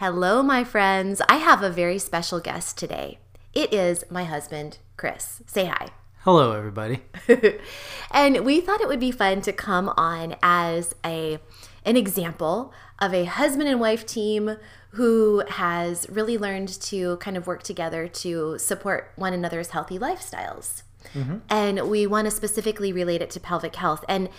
Hello, 0.00 0.42
my 0.42 0.64
friends. 0.64 1.20
I 1.28 1.36
have 1.36 1.62
a 1.62 1.68
very 1.68 1.98
special 1.98 2.40
guest 2.40 2.78
today. 2.78 3.18
It 3.52 3.74
is 3.74 4.02
my 4.08 4.24
husband, 4.24 4.78
Chris. 4.96 5.42
Say 5.46 5.66
hi. 5.66 5.88
Hello, 6.20 6.52
everybody. 6.52 7.02
and 8.10 8.42
we 8.42 8.62
thought 8.62 8.80
it 8.80 8.88
would 8.88 8.98
be 8.98 9.10
fun 9.10 9.42
to 9.42 9.52
come 9.52 9.90
on 9.98 10.36
as 10.42 10.94
a 11.04 11.38
an 11.84 11.98
example 11.98 12.72
of 12.98 13.12
a 13.12 13.26
husband 13.26 13.68
and 13.68 13.78
wife 13.78 14.06
team 14.06 14.56
who 14.92 15.44
has 15.46 16.08
really 16.08 16.38
learned 16.38 16.68
to 16.80 17.18
kind 17.18 17.36
of 17.36 17.46
work 17.46 17.62
together 17.62 18.08
to 18.08 18.58
support 18.58 19.12
one 19.16 19.34
another's 19.34 19.68
healthy 19.68 19.98
lifestyles. 19.98 20.82
Mm-hmm. 21.12 21.38
And 21.50 21.90
we 21.90 22.06
want 22.06 22.24
to 22.24 22.30
specifically 22.30 22.90
relate 22.90 23.20
it 23.20 23.28
to 23.32 23.40
pelvic 23.40 23.76
health. 23.76 24.02
And 24.08 24.30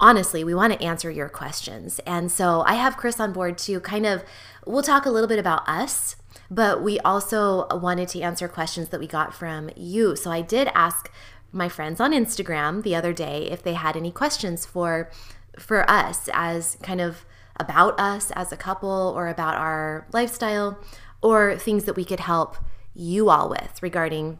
honestly, 0.00 0.44
we 0.44 0.54
want 0.54 0.72
to 0.72 0.82
answer 0.84 1.10
your 1.10 1.28
questions. 1.28 2.00
And 2.00 2.30
so 2.30 2.62
I 2.66 2.74
have 2.74 2.96
Chris 2.96 3.20
on 3.20 3.32
board 3.32 3.58
to 3.58 3.80
kind 3.80 4.06
of, 4.06 4.24
we'll 4.66 4.82
talk 4.82 5.06
a 5.06 5.10
little 5.10 5.28
bit 5.28 5.38
about 5.38 5.68
us, 5.68 6.16
but 6.50 6.82
we 6.82 6.98
also 7.00 7.66
wanted 7.70 8.08
to 8.08 8.20
answer 8.20 8.48
questions 8.48 8.88
that 8.90 9.00
we 9.00 9.06
got 9.06 9.34
from 9.34 9.70
you. 9.76 10.16
So 10.16 10.30
I 10.30 10.40
did 10.40 10.68
ask 10.74 11.10
my 11.52 11.68
friends 11.68 12.00
on 12.00 12.12
Instagram 12.12 12.82
the 12.82 12.94
other 12.94 13.12
day 13.12 13.48
if 13.50 13.62
they 13.62 13.74
had 13.74 13.96
any 13.96 14.10
questions 14.10 14.66
for 14.66 15.10
for 15.58 15.88
us 15.88 16.28
as 16.32 16.76
kind 16.82 17.00
of 17.00 17.24
about 17.60 17.98
us 18.00 18.32
as 18.32 18.50
a 18.50 18.56
couple 18.56 19.12
or 19.16 19.28
about 19.28 19.54
our 19.54 20.06
lifestyle 20.12 20.78
or 21.22 21.56
things 21.56 21.84
that 21.84 21.94
we 21.94 22.04
could 22.04 22.18
help 22.18 22.56
you 22.92 23.30
all 23.30 23.48
with 23.48 23.80
regarding 23.80 24.38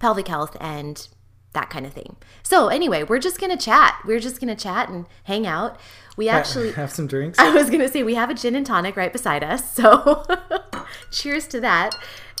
pelvic 0.00 0.28
health 0.28 0.56
and 0.58 1.08
that 1.52 1.70
kind 1.70 1.86
of 1.86 1.92
thing. 1.92 2.16
So 2.42 2.68
anyway, 2.68 3.02
we're 3.02 3.18
just 3.18 3.40
gonna 3.40 3.56
chat. 3.56 4.00
We're 4.04 4.20
just 4.20 4.40
gonna 4.40 4.56
chat 4.56 4.88
and 4.88 5.06
hang 5.24 5.46
out. 5.46 5.78
We 6.16 6.28
actually 6.28 6.72
have 6.72 6.92
some 6.92 7.06
drinks. 7.06 7.38
I 7.40 7.50
was 7.50 7.70
gonna 7.70 7.88
say 7.88 8.02
we 8.02 8.14
have 8.14 8.30
a 8.30 8.34
gin 8.34 8.54
and 8.54 8.66
tonic 8.66 8.96
right 8.96 9.12
beside 9.12 9.42
us. 9.42 9.72
So 9.72 10.24
cheers 11.10 11.46
to 11.48 11.60
that. 11.60 11.94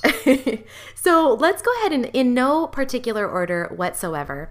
so 0.94 1.36
let's 1.40 1.62
go 1.62 1.72
ahead 1.78 1.92
and 1.92 2.06
in 2.06 2.34
no 2.34 2.66
particular 2.66 3.28
order 3.28 3.72
whatsoever. 3.74 4.50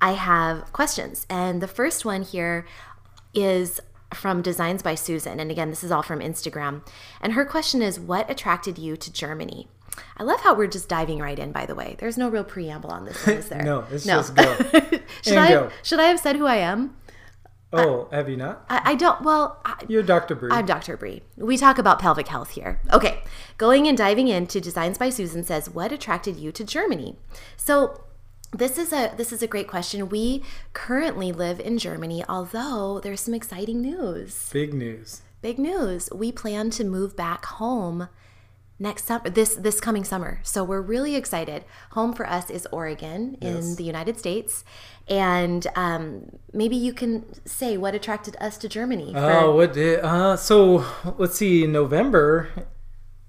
I 0.00 0.12
have 0.12 0.72
questions, 0.72 1.26
and 1.28 1.60
the 1.60 1.68
first 1.68 2.04
one 2.04 2.22
here 2.22 2.66
is 3.34 3.80
from 4.14 4.42
Designs 4.42 4.82
by 4.82 4.94
Susan. 4.94 5.38
And 5.40 5.50
again, 5.50 5.70
this 5.70 5.84
is 5.84 5.90
all 5.90 6.02
from 6.02 6.20
Instagram. 6.20 6.86
And 7.20 7.34
her 7.34 7.44
question 7.44 7.82
is 7.82 8.00
What 8.00 8.30
attracted 8.30 8.78
you 8.78 8.96
to 8.96 9.12
Germany? 9.12 9.68
I 10.16 10.22
love 10.22 10.40
how 10.40 10.54
we're 10.54 10.66
just 10.66 10.88
diving 10.88 11.18
right 11.18 11.38
in. 11.38 11.52
By 11.52 11.66
the 11.66 11.74
way, 11.74 11.96
there's 11.98 12.18
no 12.18 12.28
real 12.28 12.44
preamble 12.44 12.90
on 12.90 13.04
this 13.04 13.26
one, 13.26 13.36
is 13.36 13.48
there? 13.50 13.62
no, 13.62 13.84
it's 13.90 14.06
no. 14.06 14.16
just 14.16 14.34
go. 14.34 14.56
should 15.22 15.34
and 15.34 15.38
I 15.38 15.48
go. 15.50 15.70
should 15.82 16.00
I 16.00 16.04
have 16.04 16.20
said 16.20 16.36
who 16.36 16.46
I 16.46 16.56
am? 16.56 16.96
Oh, 17.72 18.08
I, 18.10 18.16
have 18.16 18.28
you 18.30 18.36
not? 18.36 18.64
I, 18.70 18.92
I 18.92 18.94
don't. 18.94 19.22
Well, 19.22 19.60
I, 19.64 19.74
you're 19.88 20.02
Dr. 20.02 20.34
Bree. 20.34 20.50
I'm 20.50 20.64
Dr. 20.64 20.96
Bree. 20.96 21.22
We 21.36 21.56
talk 21.58 21.78
about 21.78 21.98
pelvic 21.98 22.28
health 22.28 22.50
here. 22.50 22.80
Okay, 22.92 23.22
going 23.58 23.86
and 23.86 23.98
diving 23.98 24.28
into 24.28 24.60
Designs 24.60 24.96
by 24.96 25.10
Susan 25.10 25.44
says, 25.44 25.68
"What 25.68 25.92
attracted 25.92 26.36
you 26.36 26.50
to 26.52 26.64
Germany?" 26.64 27.16
So 27.56 28.04
this 28.52 28.78
is 28.78 28.92
a 28.92 29.12
this 29.16 29.32
is 29.32 29.42
a 29.42 29.46
great 29.46 29.68
question. 29.68 30.08
We 30.08 30.42
currently 30.72 31.32
live 31.32 31.60
in 31.60 31.76
Germany, 31.78 32.24
although 32.28 33.00
there's 33.00 33.20
some 33.20 33.34
exciting 33.34 33.82
news. 33.82 34.48
Big 34.50 34.72
news. 34.72 35.22
Big 35.42 35.58
news. 35.58 36.08
We 36.14 36.32
plan 36.32 36.70
to 36.70 36.84
move 36.84 37.16
back 37.16 37.44
home 37.44 38.08
next 38.78 39.06
summer 39.06 39.28
this 39.28 39.56
this 39.56 39.80
coming 39.80 40.04
summer. 40.04 40.40
So 40.42 40.62
we're 40.64 40.80
really 40.80 41.16
excited. 41.16 41.64
Home 41.92 42.12
for 42.12 42.28
us 42.28 42.50
is 42.50 42.66
oregon 42.72 43.36
yes. 43.40 43.54
in 43.54 43.76
the 43.76 43.84
united 43.84 44.18
states. 44.18 44.64
And 45.08 45.66
um, 45.74 46.38
maybe 46.52 46.76
you 46.76 46.92
can 46.92 47.24
say 47.46 47.76
what 47.76 47.94
attracted 47.94 48.36
us 48.40 48.58
to 48.58 48.68
germany 48.68 49.12
oh 49.16 49.52
uh, 49.52 49.54
what 49.54 49.72
did 49.72 50.00
uh, 50.00 50.36
so 50.36 50.84
let's 51.16 51.36
see 51.36 51.64
in 51.64 51.72
november 51.72 52.50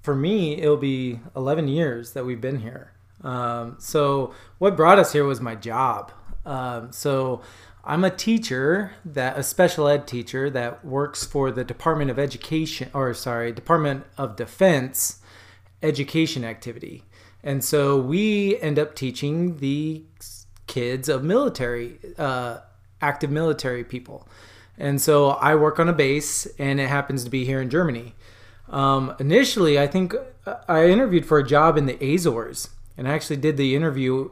for 0.01 0.15
me 0.15 0.57
it'll 0.57 0.77
be 0.77 1.19
11 1.35 1.67
years 1.67 2.13
that 2.13 2.25
we've 2.25 2.41
been 2.41 2.59
here. 2.59 2.93
Um, 3.21 3.75
so 3.79 4.33
what 4.57 4.77
brought 4.77 4.99
us 4.99 5.13
here 5.13 5.25
was 5.25 5.41
my 5.41 5.55
job. 5.55 6.11
Um, 6.45 6.91
so 6.91 7.41
I'm 7.83 8.03
a 8.03 8.09
teacher 8.09 8.93
that 9.05 9.37
a 9.37 9.43
special 9.43 9.87
ed 9.87 10.07
teacher 10.07 10.49
that 10.49 10.85
works 10.85 11.25
for 11.25 11.51
the 11.51 11.63
Department 11.63 12.11
of 12.11 12.19
Education 12.19 12.89
or 12.93 13.13
sorry, 13.13 13.51
Department 13.51 14.05
of 14.17 14.35
Defense 14.35 15.19
education 15.81 16.43
activity. 16.43 17.03
And 17.43 17.63
so 17.63 17.97
we 17.97 18.59
end 18.59 18.77
up 18.77 18.95
teaching 18.95 19.57
the 19.57 20.03
kids 20.67 21.09
of 21.09 21.23
military, 21.23 21.99
uh, 22.17 22.59
active 23.01 23.31
military 23.31 23.83
people. 23.83 24.27
And 24.77 25.01
so 25.01 25.31
I 25.31 25.55
work 25.55 25.79
on 25.79 25.89
a 25.89 25.93
base, 25.93 26.45
and 26.57 26.79
it 26.79 26.87
happens 26.87 27.23
to 27.23 27.29
be 27.29 27.45
here 27.45 27.61
in 27.61 27.69
Germany. 27.69 28.15
Um, 28.69 29.15
initially, 29.19 29.79
I 29.79 29.87
think 29.87 30.13
uh, 30.45 30.55
I 30.67 30.87
interviewed 30.87 31.25
for 31.25 31.39
a 31.39 31.45
job 31.45 31.77
in 31.77 31.85
the 31.85 31.97
Azores, 32.01 32.69
and 32.97 33.07
I 33.07 33.11
actually 33.11 33.37
did 33.37 33.57
the 33.57 33.75
interview 33.75 34.29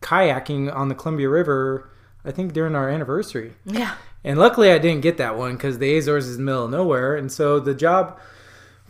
kayaking 0.00 0.74
on 0.74 0.88
the 0.88 0.94
Columbia 0.94 1.28
River, 1.28 1.90
I 2.24 2.32
think 2.32 2.52
during 2.52 2.74
our 2.74 2.88
anniversary. 2.88 3.54
Yeah. 3.64 3.94
And 4.24 4.38
luckily, 4.38 4.72
I 4.72 4.78
didn't 4.78 5.02
get 5.02 5.16
that 5.18 5.38
one 5.38 5.52
because 5.56 5.78
the 5.78 5.96
Azores 5.96 6.26
is 6.26 6.36
in 6.36 6.44
the 6.44 6.50
middle 6.50 6.64
of 6.64 6.70
nowhere. 6.70 7.16
And 7.16 7.30
so 7.30 7.60
the 7.60 7.74
job 7.74 8.18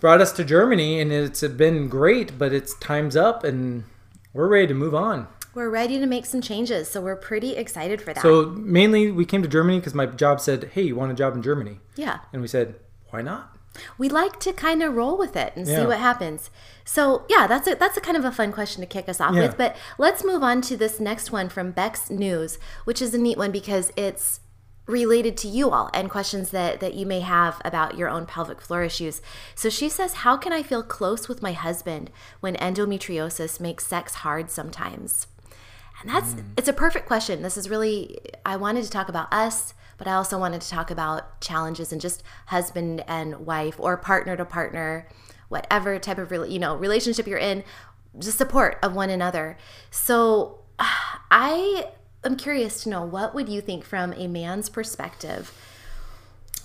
brought 0.01 0.21
us 0.21 0.33
to 0.33 0.45
Germany, 0.45 1.01
and 1.01 1.13
it's 1.13 1.43
been 1.43 1.89
great. 1.89 2.39
But 2.39 2.53
it's 2.53 2.75
time's 2.79 3.17
up, 3.17 3.45
and 3.45 3.85
we're 4.33 4.49
ready 4.49 4.67
to 4.69 4.75
move 4.75 4.95
on. 4.95 5.29
We're 5.55 5.71
ready 5.71 5.99
to 5.99 6.07
make 6.07 6.27
some 6.27 6.41
changes, 6.41 6.89
so 6.89 7.01
we're 7.01 7.17
pretty 7.17 7.57
excited 7.57 8.01
for 8.01 8.13
that. 8.13 8.23
So 8.23 8.47
mainly, 8.47 9.11
we 9.11 9.25
came 9.25 9.43
to 9.43 9.49
Germany 9.49 9.79
because 9.79 9.95
my 9.95 10.07
job 10.07 10.41
said, 10.41 10.71
"Hey, 10.75 10.83
you 10.83 10.97
want 10.97 11.13
a 11.13 11.15
job 11.15 11.35
in 11.35 11.43
Germany?" 11.43 11.81
Yeah, 11.97 12.19
and 12.33 12.43
we 12.43 12.49
said, 12.49 12.77
"Why 13.11 13.23
not?" 13.23 13.57
We 13.97 14.09
like 14.09 14.41
to 14.41 14.53
kind 14.53 14.83
of 14.83 14.95
roll 14.95 15.17
with 15.17 15.37
it 15.37 15.53
and 15.57 15.67
yeah. 15.67 15.81
see 15.81 15.87
what 15.87 15.99
happens. 15.99 16.51
So 16.85 17.25
yeah, 17.29 17.47
that's 17.47 17.69
a 17.69 17.75
that's 17.75 17.97
a 17.97 18.01
kind 18.01 18.17
of 18.17 18.25
a 18.25 18.33
fun 18.33 18.53
question 18.53 18.81
to 18.81 18.87
kick 18.87 19.09
us 19.09 19.21
off 19.21 19.35
yeah. 19.35 19.43
with. 19.43 19.57
But 19.57 19.77
let's 19.99 20.25
move 20.25 20.43
on 20.43 20.61
to 20.63 20.77
this 20.77 21.01
next 21.01 21.33
one 21.33 21.49
from 21.49 21.73
Beck's 21.73 22.11
News, 22.11 22.59
which 22.85 23.03
is 23.03 23.15
a 23.15 23.19
neat 23.19 23.39
one 23.39 23.53
because 23.53 23.93
it's 23.97 24.41
related 24.89 25.37
to 25.37 25.49
you 25.49 25.71
all 25.71 25.91
and 25.93 26.11
questions 26.11 26.51
that, 26.51 26.81
that 26.81 26.95
you 26.95 27.07
may 27.07 27.21
have 27.21 27.61
about 27.65 27.97
your 27.97 28.09
own 28.09 28.27
pelvic 28.27 28.61
floor 28.61 28.83
issues. 28.83 29.21
So 29.55 29.69
she 29.69 29.89
says, 29.89 30.15
How 30.15 30.37
can 30.37 30.53
I 30.53 30.63
feel 30.63 30.83
close 30.83 31.29
with 31.29 31.43
my 31.43 31.53
husband 31.53 32.11
when 32.41 32.57
endometriosis 32.57 33.61
makes 33.61 33.87
sex 33.87 34.15
hard 34.15 34.51
sometimes? 34.51 35.29
And 36.01 36.11
that's 36.11 36.33
mm. 36.33 36.45
it's 36.57 36.69
a 36.69 36.73
perfect 36.73 37.07
question. 37.07 37.43
This 37.43 37.57
is 37.57 37.69
really 37.69 38.19
I 38.47 38.57
wanted 38.57 38.85
to 38.85 38.91
talk 38.91 39.09
about 39.09 39.33
us, 39.33 39.75
but 39.99 40.09
I 40.09 40.15
also 40.15 40.39
wanted 40.39 40.63
to 40.63 40.71
talk 40.71 40.91
about 40.91 41.41
challenges 41.41 41.93
and 41.93 42.01
just 42.01 42.23
husband 42.47 43.05
and 43.07 43.47
wife 43.47 43.77
or 43.79 43.97
partner 43.97 44.37
to 44.37 44.45
partner, 44.45 45.07
whatever 45.49 45.99
type 45.99 46.19
of 46.19 46.33
you 46.51 46.59
know 46.59 46.77
relationship 46.77 47.27
you're 47.27 47.39
in, 47.39 47.63
just 48.19 48.39
support 48.39 48.79
of 48.83 48.95
one 48.95 49.11
another. 49.11 49.59
So 49.91 50.61
I 50.79 51.89
I'm 52.25 52.37
curious 52.37 52.83
to 52.83 52.89
know 52.89 53.05
what 53.05 53.35
would 53.35 53.49
you 53.49 53.61
think 53.61 53.85
from 53.85 54.13
a 54.15 54.27
man's 54.27 54.69
perspective? 54.69 55.53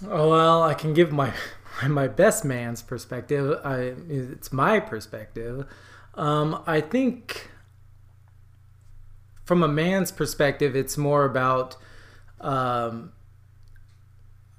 Oh, 0.07 0.29
well, 0.29 0.63
I 0.63 0.73
can 0.73 0.93
give 0.93 1.11
my 1.11 1.33
my 1.87 2.07
best 2.07 2.43
man's 2.43 2.81
perspective. 2.81 3.59
I 3.63 3.93
it's 4.09 4.51
my 4.51 4.79
perspective. 4.79 5.65
Um, 6.15 6.61
I 6.67 6.81
think 6.81 7.49
from 9.45 9.63
a 9.63 9.67
man's 9.67 10.11
perspective, 10.11 10.75
it's 10.75 10.97
more 10.97 11.25
about. 11.25 11.75
Um, 12.39 13.13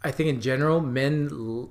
I 0.02 0.10
think 0.10 0.28
in 0.28 0.40
general, 0.40 0.80
men 0.80 1.68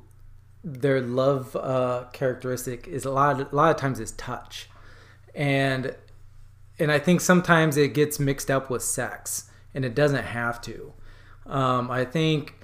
their 0.63 1.01
love 1.01 1.55
uh, 1.55 2.05
characteristic 2.13 2.87
is 2.87 3.05
a 3.05 3.11
lot. 3.11 3.39
A 3.39 3.55
lot 3.55 3.71
of 3.71 3.77
times 3.77 3.99
is 3.99 4.11
touch, 4.13 4.69
and 5.35 5.95
and 6.83 6.91
I 6.91 6.99
think 6.99 7.21
sometimes 7.21 7.77
it 7.77 7.93
gets 7.93 8.19
mixed 8.19 8.51
up 8.51 8.69
with 8.69 8.83
sex, 8.83 9.49
and 9.73 9.85
it 9.85 9.95
doesn't 9.95 10.25
have 10.25 10.59
to. 10.63 10.91
Um, 11.45 11.89
I 11.89 12.03
think 12.03 12.55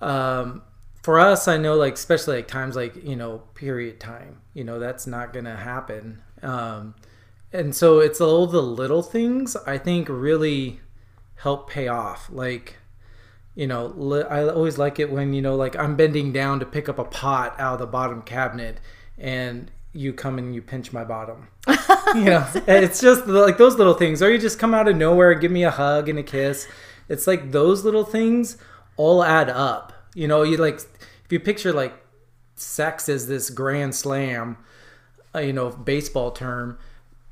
um, 0.00 0.60
for 1.02 1.18
us, 1.18 1.48
I 1.48 1.56
know 1.56 1.74
like 1.74 1.94
especially 1.94 2.36
like 2.36 2.48
times 2.48 2.76
like 2.76 3.02
you 3.02 3.16
know 3.16 3.38
period 3.54 4.00
time, 4.00 4.42
you 4.52 4.64
know 4.64 4.78
that's 4.78 5.06
not 5.06 5.32
gonna 5.32 5.56
happen, 5.56 6.20
um, 6.42 6.94
and 7.50 7.74
so 7.74 8.00
it's 8.00 8.20
all 8.20 8.46
the 8.46 8.62
little 8.62 9.02
things 9.02 9.56
I 9.66 9.78
think 9.78 10.08
really 10.10 10.80
help 11.36 11.70
pay 11.70 11.88
off. 11.88 12.28
Like 12.30 12.76
you 13.54 13.66
know, 13.66 13.86
li- 13.96 14.24
I 14.28 14.46
always 14.46 14.76
like 14.76 14.98
it 14.98 15.10
when 15.10 15.32
you 15.32 15.40
know 15.40 15.56
like 15.56 15.74
I'm 15.74 15.96
bending 15.96 16.34
down 16.34 16.60
to 16.60 16.66
pick 16.66 16.86
up 16.86 16.98
a 16.98 17.04
pot 17.04 17.58
out 17.58 17.74
of 17.74 17.78
the 17.78 17.86
bottom 17.86 18.20
cabinet, 18.20 18.78
and 19.16 19.70
you 19.98 20.12
come 20.12 20.38
and 20.38 20.54
you 20.54 20.62
pinch 20.62 20.92
my 20.92 21.02
bottom. 21.02 21.48
you 22.14 22.24
know, 22.24 22.46
it's 22.68 23.00
just 23.00 23.26
like 23.26 23.58
those 23.58 23.74
little 23.74 23.94
things. 23.94 24.22
Or 24.22 24.30
you 24.30 24.38
just 24.38 24.56
come 24.56 24.72
out 24.72 24.86
of 24.86 24.96
nowhere, 24.96 25.34
give 25.34 25.50
me 25.50 25.64
a 25.64 25.72
hug 25.72 26.08
and 26.08 26.18
a 26.20 26.22
kiss. 26.22 26.68
It's 27.08 27.26
like 27.26 27.50
those 27.50 27.84
little 27.84 28.04
things 28.04 28.58
all 28.96 29.24
add 29.24 29.50
up. 29.50 29.92
You 30.14 30.28
know, 30.28 30.42
you 30.42 30.56
like 30.56 30.76
if 30.76 31.32
you 31.32 31.40
picture 31.40 31.72
like 31.72 31.94
sex 32.54 33.08
as 33.08 33.26
this 33.26 33.50
grand 33.50 33.96
slam, 33.96 34.56
uh, 35.34 35.40
you 35.40 35.52
know, 35.52 35.70
baseball 35.70 36.30
term, 36.30 36.78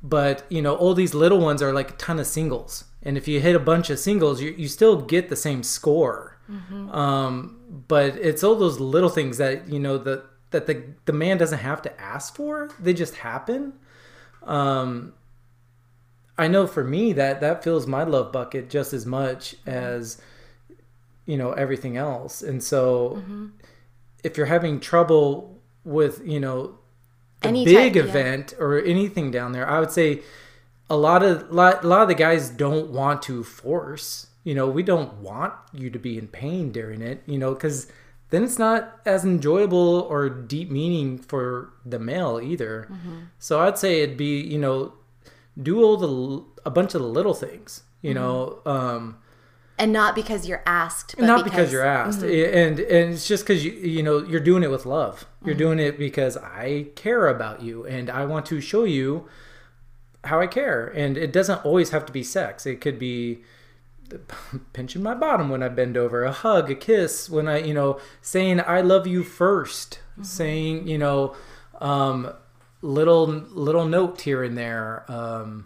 but 0.03 0.45
you 0.49 0.61
know, 0.61 0.75
all 0.75 0.93
these 0.93 1.13
little 1.13 1.39
ones 1.39 1.61
are 1.61 1.71
like 1.71 1.91
a 1.91 1.95
ton 1.95 2.19
of 2.19 2.27
singles. 2.27 2.83
And 3.01 3.17
if 3.17 3.29
you 3.29 3.39
hit 3.39 3.55
a 3.55 3.59
bunch 3.59 3.89
of 3.89 3.97
singles, 3.97 4.41
you, 4.41 4.53
you 4.57 4.67
still 4.67 5.01
get 5.01 5.29
the 5.29 5.37
same 5.37 5.63
score. 5.63 6.37
Mm-hmm. 6.51 6.91
Um, 6.91 7.83
but 7.87 8.17
it's 8.17 8.43
all 8.43 8.55
those 8.55 8.81
little 8.81 9.09
things 9.09 9.37
that 9.37 9.69
you 9.69 9.79
know 9.79 9.97
the 9.97 10.25
that 10.51 10.67
the 10.67 10.83
the 11.05 11.13
man 11.13 11.37
doesn't 11.37 11.59
have 11.59 11.81
to 11.83 12.01
ask 12.01 12.35
for; 12.35 12.69
they 12.79 12.93
just 12.93 13.15
happen. 13.15 13.73
Um, 14.43 15.13
I 16.37 16.47
know 16.47 16.67
for 16.67 16.83
me 16.83 17.13
that 17.13 17.41
that 17.41 17.63
fills 17.63 17.87
my 17.87 18.03
love 18.03 18.31
bucket 18.31 18.69
just 18.69 18.93
as 18.93 19.05
much 19.05 19.55
as 19.65 20.21
you 21.25 21.37
know 21.37 21.51
everything 21.51 21.97
else. 21.97 22.41
And 22.41 22.63
so, 22.63 23.17
mm-hmm. 23.17 23.47
if 24.23 24.37
you're 24.37 24.45
having 24.45 24.79
trouble 24.79 25.59
with 25.83 26.25
you 26.25 26.39
know 26.39 26.77
the 27.41 27.49
Any 27.49 27.65
big 27.65 27.93
type, 27.93 28.03
event 28.03 28.53
yeah. 28.55 28.63
or 28.63 28.79
anything 28.79 29.31
down 29.31 29.51
there, 29.51 29.67
I 29.67 29.79
would 29.79 29.91
say 29.91 30.21
a 30.89 30.97
lot 30.97 31.23
of 31.23 31.51
lot, 31.51 31.83
a 31.83 31.87
lot 31.87 32.01
of 32.03 32.07
the 32.07 32.15
guys 32.15 32.49
don't 32.49 32.89
want 32.89 33.21
to 33.23 33.43
force. 33.43 34.27
You 34.43 34.55
know, 34.55 34.69
we 34.69 34.83
don't 34.83 35.15
want 35.15 35.53
you 35.73 35.89
to 35.89 35.99
be 35.99 36.17
in 36.17 36.27
pain 36.27 36.71
during 36.71 37.01
it. 37.01 37.21
You 37.25 37.37
know, 37.37 37.53
because 37.53 37.87
then 38.29 38.43
it's 38.43 38.59
not 38.59 38.99
as 39.05 39.23
enjoyable 39.23 40.01
or 40.09 40.29
deep 40.29 40.69
meaning 40.69 41.17
for 41.17 41.73
the 41.85 41.99
male 41.99 42.39
either. 42.41 42.87
Mm-hmm. 42.91 43.17
So 43.39 43.61
I'd 43.61 43.77
say 43.77 44.01
it'd 44.01 44.17
be 44.17 44.41
you 44.41 44.57
know 44.57 44.93
do 45.61 45.81
all 45.81 45.97
the 45.97 46.45
a 46.65 46.71
bunch 46.71 46.93
of 46.93 47.01
the 47.01 47.07
little 47.07 47.33
things. 47.33 47.83
You 48.01 48.13
mm-hmm. 48.13 48.19
know. 48.19 48.59
Um, 48.65 49.17
and 49.79 49.93
not 49.93 50.15
because 50.15 50.47
you're 50.47 50.63
asked 50.65 51.17
not 51.19 51.43
because, 51.43 51.51
because 51.51 51.71
you're 51.71 51.85
asked 51.85 52.21
mm-hmm. 52.21 52.57
and 52.57 52.79
and 52.79 53.13
it's 53.13 53.27
just 53.27 53.43
because 53.43 53.63
you 53.63 53.71
you 53.73 54.01
know 54.01 54.23
you're 54.23 54.39
doing 54.39 54.63
it 54.63 54.71
with 54.71 54.87
love 54.87 55.27
you're 55.43 55.53
mm-hmm. 55.53 55.59
doing 55.59 55.79
it 55.79 55.99
because 55.99 56.35
i 56.37 56.87
care 56.95 57.27
about 57.27 57.61
you 57.61 57.85
and 57.85 58.09
i 58.09 58.25
want 58.25 58.43
to 58.45 58.59
show 58.59 58.85
you 58.85 59.27
how 60.23 60.39
i 60.39 60.47
care 60.47 60.87
and 60.87 61.15
it 61.15 61.31
doesn't 61.31 61.63
always 61.63 61.91
have 61.91 62.07
to 62.07 62.11
be 62.11 62.23
sex 62.23 62.65
it 62.65 62.81
could 62.81 62.97
be 62.97 63.43
pinching 64.73 65.03
my 65.03 65.13
bottom 65.13 65.49
when 65.49 65.63
i 65.63 65.67
bend 65.67 65.97
over 65.97 66.23
a 66.23 66.31
hug 66.31 66.69
a 66.69 66.75
kiss 66.75 67.29
when 67.29 67.47
i 67.47 67.57
you 67.57 67.73
know 67.73 67.99
saying 68.21 68.59
i 68.61 68.81
love 68.81 69.07
you 69.07 69.23
1st 69.23 69.89
mm-hmm. 69.89 70.23
saying 70.23 70.87
you 70.87 70.97
know 70.97 71.35
um 71.81 72.31
little 72.81 73.25
little 73.25 73.85
note 73.85 74.21
here 74.21 74.43
and 74.43 74.57
there 74.57 75.03
um 75.09 75.65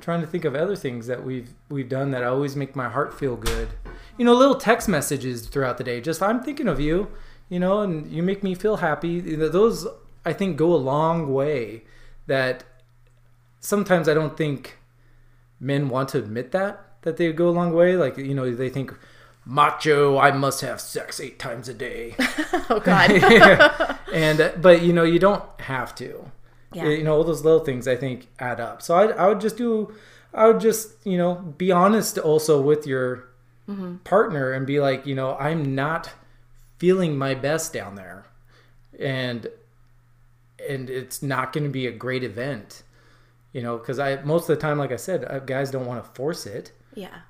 trying 0.00 0.20
to 0.22 0.26
think 0.26 0.46
of 0.46 0.54
other 0.54 0.74
things 0.74 1.06
that 1.06 1.22
we've 1.22 1.50
we've 1.68 1.88
done 1.88 2.10
that 2.12 2.24
always 2.24 2.56
make 2.56 2.74
my 2.74 2.88
heart 2.88 3.18
feel 3.18 3.36
good. 3.36 3.68
You 4.16 4.24
know, 4.24 4.32
little 4.32 4.54
text 4.54 4.88
messages 4.88 5.46
throughout 5.46 5.76
the 5.76 5.84
day. 5.84 6.00
Just 6.00 6.22
I'm 6.22 6.42
thinking 6.42 6.66
of 6.66 6.80
you, 6.80 7.08
you 7.50 7.60
know, 7.60 7.80
and 7.80 8.10
you 8.10 8.22
make 8.22 8.42
me 8.42 8.54
feel 8.54 8.78
happy. 8.78 9.20
Those 9.20 9.86
I 10.24 10.32
think 10.32 10.56
go 10.56 10.72
a 10.72 10.76
long 10.76 11.32
way. 11.32 11.84
That 12.26 12.64
sometimes 13.60 14.08
I 14.08 14.14
don't 14.14 14.34
think 14.34 14.78
men 15.60 15.90
want 15.90 16.08
to 16.10 16.18
admit 16.18 16.52
that 16.52 16.84
that 17.02 17.16
they 17.16 17.32
go 17.32 17.48
a 17.48 17.50
long 17.50 17.72
way. 17.72 17.96
Like 17.96 18.18
you 18.18 18.34
know, 18.34 18.50
they 18.54 18.68
think 18.68 18.94
macho. 19.44 20.18
I 20.18 20.30
must 20.32 20.60
have 20.60 20.80
sex 20.80 21.20
eight 21.20 21.38
times 21.38 21.68
a 21.68 21.74
day. 21.74 22.14
oh 22.70 22.80
God. 22.82 23.10
and 24.12 24.52
but 24.60 24.82
you 24.82 24.92
know, 24.92 25.04
you 25.04 25.18
don't 25.18 25.44
have 25.60 25.94
to 25.96 26.30
yeah. 26.72 26.88
you 26.88 27.02
know 27.02 27.14
all 27.14 27.24
those 27.24 27.44
little 27.44 27.64
things 27.64 27.88
i 27.88 27.96
think 27.96 28.28
add 28.38 28.60
up 28.60 28.82
so 28.82 28.94
I, 28.94 29.06
I 29.06 29.28
would 29.28 29.40
just 29.40 29.56
do 29.56 29.94
i 30.34 30.46
would 30.46 30.60
just 30.60 30.94
you 31.04 31.16
know 31.16 31.34
be 31.34 31.72
honest 31.72 32.18
also 32.18 32.60
with 32.60 32.86
your 32.86 33.28
mm-hmm. 33.68 33.96
partner 33.98 34.52
and 34.52 34.66
be 34.66 34.80
like 34.80 35.06
you 35.06 35.14
know 35.14 35.36
i'm 35.36 35.74
not 35.74 36.12
feeling 36.78 37.16
my 37.16 37.34
best 37.34 37.72
down 37.72 37.94
there 37.94 38.26
and 38.98 39.48
and 40.68 40.90
it's 40.90 41.22
not 41.22 41.52
going 41.52 41.64
to 41.64 41.70
be 41.70 41.86
a 41.86 41.92
great 41.92 42.22
event 42.22 42.82
you 43.52 43.62
know 43.62 43.78
because 43.78 43.98
i 43.98 44.16
most 44.22 44.42
of 44.42 44.56
the 44.56 44.60
time 44.60 44.78
like 44.78 44.92
i 44.92 44.96
said 44.96 45.24
uh, 45.24 45.38
guys 45.38 45.70
don't 45.70 45.86
want 45.86 46.02
to 46.02 46.10
force 46.10 46.46
it 46.46 46.72
yeah 46.98 47.20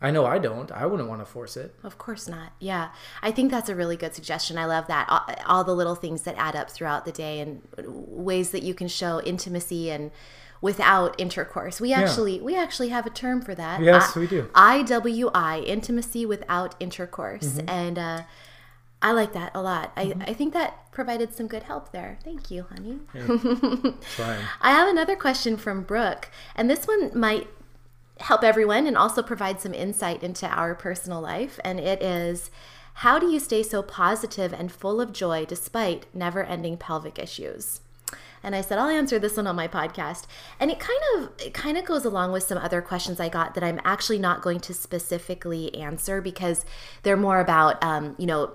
I 0.00 0.12
know 0.12 0.26
I 0.26 0.38
don't. 0.38 0.70
I 0.70 0.86
wouldn't 0.86 1.08
want 1.08 1.20
to 1.22 1.24
force 1.26 1.56
it. 1.56 1.74
Of 1.82 1.98
course 1.98 2.28
not. 2.28 2.52
Yeah. 2.60 2.90
I 3.20 3.32
think 3.32 3.50
that's 3.50 3.68
a 3.68 3.74
really 3.74 3.96
good 3.96 4.14
suggestion. 4.14 4.56
I 4.56 4.64
love 4.64 4.86
that. 4.86 5.06
All, 5.08 5.26
all, 5.44 5.64
the 5.64 5.74
little 5.74 5.96
things 5.96 6.22
that 6.22 6.36
add 6.38 6.54
up 6.54 6.70
throughout 6.70 7.04
the 7.04 7.10
day 7.10 7.40
and 7.40 7.62
ways 7.76 8.52
that 8.52 8.62
you 8.62 8.74
can 8.74 8.86
show 8.86 9.20
intimacy 9.22 9.90
and 9.90 10.12
without 10.60 11.20
intercourse. 11.20 11.80
We 11.80 11.92
actually 11.92 12.36
yeah. 12.36 12.42
we 12.42 12.56
actually 12.56 12.90
have 12.90 13.06
a 13.06 13.10
term 13.10 13.42
for 13.42 13.54
that. 13.56 13.82
Yes, 13.82 14.16
I, 14.16 14.20
we 14.20 14.26
do. 14.28 14.44
IWI, 14.54 15.66
intimacy 15.66 16.24
without 16.24 16.76
intercourse. 16.78 17.54
Mm-hmm. 17.54 17.68
And 17.68 17.98
uh, 17.98 18.22
I 19.02 19.12
like 19.12 19.32
that 19.32 19.52
a 19.54 19.62
lot. 19.62 19.94
Mm-hmm. 19.96 20.22
I, 20.22 20.26
I 20.26 20.34
think 20.34 20.52
that 20.52 20.92
provided 20.92 21.34
some 21.34 21.48
good 21.48 21.64
help 21.64 21.92
there. 21.92 22.18
Thank 22.24 22.52
you, 22.52 22.66
honey. 22.68 22.98
Yeah. 23.14 23.92
I 24.60 24.70
have 24.70 24.88
another 24.88 25.16
question 25.16 25.56
from 25.56 25.82
Brooke, 25.82 26.28
and 26.54 26.68
this 26.70 26.86
one 26.86 27.10
might 27.18 27.48
help 28.20 28.42
everyone 28.42 28.86
and 28.86 28.96
also 28.96 29.22
provide 29.22 29.60
some 29.60 29.74
insight 29.74 30.22
into 30.22 30.46
our 30.46 30.74
personal 30.74 31.20
life. 31.20 31.58
And 31.64 31.78
it 31.78 32.02
is 32.02 32.50
how 32.94 33.18
do 33.18 33.30
you 33.30 33.38
stay 33.38 33.62
so 33.62 33.82
positive 33.82 34.52
and 34.52 34.72
full 34.72 35.00
of 35.00 35.12
joy 35.12 35.44
despite 35.44 36.06
never 36.12 36.42
ending 36.42 36.76
pelvic 36.76 37.18
issues? 37.18 37.80
And 38.42 38.54
I 38.54 38.60
said, 38.60 38.78
I'll 38.78 38.88
answer 38.88 39.18
this 39.18 39.36
one 39.36 39.46
on 39.46 39.56
my 39.56 39.68
podcast. 39.68 40.26
And 40.58 40.70
it 40.70 40.78
kind 40.78 41.00
of 41.16 41.30
it 41.38 41.54
kind 41.54 41.76
of 41.76 41.84
goes 41.84 42.04
along 42.04 42.32
with 42.32 42.44
some 42.44 42.58
other 42.58 42.80
questions 42.80 43.20
I 43.20 43.28
got 43.28 43.54
that 43.54 43.64
I'm 43.64 43.80
actually 43.84 44.18
not 44.18 44.42
going 44.42 44.60
to 44.60 44.74
specifically 44.74 45.74
answer 45.74 46.20
because 46.20 46.64
they're 47.02 47.16
more 47.16 47.40
about, 47.40 47.82
um, 47.84 48.14
you 48.18 48.26
know, 48.26 48.52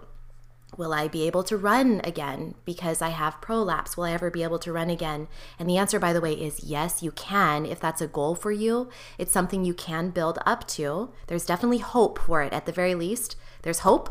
Will 0.77 0.93
I 0.93 1.07
be 1.07 1.27
able 1.27 1.43
to 1.43 1.57
run 1.57 2.01
again 2.03 2.55
because 2.65 3.01
I 3.01 3.09
have 3.09 3.41
prolapse? 3.41 3.95
Will 3.95 4.05
I 4.05 4.11
ever 4.11 4.31
be 4.31 4.43
able 4.43 4.59
to 4.59 4.71
run 4.71 4.89
again? 4.89 5.27
And 5.59 5.69
the 5.69 5.77
answer, 5.77 5.99
by 5.99 6.13
the 6.13 6.21
way, 6.21 6.33
is 6.33 6.63
yes, 6.63 7.03
you 7.03 7.11
can. 7.11 7.65
If 7.65 7.79
that's 7.79 8.01
a 8.01 8.07
goal 8.07 8.35
for 8.35 8.51
you, 8.51 8.89
it's 9.17 9.31
something 9.31 9.63
you 9.63 9.73
can 9.73 10.09
build 10.09 10.39
up 10.45 10.67
to. 10.69 11.11
There's 11.27 11.45
definitely 11.45 11.79
hope 11.79 12.19
for 12.19 12.41
it 12.41 12.53
at 12.53 12.65
the 12.65 12.71
very 12.71 12.95
least. 12.95 13.35
There's 13.61 13.79
hope. 13.79 14.09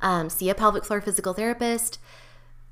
Um, 0.00 0.28
see 0.28 0.50
a 0.50 0.54
pelvic 0.54 0.84
floor 0.84 1.00
physical 1.00 1.32
therapist, 1.32 1.98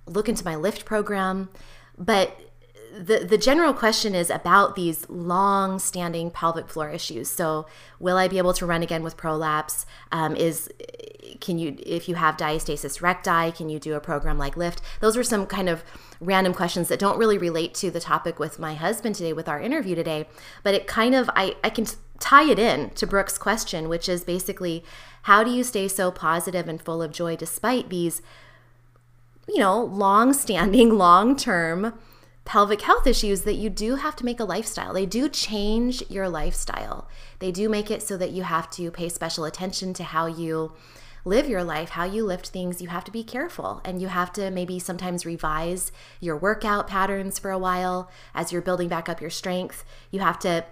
look 0.06 0.28
into 0.28 0.44
my 0.44 0.56
lift 0.56 0.84
program. 0.84 1.48
But 1.96 2.49
the, 2.98 3.24
the 3.24 3.38
general 3.38 3.72
question 3.72 4.14
is 4.14 4.30
about 4.30 4.74
these 4.74 5.08
long 5.08 5.78
standing 5.78 6.30
pelvic 6.30 6.68
floor 6.68 6.90
issues. 6.90 7.28
So, 7.28 7.66
will 7.98 8.16
I 8.16 8.28
be 8.28 8.38
able 8.38 8.52
to 8.54 8.66
run 8.66 8.82
again 8.82 9.02
with 9.02 9.16
prolapse? 9.16 9.86
Um, 10.12 10.34
is 10.36 10.68
can 11.40 11.58
you 11.58 11.76
if 11.84 12.08
you 12.08 12.14
have 12.16 12.36
diastasis 12.36 13.00
recti 13.00 13.52
can 13.52 13.68
you 13.68 13.78
do 13.78 13.94
a 13.94 14.00
program 14.00 14.38
like 14.38 14.56
lift 14.56 14.80
those 15.00 15.16
were 15.16 15.24
some 15.24 15.46
kind 15.46 15.68
of 15.68 15.82
random 16.20 16.52
questions 16.52 16.88
that 16.88 16.98
don't 16.98 17.18
really 17.18 17.38
relate 17.38 17.74
to 17.74 17.90
the 17.90 18.00
topic 18.00 18.38
with 18.38 18.58
my 18.58 18.74
husband 18.74 19.14
today 19.14 19.32
with 19.32 19.48
our 19.48 19.60
interview 19.60 19.94
today 19.94 20.26
but 20.62 20.74
it 20.74 20.86
kind 20.86 21.14
of 21.14 21.30
i, 21.34 21.54
I 21.62 21.70
can 21.70 21.86
tie 22.18 22.50
it 22.50 22.58
in 22.58 22.90
to 22.90 23.06
brooke's 23.06 23.38
question 23.38 23.88
which 23.88 24.08
is 24.08 24.24
basically 24.24 24.84
how 25.22 25.44
do 25.44 25.50
you 25.50 25.64
stay 25.64 25.88
so 25.88 26.10
positive 26.10 26.68
and 26.68 26.80
full 26.80 27.02
of 27.02 27.12
joy 27.12 27.36
despite 27.36 27.88
these 27.90 28.22
you 29.48 29.58
know 29.58 29.82
long 29.82 30.32
standing 30.32 30.90
long 30.90 31.36
term 31.48 31.94
pelvic 32.50 32.82
health 32.82 33.06
issues 33.06 33.42
that 33.42 33.54
you 33.54 33.70
do 33.70 33.94
have 33.94 34.16
to 34.16 34.24
make 34.24 34.40
a 34.40 34.44
lifestyle. 34.44 34.92
They 34.92 35.06
do 35.06 35.28
change 35.28 36.02
your 36.10 36.28
lifestyle. 36.28 37.06
They 37.38 37.52
do 37.52 37.68
make 37.68 37.92
it 37.92 38.02
so 38.02 38.16
that 38.16 38.32
you 38.32 38.42
have 38.42 38.68
to 38.70 38.90
pay 38.90 39.08
special 39.08 39.44
attention 39.44 39.94
to 39.94 40.02
how 40.02 40.26
you 40.26 40.72
live 41.24 41.48
your 41.48 41.62
life, 41.62 41.90
how 41.90 42.02
you 42.02 42.24
lift 42.24 42.48
things, 42.48 42.82
you 42.82 42.88
have 42.88 43.04
to 43.04 43.12
be 43.12 43.22
careful 43.22 43.80
and 43.84 44.02
you 44.02 44.08
have 44.08 44.32
to 44.32 44.50
maybe 44.50 44.80
sometimes 44.80 45.24
revise 45.24 45.92
your 46.18 46.36
workout 46.36 46.88
patterns 46.88 47.38
for 47.38 47.52
a 47.52 47.58
while 47.58 48.10
as 48.34 48.50
you're 48.50 48.60
building 48.60 48.88
back 48.88 49.08
up 49.08 49.20
your 49.20 49.30
strength. 49.30 49.84
You 50.10 50.18
have 50.18 50.40
to 50.40 50.64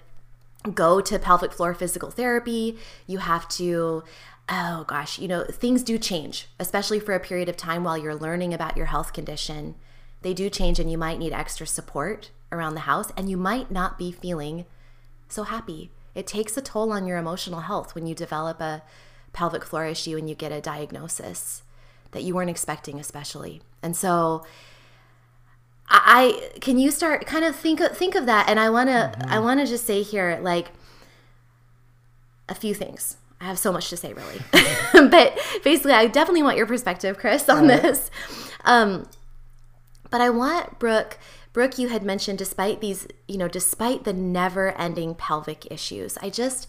go 0.75 1.01
to 1.01 1.17
pelvic 1.21 1.53
floor 1.53 1.75
physical 1.75 2.11
therapy. 2.11 2.77
You 3.07 3.19
have 3.19 3.49
to 3.51 4.03
oh 4.49 4.85
gosh, 4.89 5.21
you 5.21 5.29
know, 5.29 5.45
things 5.45 5.85
do 5.85 5.97
change, 5.97 6.49
especially 6.59 6.99
for 6.99 7.15
a 7.15 7.21
period 7.21 7.49
of 7.49 7.57
time 7.57 7.85
while 7.85 7.97
you're 7.97 8.17
learning 8.17 8.53
about 8.53 8.77
your 8.77 8.87
health 8.87 9.13
condition. 9.13 9.77
They 10.23 10.35
do 10.35 10.51
change, 10.51 10.79
and 10.79 10.91
you 10.91 10.99
might 10.99 11.19
need 11.19 11.33
extra 11.33 11.67
support 11.67 12.31
around 12.51 12.75
the 12.75 12.81
house, 12.81 13.13
and 13.17 13.31
you 13.31 13.37
might 13.37 13.71
not 13.71 13.99
be 13.99 14.13
feeling 14.13 14.67
so 15.29 15.45
happy. 15.45 15.91
It 16.15 16.27
takes 16.27 16.57
a 16.57 16.63
toll 16.63 16.93
on 16.93 17.07
your 17.07 17.19
emotional 17.19 17.61
health 17.61 17.95
when 17.95 18.07
you 18.07 18.15
develop 18.15 18.61
a 18.61 18.83
pelvic 19.33 19.65
floor 19.65 19.87
issue 19.87 20.17
and 20.17 20.29
you 20.29 20.35
get 20.35 20.51
a 20.51 20.61
diagnosis 20.61 21.63
that 22.11 22.25
you 22.25 22.35
weren't 22.35 22.51
expecting, 22.51 22.99
especially. 22.99 23.61
And 23.83 23.97
so, 23.97 24.45
I 25.91 26.51
can 26.61 26.79
you 26.79 26.91
start 26.91 27.27
kind 27.27 27.45
of 27.45 27.57
think 27.57 27.81
of, 27.81 27.97
think 27.97 28.15
of 28.15 28.27
that, 28.27 28.49
and 28.49 28.61
I 28.61 28.71
want 28.71 28.89
to 28.89 29.13
mm-hmm. 29.17 29.33
I 29.33 29.39
want 29.39 29.61
to 29.61 29.67
just 29.67 29.87
say 29.87 30.03
here 30.03 30.39
like 30.43 30.69
a 32.49 32.55
few 32.55 32.75
things. 32.75 33.17
I 33.41 33.45
have 33.45 33.59
so 33.59 33.73
much 33.73 33.89
to 33.91 33.97
say, 33.97 34.13
really, 34.13 34.41
but 35.09 35.39
basically, 35.63 35.93
I 35.93 36.09
definitely 36.09 36.43
want 36.43 36.57
your 36.57 36.67
perspective, 36.67 37.19
Chris, 37.19 37.49
on 37.49 37.69
this. 37.69 38.11
Um, 38.65 39.09
But 40.11 40.21
I 40.21 40.31
want 40.31 40.79
Brooke, 40.79 41.19
Brooke, 41.53 41.79
you 41.79 41.89
had 41.89 42.03
mentioned 42.03 42.39
despite 42.39 42.81
these, 42.81 43.07
you 43.27 43.37
know, 43.39 43.49
despite 43.49 44.05
the 44.05 44.13
never 44.13 44.73
ending 44.73 45.15
pelvic 45.15 45.71
issues, 45.71 46.17
I 46.19 46.31
just 46.31 46.69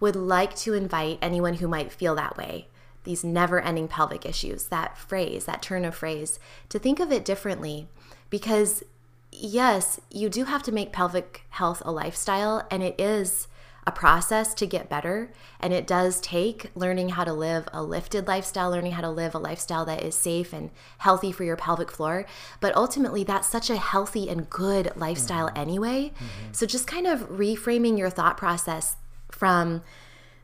would 0.00 0.16
like 0.16 0.54
to 0.56 0.74
invite 0.74 1.18
anyone 1.22 1.54
who 1.54 1.68
might 1.68 1.92
feel 1.92 2.14
that 2.16 2.36
way, 2.36 2.68
these 3.04 3.24
never 3.24 3.60
ending 3.60 3.88
pelvic 3.88 4.26
issues, 4.26 4.66
that 4.66 4.98
phrase, 4.98 5.44
that 5.44 5.62
turn 5.62 5.84
of 5.84 5.94
phrase, 5.94 6.38
to 6.68 6.78
think 6.78 7.00
of 7.00 7.12
it 7.12 7.24
differently. 7.24 7.88
Because 8.28 8.82
yes, 9.30 10.00
you 10.10 10.28
do 10.28 10.44
have 10.44 10.62
to 10.64 10.72
make 10.72 10.92
pelvic 10.92 11.44
health 11.50 11.82
a 11.84 11.92
lifestyle, 11.92 12.66
and 12.70 12.82
it 12.82 13.00
is 13.00 13.46
a 13.86 13.92
process 13.92 14.54
to 14.54 14.66
get 14.66 14.88
better. 14.88 15.30
And 15.60 15.72
it 15.72 15.86
does 15.86 16.20
take 16.20 16.70
learning 16.74 17.10
how 17.10 17.24
to 17.24 17.32
live 17.32 17.68
a 17.72 17.82
lifted 17.82 18.26
lifestyle, 18.26 18.70
learning 18.70 18.92
how 18.92 19.02
to 19.02 19.10
live 19.10 19.34
a 19.34 19.38
lifestyle 19.38 19.84
that 19.84 20.02
is 20.02 20.14
safe 20.14 20.52
and 20.52 20.70
healthy 20.98 21.32
for 21.32 21.44
your 21.44 21.56
pelvic 21.56 21.90
floor. 21.90 22.26
But 22.60 22.74
ultimately, 22.76 23.24
that's 23.24 23.48
such 23.48 23.70
a 23.70 23.76
healthy 23.76 24.28
and 24.28 24.48
good 24.48 24.92
lifestyle 24.96 25.48
mm-hmm. 25.48 25.58
anyway. 25.58 26.12
Mm-hmm. 26.14 26.52
So 26.52 26.66
just 26.66 26.86
kind 26.86 27.06
of 27.06 27.28
reframing 27.28 27.98
your 27.98 28.10
thought 28.10 28.36
process 28.36 28.96
from 29.30 29.82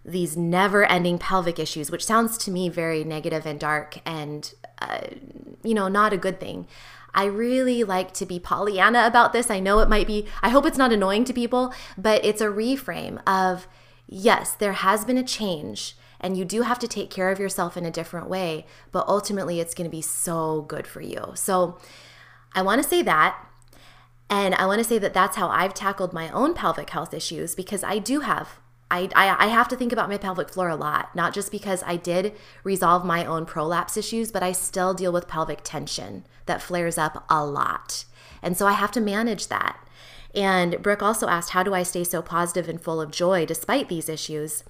these 0.04 0.36
never 0.36 0.84
ending 0.84 1.18
pelvic 1.18 1.58
issues, 1.58 1.90
which 1.90 2.04
sounds 2.04 2.38
to 2.38 2.50
me 2.50 2.68
very 2.68 3.04
negative 3.04 3.46
and 3.46 3.60
dark 3.60 3.98
and, 4.06 4.54
uh, 4.80 5.00
you 5.62 5.74
know, 5.74 5.88
not 5.88 6.12
a 6.12 6.16
good 6.16 6.40
thing. 6.40 6.66
I 7.14 7.24
really 7.24 7.84
like 7.84 8.12
to 8.14 8.26
be 8.26 8.38
Pollyanna 8.38 9.06
about 9.06 9.32
this. 9.32 9.50
I 9.50 9.60
know 9.60 9.80
it 9.80 9.88
might 9.88 10.06
be, 10.06 10.26
I 10.42 10.50
hope 10.50 10.66
it's 10.66 10.78
not 10.78 10.92
annoying 10.92 11.24
to 11.24 11.32
people, 11.32 11.74
but 11.96 12.24
it's 12.24 12.40
a 12.40 12.46
reframe 12.46 13.20
of 13.26 13.66
yes, 14.06 14.52
there 14.52 14.72
has 14.72 15.04
been 15.04 15.18
a 15.18 15.22
change 15.22 15.96
and 16.20 16.36
you 16.36 16.44
do 16.44 16.62
have 16.62 16.78
to 16.80 16.88
take 16.88 17.10
care 17.10 17.30
of 17.30 17.38
yourself 17.38 17.76
in 17.76 17.86
a 17.86 17.90
different 17.90 18.28
way, 18.28 18.66
but 18.92 19.08
ultimately 19.08 19.58
it's 19.58 19.74
going 19.74 19.88
to 19.88 19.96
be 19.96 20.02
so 20.02 20.62
good 20.62 20.86
for 20.86 21.00
you. 21.00 21.32
So 21.34 21.78
I 22.54 22.62
want 22.62 22.82
to 22.82 22.88
say 22.88 23.02
that. 23.02 23.46
And 24.28 24.54
I 24.54 24.66
want 24.66 24.78
to 24.78 24.84
say 24.84 24.98
that 24.98 25.14
that's 25.14 25.36
how 25.36 25.48
I've 25.48 25.74
tackled 25.74 26.12
my 26.12 26.30
own 26.30 26.54
pelvic 26.54 26.90
health 26.90 27.12
issues 27.12 27.56
because 27.56 27.82
I 27.82 27.98
do 27.98 28.20
have 28.20 28.60
I, 28.90 29.08
I, 29.14 29.46
I, 29.46 29.46
have 29.48 29.68
to 29.68 29.76
think 29.76 29.92
about 29.92 30.08
my 30.08 30.18
pelvic 30.18 30.48
floor 30.48 30.68
a 30.68 30.76
lot, 30.76 31.14
not 31.14 31.32
just 31.32 31.52
because 31.52 31.82
I 31.86 31.96
did 31.96 32.34
resolve 32.64 33.04
my 33.04 33.24
own 33.24 33.46
prolapse 33.46 33.96
issues, 33.96 34.32
but 34.32 34.42
I 34.42 34.52
still 34.52 34.94
deal 34.94 35.12
with 35.12 35.28
pelvic 35.28 35.60
tension 35.62 36.24
that 36.46 36.62
flares 36.62 36.98
up 36.98 37.24
a 37.30 37.44
lot. 37.44 38.04
And 38.42 38.56
so 38.56 38.66
I 38.66 38.72
have 38.72 38.90
to 38.92 39.00
manage 39.00 39.46
that. 39.48 39.78
And 40.34 40.82
Brooke 40.82 41.02
also 41.02 41.28
asked, 41.28 41.50
How 41.50 41.62
do 41.62 41.74
I 41.74 41.82
stay 41.82 42.04
so 42.04 42.22
positive 42.22 42.68
and 42.68 42.80
full 42.80 43.00
of 43.00 43.10
joy 43.10 43.46
despite 43.46 43.88
these 43.88 44.08
issues? 44.08 44.64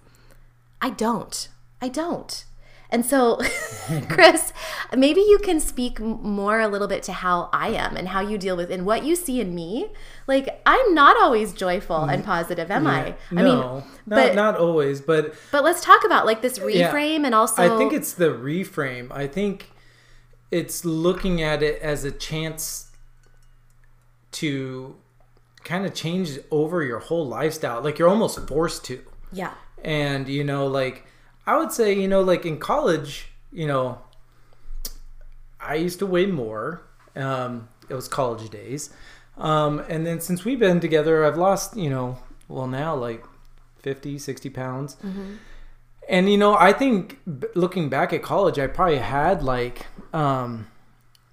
I 0.81 0.91
don't. 0.91 1.49
I 1.81 1.89
don't. 1.89 2.45
And 2.93 3.07
so, 3.07 3.37
Chris, 4.09 4.53
maybe 4.97 5.21
you 5.21 5.39
can 5.39 5.61
speak 5.61 6.01
more 6.01 6.61
a 6.61 6.69
little 6.69 6.89
bit 6.89 7.03
to 7.05 7.13
how 7.13 7.49
I 7.53 7.69
am 7.69 7.97
and 7.97 8.09
how 8.09 8.21
you 8.21 8.37
deal 8.37 8.57
with 8.57 8.71
and 8.71 8.85
what 8.85 9.05
you 9.05 9.15
see 9.15 9.41
in 9.41 9.55
me. 9.55 9.91
Like 10.27 10.61
I'm 10.67 10.95
not 10.95 11.17
always 11.17 11.53
joyful 11.53 12.01
mm. 12.01 12.13
and 12.13 12.25
positive, 12.25 12.71
am 12.71 12.85
yeah. 12.85 12.91
I? 12.91 13.17
I 13.31 13.43
no, 13.43 13.75
mean, 13.75 13.85
but, 14.07 14.35
not 14.35 14.57
always, 14.57 15.01
but 15.01 15.35
but 15.53 15.65
let's 15.65 15.83
talk 15.83 16.05
about 16.05 16.27
like 16.27 16.43
this 16.43 16.59
reframe 16.59 17.21
yeah, 17.21 17.27
and 17.27 17.35
also. 17.35 17.63
I 17.63 17.79
think 17.79 17.93
it's 17.93 18.13
the 18.13 18.31
reframe. 18.31 19.11
I 19.13 19.27
think 19.27 19.71
it's 20.51 20.85
looking 20.85 21.43
at 21.43 21.63
it 21.63 21.81
as 21.81 22.05
a 22.05 22.11
chance 22.11 22.91
to 24.33 24.97
kind 25.65 25.87
of 25.87 25.95
change 25.95 26.39
over 26.51 26.83
your 26.83 26.99
whole 26.99 27.27
lifestyle. 27.27 27.81
Like 27.83 27.99
you're 27.99 28.09
almost 28.09 28.47
forced 28.49 28.85
to. 28.87 29.05
Yeah. 29.33 29.55
And 29.83 30.29
you 30.29 30.45
know, 30.45 30.67
like 30.67 31.07
I 31.51 31.57
would 31.57 31.73
say, 31.73 31.93
you 31.93 32.07
know, 32.07 32.21
like 32.21 32.47
in 32.47 32.59
college, 32.61 33.27
you 33.53 33.67
know, 33.67 33.99
I 35.61 35.75
used 35.75 35.99
to 35.99 36.07
weigh 36.07 36.27
more. 36.27 36.83
Um, 37.17 37.69
it 37.89 37.95
was 37.95 38.07
college 38.07 38.51
days. 38.51 38.91
Um, 39.37 39.81
and 39.89 40.07
then 40.07 40.21
since 40.21 40.45
we've 40.45 40.61
been 40.61 40.79
together, 40.79 41.25
I've 41.25 41.37
lost, 41.37 41.77
you 41.77 41.91
know, 41.91 42.19
well, 42.47 42.69
now 42.69 42.95
like 42.95 43.25
50, 43.81 44.17
60 44.17 44.49
pounds. 44.51 44.95
Mm-hmm. 45.05 45.35
And, 46.09 46.31
you 46.31 46.39
know, 46.39 46.55
I 46.55 46.73
think 46.73 47.19
looking 47.57 47.89
back 47.89 48.13
at 48.13 48.23
college, 48.23 48.61
I 48.61 48.69
probably 48.69 48.99
had 48.99 49.43
like 49.43 49.87
um, 50.13 50.69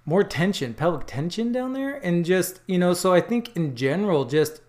more 0.04 0.24
tension, 0.24 0.74
pelvic 0.74 1.06
tension 1.06 1.52
down 1.52 1.74
there. 1.74 1.94
And 1.94 2.24
just, 2.24 2.58
you 2.66 2.78
know, 2.78 2.92
so 2.92 3.14
I 3.14 3.20
think 3.20 3.54
in 3.54 3.76
general, 3.76 4.24
just 4.24 4.62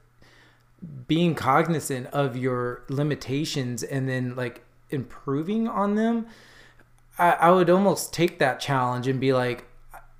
being 1.07 1.33
cognizant 1.33 2.05
of 2.13 2.37
your 2.37 2.83
limitations 2.87 3.81
and 3.81 4.07
then 4.07 4.35
like 4.35 4.63
improving 4.89 5.67
on 5.67 5.95
them, 5.95 6.27
I, 7.17 7.31
I 7.31 7.51
would 7.51 7.69
almost 7.69 8.13
take 8.13 8.39
that 8.39 8.59
challenge 8.59 9.07
and 9.07 9.19
be 9.19 9.33
like, 9.33 9.65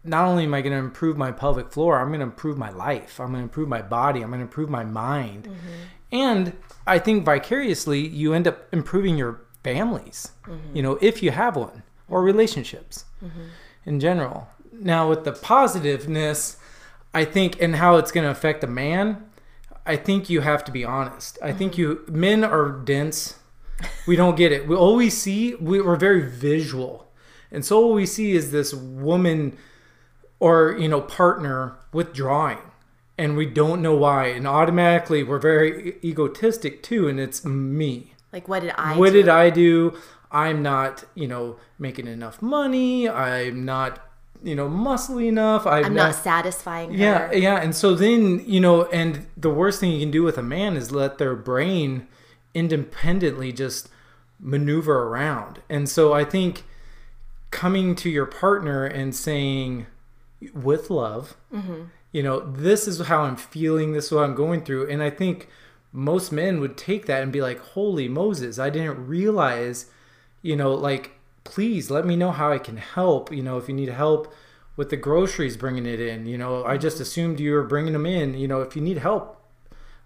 not 0.03 0.25
only 0.25 0.45
am 0.45 0.53
I 0.53 0.61
going 0.61 0.73
to 0.73 0.79
improve 0.79 1.17
my 1.17 1.31
pelvic 1.31 1.71
floor, 1.71 1.99
I'm 1.99 2.07
going 2.07 2.19
to 2.19 2.25
improve 2.25 2.57
my 2.57 2.69
life. 2.69 3.19
I'm 3.19 3.27
going 3.27 3.39
to 3.39 3.43
improve 3.43 3.67
my 3.67 3.81
body. 3.81 4.21
I'm 4.21 4.29
going 4.29 4.39
to 4.39 4.45
improve 4.45 4.69
my 4.69 4.85
mind. 4.85 5.43
Mm-hmm. 5.45 5.67
And 6.11 6.53
I 6.87 6.99
think 6.99 7.25
vicariously, 7.25 8.07
you 8.07 8.33
end 8.33 8.47
up 8.47 8.73
improving 8.73 9.17
your 9.17 9.41
families, 9.63 10.31
mm-hmm. 10.45 10.75
you 10.75 10.81
know, 10.81 10.97
if 11.01 11.21
you 11.21 11.31
have 11.31 11.55
one, 11.55 11.83
or 12.07 12.23
relationships 12.23 13.05
mm-hmm. 13.23 13.47
in 13.85 13.99
general. 13.99 14.47
Now, 14.71 15.09
with 15.09 15.25
the 15.25 15.33
positiveness, 15.33 16.57
I 17.13 17.25
think, 17.25 17.61
and 17.61 17.75
how 17.75 17.97
it's 17.97 18.11
going 18.11 18.23
to 18.23 18.31
affect 18.31 18.63
a 18.63 18.67
man, 18.67 19.29
I 19.85 19.97
think 19.97 20.29
you 20.29 20.41
have 20.41 20.63
to 20.65 20.71
be 20.71 20.85
honest. 20.85 21.37
I 21.41 21.51
think 21.51 21.73
mm-hmm. 21.73 21.81
you, 21.81 22.05
men 22.07 22.43
are 22.43 22.71
dense 22.71 23.38
we 24.07 24.15
don't 24.15 24.35
get 24.35 24.51
it. 24.51 24.67
We 24.67 24.75
always 24.75 25.17
see 25.17 25.55
we, 25.55 25.81
we're 25.81 25.95
very 25.95 26.21
visual, 26.21 27.11
and 27.51 27.65
so 27.65 27.83
all 27.83 27.93
we 27.93 28.05
see 28.05 28.31
is 28.33 28.51
this 28.51 28.73
woman 28.73 29.57
or 30.39 30.75
you 30.77 30.87
know 30.87 31.01
partner 31.01 31.77
withdrawing, 31.93 32.59
and 33.17 33.35
we 33.35 33.45
don't 33.45 33.81
know 33.81 33.95
why, 33.95 34.27
and 34.27 34.47
automatically 34.47 35.23
we're 35.23 35.39
very 35.39 35.95
egotistic 36.03 36.83
too, 36.83 37.07
and 37.07 37.19
it's 37.19 37.45
me. 37.45 38.13
Like 38.31 38.47
what 38.47 38.61
did 38.61 38.73
I? 38.77 38.97
What 38.97 39.13
do? 39.13 39.21
did 39.21 39.29
I 39.29 39.49
do? 39.49 39.97
I'm 40.31 40.61
not, 40.61 41.05
you 41.15 41.27
know, 41.27 41.57
making 41.79 42.05
enough 42.07 42.41
money. 42.41 43.09
I'm 43.09 43.65
not 43.65 43.99
you 44.41 44.55
know 44.55 44.69
muscly 44.69 45.27
enough 45.27 45.67
i'm, 45.67 45.85
I'm 45.85 45.93
not, 45.93 46.11
not, 46.11 46.15
satisfying 46.15 46.91
her. 46.91 46.97
yeah 46.97 47.31
yeah 47.31 47.61
and 47.61 47.75
so 47.75 47.93
then 47.93 48.41
you 48.45 48.59
know 48.59 48.85
and 48.85 49.25
the 49.35 49.49
worst 49.49 49.79
thing 49.79 49.91
you 49.91 49.99
can 49.99 50.11
do 50.11 50.23
with 50.23 50.37
a 50.37 50.43
man 50.43 50.77
is 50.77 50.91
let 50.91 51.17
their 51.17 51.35
brain 51.35 52.07
independently 52.53 53.51
just 53.51 53.89
maneuver 54.39 55.03
around. 55.03 55.61
And 55.69 55.87
so 55.87 56.13
I 56.13 56.23
think 56.23 56.63
coming 57.51 57.95
to 57.95 58.09
your 58.09 58.25
partner 58.25 58.85
and 58.85 59.15
saying 59.15 59.87
with 60.53 60.89
love, 60.89 61.35
mm-hmm. 61.53 61.83
you 62.11 62.23
know, 62.23 62.39
this 62.39 62.87
is 62.87 62.99
how 63.07 63.21
I'm 63.21 63.35
feeling, 63.35 63.93
this 63.93 64.05
is 64.05 64.11
what 64.11 64.23
I'm 64.23 64.35
going 64.35 64.63
through. 64.63 64.89
And 64.89 65.03
I 65.03 65.09
think 65.09 65.49
most 65.91 66.31
men 66.31 66.59
would 66.59 66.77
take 66.77 67.05
that 67.07 67.23
and 67.23 67.31
be 67.31 67.41
like, 67.41 67.59
holy 67.59 68.07
Moses, 68.07 68.59
I 68.59 68.69
didn't 68.69 69.07
realize, 69.07 69.87
you 70.41 70.55
know, 70.55 70.73
like, 70.73 71.11
please 71.43 71.89
let 71.89 72.05
me 72.05 72.15
know 72.15 72.31
how 72.31 72.51
I 72.51 72.59
can 72.59 72.77
help. 72.77 73.31
You 73.33 73.41
know, 73.41 73.57
if 73.57 73.67
you 73.67 73.73
need 73.73 73.89
help 73.89 74.33
with 74.75 74.89
the 74.89 74.97
groceries, 74.97 75.57
bringing 75.57 75.85
it 75.85 75.99
in, 75.99 76.25
you 76.25 76.37
know, 76.37 76.63
I 76.63 76.77
just 76.77 76.95
mm-hmm. 76.95 77.03
assumed 77.03 77.39
you 77.39 77.53
were 77.53 77.63
bringing 77.63 77.93
them 77.93 78.05
in. 78.05 78.35
You 78.35 78.47
know, 78.47 78.61
if 78.61 78.75
you 78.75 78.81
need 78.81 78.99
help, 78.99 79.43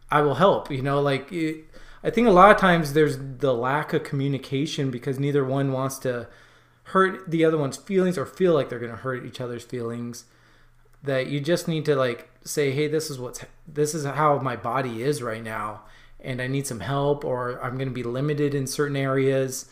I 0.10 0.22
will 0.22 0.36
help. 0.36 0.72
You 0.72 0.82
know, 0.82 1.02
like, 1.02 1.32
it, 1.32 1.66
I 2.04 2.10
think 2.10 2.28
a 2.28 2.32
lot 2.32 2.52
of 2.52 2.58
times 2.58 2.94
there's 2.94 3.18
the 3.18 3.54
lack 3.54 3.94
of 3.94 4.04
communication 4.04 4.92
because 4.92 5.20
neither 5.20 5.46
one 5.46 5.72
wants 5.72 5.98
to 6.00 6.28
hurt 6.86 7.30
the 7.30 7.46
other 7.46 7.58
one's 7.58 7.78
feelings 7.78 8.18
or 8.18 8.26
feel 8.26 8.54
like 8.54 8.70
they're 8.70 8.80
going 8.80 8.92
to 8.92 8.98
hurt 8.98 9.26
each 9.26 9.40
other's 9.40 9.64
feelings. 9.64 10.26
That 11.02 11.28
you 11.28 11.40
just 11.40 11.68
need 11.68 11.86
to 11.86 11.96
like 11.96 12.30
say, 12.44 12.72
"Hey, 12.72 12.88
this 12.88 13.10
is 13.10 13.20
what's 13.20 13.44
this 13.68 13.94
is 13.94 14.06
how 14.06 14.40
my 14.40 14.56
body 14.56 15.04
is 15.04 15.22
right 15.22 15.44
now 15.44 15.82
and 16.20 16.42
I 16.42 16.48
need 16.48 16.66
some 16.66 16.80
help 16.80 17.26
or 17.26 17.62
I'm 17.62 17.76
going 17.76 17.90
to 17.90 17.94
be 17.94 18.04
limited 18.04 18.54
in 18.54 18.68
certain 18.68 18.98
areas." 18.98 19.70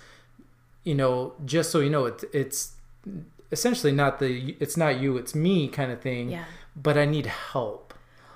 You 0.83 0.95
know, 0.95 1.33
just 1.45 1.69
so 1.71 1.79
you 1.79 1.89
know, 1.89 2.05
it, 2.05 2.23
it's 2.33 2.73
essentially 3.51 3.91
not 3.91 4.19
the 4.19 4.55
it's 4.59 4.77
not 4.77 4.99
you, 4.99 5.17
it's 5.17 5.35
me 5.35 5.67
kind 5.67 5.91
of 5.91 6.01
thing. 6.01 6.31
Yeah. 6.31 6.45
But 6.75 6.97
I 6.97 7.05
need 7.05 7.25
help 7.25 7.90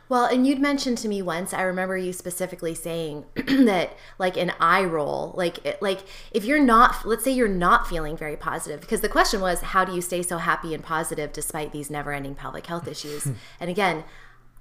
well, 0.07 0.25
and 0.25 0.45
you'd 0.45 0.59
mentioned 0.59 0.97
to 0.99 1.07
me 1.07 1.21
once, 1.21 1.53
I 1.53 1.61
remember 1.61 1.97
you 1.97 2.13
specifically 2.13 2.75
saying 2.75 3.25
that 3.35 3.97
like 4.19 4.37
an 4.37 4.53
eye 4.59 4.83
roll, 4.83 5.33
like 5.35 5.77
like 5.81 6.01
if 6.31 6.45
you're 6.45 6.59
not 6.59 7.05
let's 7.05 7.23
say 7.23 7.31
you're 7.31 7.47
not 7.47 7.87
feeling 7.87 8.15
very 8.15 8.37
positive 8.37 8.81
because 8.81 9.01
the 9.01 9.09
question 9.09 9.41
was 9.41 9.61
how 9.61 9.83
do 9.83 9.93
you 9.93 10.01
stay 10.01 10.21
so 10.21 10.37
happy 10.37 10.73
and 10.73 10.83
positive 10.83 11.33
despite 11.33 11.71
these 11.71 11.89
never-ending 11.89 12.35
pelvic 12.35 12.67
health 12.67 12.87
issues? 12.87 13.27
and 13.59 13.69
again, 13.69 14.03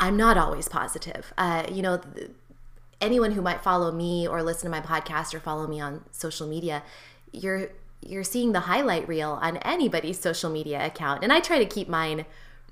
I'm 0.00 0.16
not 0.16 0.38
always 0.38 0.68
positive. 0.68 1.32
Uh, 1.36 1.64
you 1.70 1.82
know, 1.82 2.00
anyone 3.00 3.32
who 3.32 3.42
might 3.42 3.62
follow 3.62 3.92
me 3.92 4.26
or 4.26 4.42
listen 4.42 4.64
to 4.64 4.70
my 4.70 4.80
podcast 4.80 5.34
or 5.34 5.40
follow 5.40 5.66
me 5.66 5.80
on 5.80 6.04
social 6.10 6.46
media, 6.46 6.82
you're 7.32 7.68
you're 8.00 8.24
seeing 8.24 8.52
the 8.52 8.60
highlight 8.60 9.06
reel 9.08 9.38
on 9.42 9.56
anybody's 9.58 10.20
social 10.20 10.50
media 10.50 10.84
account. 10.84 11.22
And 11.22 11.32
I 11.32 11.40
try 11.40 11.58
to 11.58 11.64
keep 11.66 11.88
mine 11.88 12.26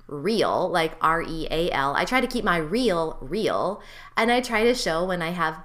real, 0.07 0.69
like 0.69 0.93
R 1.01 1.21
E 1.21 1.47
A 1.49 1.71
L. 1.71 1.95
I 1.95 2.05
try 2.05 2.21
to 2.21 2.27
keep 2.27 2.43
my 2.43 2.57
real 2.57 3.17
real, 3.21 3.81
and 4.17 4.31
I 4.31 4.41
try 4.41 4.63
to 4.63 4.75
show 4.75 5.05
when 5.05 5.21
I 5.21 5.29
have 5.29 5.57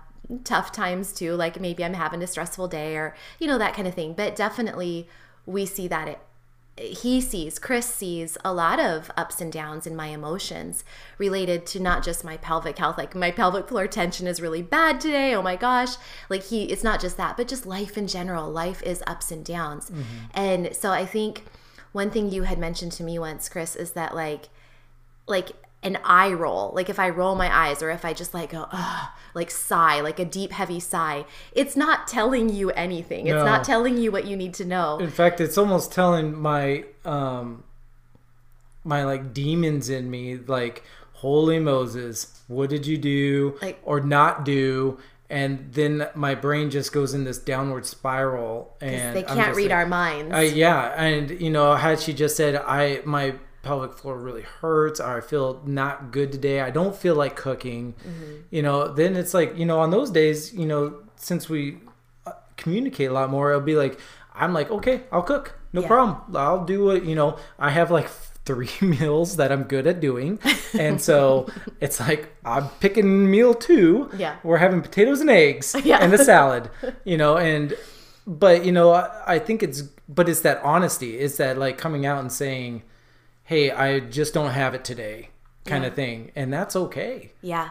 tough 0.45 0.73
times 0.73 1.12
too, 1.12 1.35
like 1.35 1.61
maybe 1.61 1.85
I'm 1.85 1.95
having 1.95 2.23
a 2.23 2.26
stressful 2.26 2.68
day 2.68 2.97
or, 2.97 3.14
you 3.38 3.47
know, 3.47 3.59
that 3.59 3.75
kind 3.75 3.88
of 3.88 3.95
thing. 3.95 4.12
But 4.12 4.37
definitely 4.37 5.09
we 5.47 5.64
see 5.66 5.88
that 5.88 6.09
it 6.09 6.21
he 6.80 7.21
sees, 7.21 7.59
Chris 7.59 7.87
sees 7.87 8.38
a 8.45 8.52
lot 8.52 8.78
of 8.78 9.11
ups 9.16 9.40
and 9.40 9.52
downs 9.52 9.87
in 9.87 9.97
my 9.97 10.07
emotions 10.09 10.85
related 11.18 11.66
to 11.66 11.80
not 11.80 12.04
just 12.04 12.25
my 12.25 12.37
pelvic 12.37 12.78
health. 12.78 12.97
Like 12.97 13.14
my 13.14 13.30
pelvic 13.30 13.68
floor 13.68 13.87
tension 13.87 14.26
is 14.26 14.40
really 14.40 14.62
bad 14.62 15.00
today. 15.00 15.35
Oh 15.35 15.42
my 15.42 15.57
gosh. 15.57 15.97
Like 16.28 16.45
he, 16.45 16.64
it's 16.64 16.85
not 16.85 17.00
just 17.00 17.16
that, 17.16 17.37
but 17.37 17.49
just 17.49 17.66
life 17.66 17.99
in 17.99 18.07
general. 18.07 18.50
Life 18.50 18.83
is 18.83 19.02
ups 19.07 19.30
and 19.30 19.45
downs. 19.45 19.90
Mm-hmm. 19.90 20.02
And 20.35 20.76
so 20.76 20.92
I 20.92 21.04
think 21.04 21.47
one 21.92 22.11
thing 22.11 22.30
you 22.30 22.42
had 22.45 22.59
mentioned 22.59 22.92
to 22.92 23.02
me 23.02 23.18
once, 23.18 23.49
Chris, 23.49 23.76
is 23.76 23.92
that 23.92 24.14
like, 24.14 24.49
like 25.26 25.50
an 25.83 25.99
eye 26.04 26.33
roll, 26.33 26.73
like 26.75 26.88
if 26.88 26.99
I 26.99 27.09
roll 27.09 27.35
my 27.37 27.54
eyes 27.54 27.83
or 27.83 27.90
if 27.90 28.04
I 28.04 28.12
just 28.12 28.35
like 28.35 28.50
go, 28.50 28.66
Ugh, 28.73 29.09
like 29.35 29.50
sigh, 29.50 30.00
like 30.00 30.18
a 30.18 30.25
deep, 30.25 30.50
heavy 30.52 30.80
sigh, 30.80 31.25
it's 31.52 31.76
not 31.76 32.09
telling 32.09 32.49
you 32.49 32.71
anything. 32.71 33.26
It's 33.28 33.45
not 33.45 33.62
telling 33.64 33.97
you 33.97 34.11
what 34.11 34.25
you 34.26 34.37
need 34.37 34.54
to 34.54 34.64
know. 34.64 34.99
In 34.99 35.11
fact, 35.11 35.40
it's 35.40 35.57
almost 35.57 35.92
telling 35.92 36.37
my 36.37 36.85
um 37.04 37.62
my 38.85 39.04
like 39.04 39.33
demons 39.33 39.88
in 39.88 40.11
me 40.11 40.37
like 40.37 40.83
holy 41.12 41.59
Moses, 41.59 42.40
what 42.49 42.71
did 42.71 42.87
you 42.87 42.97
do 42.99 43.57
Like- 43.62 43.80
or 43.85 44.00
not 44.00 44.45
do? 44.45 44.99
And 45.30 45.73
then 45.75 46.08
my 46.14 46.35
brain 46.35 46.70
just 46.70 46.90
goes 46.92 47.12
in 47.12 47.25
this 47.25 47.37
downward 47.38 47.85
spiral 47.85 48.75
and 48.80 49.14
they 49.14 49.23
can't 49.23 49.54
read 49.54 49.64
like- 49.70 49.73
our 49.78 49.87
minds. 49.87 50.35
I, 50.35 50.42
yeah, 50.42 50.94
and 50.97 51.30
you 51.40 51.50
know, 51.50 51.75
had 51.75 52.00
she 52.00 52.14
just 52.14 52.35
said, 52.37 52.56
"I 52.56 53.02
my 53.04 53.35
pelvic 53.62 53.92
floor 53.99 54.16
really 54.18 54.42
hurts," 54.42 55.00
or 55.00 55.18
"I 55.18 55.20
feel 55.20 55.61
not 55.66 56.12
good 56.12 56.32
today," 56.32 56.61
I 56.62 56.70
don't 56.70 56.97
feel 56.97 57.14
like 57.14 57.37
cooking. 57.37 57.92
Mm-hmm. 57.94 58.35
You 58.50 58.62
know, 58.62 58.88
then 58.88 59.16
it's 59.16 59.35
like 59.35 59.56
you 59.58 59.66
know, 59.66 59.80
on 59.80 59.90
those 59.90 60.11
days, 60.11 60.54
you 60.54 60.64
know, 60.64 60.94
since 61.16 61.49
we 61.50 61.78
uh, 62.26 62.32
communicate 62.56 63.11
a 63.11 63.12
lot 63.12 63.28
more, 63.28 63.50
it'll 63.50 63.61
be 63.61 63.76
like, 63.76 64.00
I'm 64.35 64.54
like, 64.54 64.70
okay, 64.70 65.02
I'll 65.12 65.20
cook, 65.23 65.58
no 65.75 65.82
Yeah. 65.82 65.88
problem. 65.88 66.37
I'll 66.37 66.64
do 66.64 66.88
it 66.92 67.04
you 67.04 67.14
know. 67.14 67.37
I 67.58 67.68
have 67.70 67.90
like 67.90 68.08
three 68.49 68.75
meals 68.95 69.37
that 69.37 69.50
I'm 69.52 69.64
good 69.75 69.87
at 69.87 70.00
doing, 70.00 70.38
and 70.87 71.00
so 71.00 71.47
it's 71.81 71.99
like 72.00 72.23
I'm 72.45 72.67
picking 72.81 73.31
meal 73.31 73.52
two. 73.55 74.11
Yeah. 74.25 74.35
we're 74.43 74.59
having 74.67 74.81
potatoes 74.83 75.21
and 75.21 75.31
eggs 75.31 75.76
Yeah. 75.85 75.99
and 76.02 76.12
a 76.14 76.19
salad, 76.33 76.64
you 77.05 77.17
know, 77.23 77.37
and 77.37 77.75
but 78.26 78.64
you 78.67 78.73
know 78.73 78.88
I, 78.93 79.05
I 79.35 79.38
think 79.38 79.62
it's 79.62 79.81
but 80.19 80.28
it's 80.28 80.40
that 80.43 80.59
honesty 80.62 81.11
it's 81.25 81.37
that 81.38 81.57
like 81.64 81.78
coming 81.78 82.05
out 82.11 82.19
and 82.21 82.31
saying 82.31 82.83
hey 83.45 83.71
i 83.71 84.00
just 84.00 84.35
don't 84.35 84.50
have 84.62 84.75
it 84.75 84.85
today 84.85 85.31
kind 85.64 85.83
Yeah. 85.85 85.88
of 85.88 85.95
thing 85.95 86.19
and 86.37 86.52
that's 86.52 86.76
okay 86.85 87.33
yeah. 87.40 87.69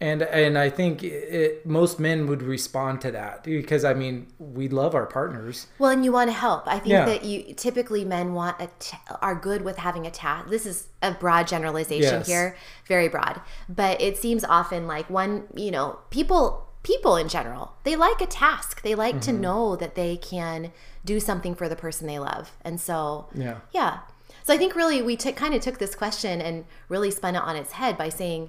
And 0.00 0.22
and 0.22 0.56
i 0.56 0.70
think 0.70 1.02
it, 1.02 1.66
most 1.66 1.98
men 1.98 2.26
would 2.28 2.40
respond 2.42 3.00
to 3.00 3.10
that 3.10 3.42
because 3.42 3.84
i 3.84 3.92
mean 3.92 4.26
we 4.38 4.68
love 4.68 4.94
our 4.94 5.06
partners 5.06 5.66
Well, 5.78 5.90
and 5.90 6.04
you 6.04 6.12
want 6.12 6.28
to 6.30 6.34
help. 6.34 6.62
I 6.66 6.78
think 6.78 6.88
Yeah. 6.92 7.04
that 7.06 7.24
you 7.24 7.54
typically 7.54 8.04
men 8.04 8.32
want 8.34 8.60
a 8.60 8.68
t- 8.78 8.96
are 9.20 9.34
good 9.34 9.62
with 9.62 9.76
having 9.78 10.06
a 10.06 10.10
task. 10.10 10.48
This 10.48 10.66
is 10.66 10.86
a 11.02 11.10
broad 11.12 11.46
generalization 11.48 12.18
Yes. 12.20 12.26
here, 12.26 12.56
very 12.86 13.08
broad, 13.08 13.40
but 13.68 14.00
it 14.00 14.16
seems 14.16 14.44
often 14.44 14.86
like 14.86 15.10
one, 15.10 15.44
you 15.54 15.70
know, 15.70 15.98
people 16.10 16.66
people 16.84 17.16
in 17.16 17.28
general, 17.28 17.72
they 17.84 17.96
like 17.96 18.20
a 18.20 18.26
task. 18.26 18.82
They 18.82 18.94
like 18.94 19.16
Mm-hmm. 19.16 19.32
to 19.32 19.32
know 19.46 19.76
that 19.76 19.94
they 19.96 20.16
can 20.16 20.72
do 21.04 21.18
something 21.20 21.54
for 21.54 21.68
the 21.68 21.76
person 21.76 22.06
they 22.06 22.18
love. 22.20 22.52
And 22.62 22.80
so, 22.80 23.26
yeah 23.34 23.58
yeah. 23.72 23.98
So 24.44 24.54
I 24.54 24.56
think 24.56 24.74
really 24.76 25.02
we 25.02 25.16
took 25.16 25.34
kind 25.36 25.54
of 25.54 25.60
took 25.60 25.78
this 25.78 25.94
question 25.94 26.40
and 26.40 26.64
really 26.88 27.10
spun 27.10 27.34
it 27.36 27.42
on 27.42 27.56
its 27.56 27.72
head 27.72 27.98
by 27.98 28.08
saying 28.08 28.48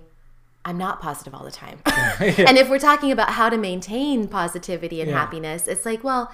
I'm 0.65 0.77
not 0.77 1.01
positive 1.01 1.33
all 1.33 1.43
the 1.43 1.51
time. 1.51 1.79
And 2.19 2.57
if 2.57 2.69
we're 2.69 2.79
talking 2.79 3.11
about 3.11 3.29
how 3.31 3.49
to 3.49 3.57
maintain 3.57 4.27
positivity 4.27 5.01
and 5.01 5.09
Yeah. 5.09 5.17
happiness, 5.17 5.67
it's 5.67 5.85
like, 5.85 6.03
well, 6.03 6.31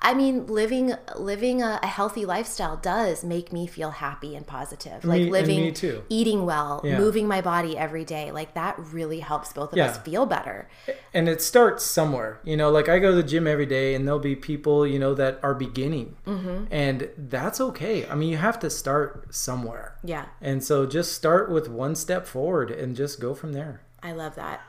I 0.00 0.14
mean, 0.14 0.46
living 0.46 0.94
living 1.16 1.60
a, 1.60 1.80
a 1.82 1.86
healthy 1.86 2.24
lifestyle 2.24 2.76
does 2.76 3.24
make 3.24 3.52
me 3.52 3.66
feel 3.66 3.90
happy 3.90 4.36
and 4.36 4.46
positive. 4.46 5.04
Like 5.04 5.22
Me- 5.22 5.30
living, 5.30 5.74
eating 6.08 6.46
well, 6.46 6.80
Yeah. 6.84 6.98
moving 6.98 7.26
my 7.26 7.40
body 7.40 7.76
every 7.76 8.04
day, 8.04 8.30
like 8.30 8.54
that 8.54 8.78
really 8.78 9.20
helps 9.20 9.52
both 9.52 9.72
of 9.72 9.78
us 9.78 9.98
feel 9.98 10.24
better. 10.26 10.68
and 11.12 11.28
it 11.28 11.42
starts 11.42 11.84
somewhere 11.84 12.38
you 12.44 12.56
know 12.56 12.70
like 12.70 12.88
i 12.88 12.98
go 12.98 13.10
to 13.10 13.16
the 13.16 13.22
gym 13.22 13.46
every 13.46 13.66
day 13.66 13.94
and 13.94 14.06
there'll 14.06 14.20
be 14.20 14.36
people 14.36 14.86
you 14.86 14.98
know 14.98 15.14
that 15.14 15.38
are 15.42 15.54
beginning 15.54 16.14
Mm-hmm. 16.26 16.64
and 16.70 17.08
that's 17.16 17.60
okay 17.60 18.06
i 18.06 18.14
mean 18.14 18.28
you 18.30 18.36
have 18.36 18.58
to 18.60 18.70
start 18.70 19.34
somewhere 19.34 19.96
Yeah, 20.04 20.26
and 20.40 20.62
so 20.62 20.86
just 20.86 21.12
start 21.12 21.50
with 21.50 21.68
one 21.68 21.94
step 21.94 22.26
forward 22.26 22.70
and 22.70 22.94
just 22.94 23.20
go 23.20 23.34
from 23.34 23.52
there 23.52 23.82
I 24.02 24.12
love 24.12 24.34
that. 24.36 24.60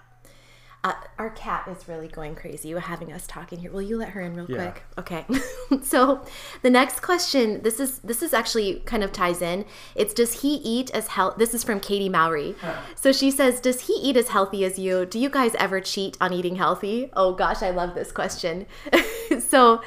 Uh, 0.81 0.93
our 1.17 1.29
cat 1.31 1.67
is 1.67 1.89
really 1.89 2.07
going 2.07 2.35
crazy 2.35 2.73
with 2.73 2.83
having 2.83 3.11
us 3.11 3.27
talking 3.27 3.59
here. 3.59 3.69
Will 3.69 3.81
you 3.81 3.97
let 3.97 4.09
her 4.09 4.21
in 4.21 4.33
real 4.33 4.45
Yeah. 4.49 4.71
quick? 4.71 4.83
Okay. 4.97 5.25
so 5.83 6.25
the 6.61 6.69
next 6.69 7.01
question, 7.01 7.61
this 7.63 7.81
is 7.81 7.99
this 7.99 8.23
is 8.23 8.33
actually 8.33 8.81
kind 8.85 9.03
of 9.03 9.11
ties 9.11 9.41
in. 9.41 9.65
It's 9.93 10.13
does 10.13 10.41
he 10.41 10.55
eat 10.55 10.89
as 10.91 11.07
health? 11.07 11.35
This 11.37 11.53
is 11.53 11.65
from 11.65 11.81
Katie 11.81 12.07
Mowry. 12.07 12.55
So 12.95 13.11
she 13.11 13.29
says, 13.29 13.59
does 13.59 13.87
he 13.87 13.93
eat 13.93 14.15
as 14.15 14.29
healthy 14.29 14.63
as 14.63 14.79
you? 14.79 15.05
Do 15.05 15.19
you 15.19 15.29
guys 15.29 15.53
ever 15.55 15.81
cheat 15.81 16.15
on 16.21 16.31
eating 16.31 16.55
healthy? 16.55 17.09
Oh 17.13 17.33
gosh, 17.33 17.61
I 17.61 17.71
love 17.71 17.93
this 17.93 18.13
question. 18.13 18.65
so 19.47 19.81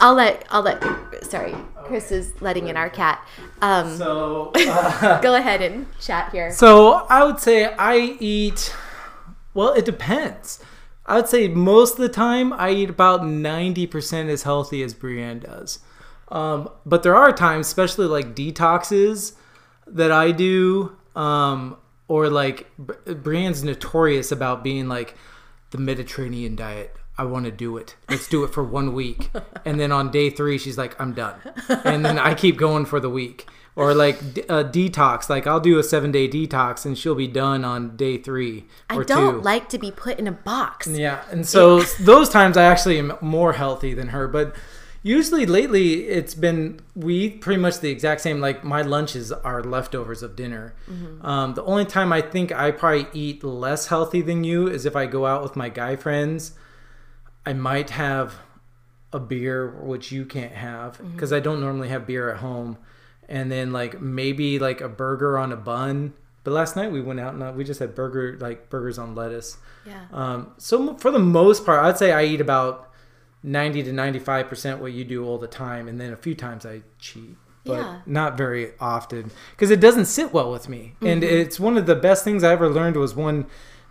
I'll 0.00 0.14
let 0.14 0.44
I'll 0.50 0.62
let. 0.62 0.82
Sorry, 1.24 1.54
Chris 1.84 2.10
is 2.10 2.32
letting 2.42 2.66
in 2.66 2.76
our 2.76 2.90
cat. 2.90 3.24
Um, 3.60 3.96
so 3.96 4.50
go 5.22 5.36
ahead 5.36 5.62
and 5.62 5.86
chat 6.00 6.32
here. 6.32 6.50
So 6.50 7.06
I 7.08 7.22
would 7.22 7.38
say 7.38 7.72
I 7.74 8.16
eat. 8.18 8.74
Well, 9.54 9.72
it 9.72 9.84
depends. 9.84 10.62
I 11.04 11.16
would 11.16 11.28
say 11.28 11.48
most 11.48 11.92
of 11.92 11.98
the 11.98 12.08
time 12.08 12.52
I 12.52 12.70
eat 12.70 12.90
about 12.90 13.26
ninety 13.26 13.86
percent 13.86 14.30
as 14.30 14.44
healthy 14.44 14.82
as 14.82 14.94
Brianne 14.94 15.42
does. 15.42 15.80
Um, 16.28 16.70
but 16.86 17.02
there 17.02 17.14
are 17.14 17.32
times, 17.32 17.66
especially 17.66 18.06
like 18.06 18.34
detoxes, 18.34 19.34
that 19.86 20.10
I 20.10 20.30
do, 20.30 20.96
um, 21.14 21.76
or 22.08 22.30
like 22.30 22.70
Brianne's 22.78 23.62
notorious 23.62 24.32
about 24.32 24.64
being 24.64 24.88
like 24.88 25.16
the 25.70 25.78
Mediterranean 25.78 26.56
diet. 26.56 26.96
I 27.18 27.24
want 27.24 27.44
to 27.44 27.50
do 27.50 27.76
it. 27.76 27.94
Let's 28.08 28.26
do 28.26 28.42
it 28.44 28.54
for 28.54 28.64
one 28.64 28.94
week, 28.94 29.30
and 29.66 29.78
then 29.78 29.92
on 29.92 30.10
day 30.10 30.30
three, 30.30 30.56
she's 30.56 30.78
like, 30.78 30.98
"I'm 30.98 31.12
done," 31.12 31.38
and 31.84 32.04
then 32.04 32.18
I 32.18 32.34
keep 32.34 32.56
going 32.56 32.86
for 32.86 33.00
the 33.00 33.10
week. 33.10 33.46
Or 33.74 33.94
like 33.94 34.20
a 34.36 34.52
uh, 34.52 34.70
detox, 34.70 35.30
like 35.30 35.46
I'll 35.46 35.60
do 35.60 35.78
a 35.78 35.82
seven 35.82 36.12
day 36.12 36.28
detox, 36.28 36.84
and 36.84 36.96
she'll 36.96 37.14
be 37.14 37.26
done 37.26 37.64
on 37.64 37.96
day 37.96 38.18
three 38.18 38.66
or 38.90 39.00
I 39.00 39.04
don't 39.04 39.36
two. 39.36 39.40
like 39.40 39.70
to 39.70 39.78
be 39.78 39.90
put 39.90 40.18
in 40.18 40.26
a 40.26 40.32
box. 40.32 40.86
Yeah, 40.88 41.22
and 41.30 41.46
so 41.46 41.80
those 42.00 42.28
times 42.28 42.58
I 42.58 42.64
actually 42.64 42.98
am 42.98 43.14
more 43.22 43.54
healthy 43.54 43.94
than 43.94 44.08
her, 44.08 44.28
but 44.28 44.54
usually 45.02 45.46
lately 45.46 46.04
it's 46.04 46.34
been 46.34 46.80
we 46.94 47.14
eat 47.14 47.40
pretty 47.40 47.62
much 47.62 47.80
the 47.80 47.90
exact 47.90 48.20
same. 48.20 48.40
Like 48.40 48.62
my 48.62 48.82
lunches 48.82 49.32
are 49.32 49.62
leftovers 49.62 50.22
of 50.22 50.36
dinner. 50.36 50.74
Mm-hmm. 50.90 51.24
Um, 51.24 51.54
the 51.54 51.64
only 51.64 51.86
time 51.86 52.12
I 52.12 52.20
think 52.20 52.52
I 52.52 52.72
probably 52.72 53.06
eat 53.14 53.42
less 53.42 53.86
healthy 53.86 54.20
than 54.20 54.44
you 54.44 54.68
is 54.68 54.84
if 54.84 54.94
I 54.94 55.06
go 55.06 55.24
out 55.24 55.42
with 55.42 55.56
my 55.56 55.70
guy 55.70 55.96
friends. 55.96 56.52
I 57.44 57.52
might 57.54 57.90
have 57.90 58.34
a 59.12 59.18
beer, 59.18 59.68
which 59.68 60.12
you 60.12 60.24
can't 60.24 60.52
have 60.52 60.98
mm-hmm. 60.98 61.12
because 61.12 61.32
I 61.32 61.40
don't 61.40 61.60
normally 61.60 61.88
have 61.88 62.06
beer 62.06 62.30
at 62.30 62.38
home, 62.38 62.78
and 63.28 63.50
then 63.50 63.72
like 63.72 64.00
maybe 64.00 64.58
like 64.58 64.80
a 64.80 64.88
burger 64.88 65.38
on 65.38 65.52
a 65.52 65.56
bun. 65.56 66.14
But 66.44 66.52
last 66.52 66.74
night 66.76 66.90
we 66.90 67.00
went 67.00 67.20
out 67.20 67.34
and 67.34 67.42
uh, 67.42 67.52
we 67.54 67.62
just 67.64 67.78
had 67.80 67.94
burger 67.94 68.36
like 68.40 68.68
burgers 68.70 68.98
on 68.98 69.14
lettuce. 69.14 69.58
Yeah. 69.86 70.04
Um, 70.12 70.52
so 70.58 70.94
for 70.96 71.10
the 71.10 71.18
most 71.18 71.64
part, 71.64 71.84
I'd 71.84 71.98
say 71.98 72.12
I 72.12 72.24
eat 72.24 72.40
about 72.40 72.90
ninety 73.42 73.82
to 73.82 73.92
ninety-five 73.92 74.48
percent 74.48 74.80
what 74.80 74.92
you 74.92 75.04
do 75.04 75.24
all 75.24 75.38
the 75.38 75.46
time, 75.48 75.88
and 75.88 76.00
then 76.00 76.12
a 76.12 76.16
few 76.16 76.34
times 76.34 76.64
I 76.66 76.82
cheat, 76.98 77.36
but 77.64 77.78
Yeah. 77.78 78.00
not 78.06 78.36
very 78.36 78.72
often 78.80 79.30
because 79.52 79.70
it 79.70 79.80
doesn't 79.80 80.06
sit 80.06 80.32
well 80.32 80.50
with 80.50 80.68
me. 80.68 80.94
And 81.00 81.22
Mm-hmm. 81.22 81.34
it's 81.36 81.60
one 81.60 81.76
of 81.78 81.86
the 81.86 81.94
best 81.96 82.24
things 82.24 82.42
I 82.44 82.52
ever 82.52 82.68
learned 82.68 82.96
was 82.96 83.14
one 83.14 83.46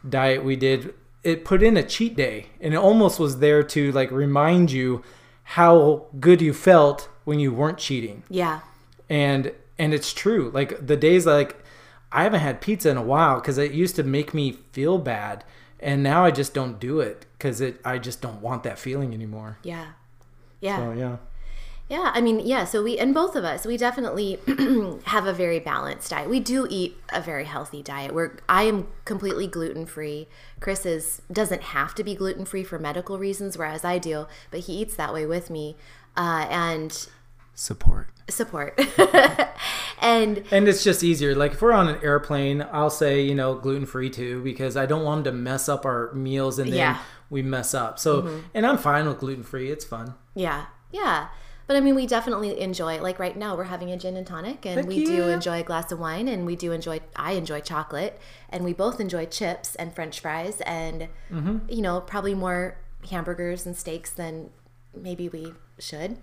diet 0.07 0.43
we 0.43 0.55
did. 0.55 0.93
It 1.23 1.45
put 1.45 1.61
in 1.61 1.77
a 1.77 1.83
cheat 1.83 2.15
day, 2.15 2.47
and 2.59 2.73
it 2.73 2.77
almost 2.77 3.19
was 3.19 3.39
there 3.39 3.63
to 3.63 3.91
like 3.91 4.09
remind 4.11 4.71
you 4.71 5.03
how 5.43 6.07
good 6.19 6.41
you 6.41 6.53
felt 6.53 7.09
when 7.25 7.39
you 7.39 7.53
weren't 7.53 7.77
cheating 7.77 8.23
Yeah. 8.29 8.61
And 9.11 9.51
and 9.77 9.93
it's 9.93 10.13
true 10.13 10.49
like 10.53 10.87
the 10.87 10.95
days 10.95 11.25
like 11.25 11.61
i 12.11 12.23
haven't 12.23 12.39
had 12.39 12.61
pizza 12.61 12.89
in 12.89 12.97
a 12.97 13.01
while 13.01 13.35
because 13.41 13.57
it 13.57 13.71
used 13.73 13.95
to 13.97 14.03
make 14.03 14.33
me 14.33 14.53
feel 14.71 14.97
bad 14.97 15.43
and 15.81 16.01
now 16.01 16.23
i 16.23 16.31
just 16.31 16.53
don't 16.53 16.79
do 16.79 17.01
it 17.01 17.25
because 17.33 17.59
it 17.59 17.79
i 17.83 17.97
just 17.97 18.21
don't 18.21 18.41
want 18.41 18.63
that 18.63 18.79
feeling 18.79 19.13
anymore 19.13 19.57
Yeah. 19.63 19.87
Yeah. 20.61 20.77
so 20.77 20.91
yeah 20.93 21.17
Yeah, 21.89 22.09
I 22.17 22.21
mean, 22.21 22.39
yeah, 22.39 22.63
so 22.63 22.81
we 22.83 22.97
and 22.97 23.13
both 23.13 23.35
of 23.35 23.43
us, 23.43 23.65
we 23.65 23.75
definitely 23.75 24.39
have 25.15 25.25
a 25.27 25.33
very 25.33 25.59
balanced 25.59 26.09
diet. 26.11 26.29
We 26.29 26.39
do 26.39 26.65
eat 26.69 26.95
a 27.11 27.19
very 27.19 27.43
healthy 27.43 27.81
diet. 27.83 28.13
We're 28.15 28.37
I 28.47 28.63
am 28.71 28.87
completely 29.03 29.45
gluten-free. 29.45 30.29
Chris 30.61 30.85
is 30.85 31.21
doesn't 31.29 31.63
have 31.75 31.91
to 31.95 32.03
be 32.05 32.15
gluten-free 32.15 32.63
for 32.63 32.79
medical 32.79 33.17
reasons 33.19 33.57
whereas 33.57 33.83
I 33.83 33.97
do, 33.97 34.25
but 34.51 34.61
he 34.67 34.73
eats 34.81 34.95
that 34.95 35.11
way 35.13 35.25
with 35.25 35.49
me. 35.49 35.75
Uh, 36.15 36.45
and 36.49 36.91
support 37.55 38.07
support. 38.31 38.79
and 40.01 40.43
and 40.51 40.67
it's 40.67 40.83
just 40.83 41.03
easier 41.03 41.35
like 41.35 41.51
if 41.53 41.61
we're 41.61 41.71
on 41.71 41.87
an 41.87 41.99
airplane 42.03 42.65
i'll 42.71 42.89
say 42.89 43.21
you 43.21 43.35
know 43.35 43.53
gluten-free 43.55 44.09
too 44.09 44.41
because 44.43 44.75
i 44.75 44.85
don't 44.85 45.03
want 45.03 45.23
them 45.23 45.35
to 45.35 45.39
mess 45.41 45.69
up 45.69 45.85
our 45.85 46.11
meals 46.13 46.57
and 46.57 46.71
then 46.71 46.77
Yeah. 46.79 46.97
we 47.29 47.41
mess 47.43 47.73
up 47.75 47.99
so 47.99 48.41
and 48.53 48.65
i'm 48.65 48.77
fine 48.79 49.07
with 49.07 49.19
gluten-free 49.19 49.69
it's 49.69 49.85
fun 49.85 50.15
Yeah, 50.33 50.65
yeah. 50.91 51.27
But 51.67 51.77
I 51.77 51.79
mean, 51.79 51.95
we 51.95 52.05
definitely 52.05 52.59
enjoy. 52.59 52.99
Like 53.01 53.17
right 53.17 53.37
now, 53.37 53.55
we're 53.55 53.63
having 53.65 53.91
a 53.91 53.97
gin 53.97 54.17
and 54.17 54.27
tonic, 54.27 54.65
and 54.65 54.77
Heck 54.79 54.87
we 54.87 55.05
do 55.05 55.29
enjoy 55.29 55.61
a 55.61 55.63
glass 55.63 55.89
of 55.89 55.99
wine, 55.99 56.27
and 56.27 56.45
we 56.45 56.57
do 56.57 56.73
enjoy. 56.73 56.99
I 57.15 57.33
enjoy 57.33 57.61
chocolate, 57.61 58.19
and 58.49 58.65
we 58.65 58.73
both 58.73 58.99
enjoy 58.99 59.27
chips 59.27 59.75
and 59.75 59.93
French 59.95 60.19
fries, 60.19 60.59
and 60.65 61.07
Mm-hmm. 61.31 61.59
you 61.69 61.81
know, 61.81 62.01
probably 62.01 62.33
more 62.33 62.77
hamburgers 63.09 63.65
and 63.65 63.77
steaks 63.77 64.09
than 64.09 64.49
maybe 64.93 65.29
we 65.29 65.53
should. 65.79 66.17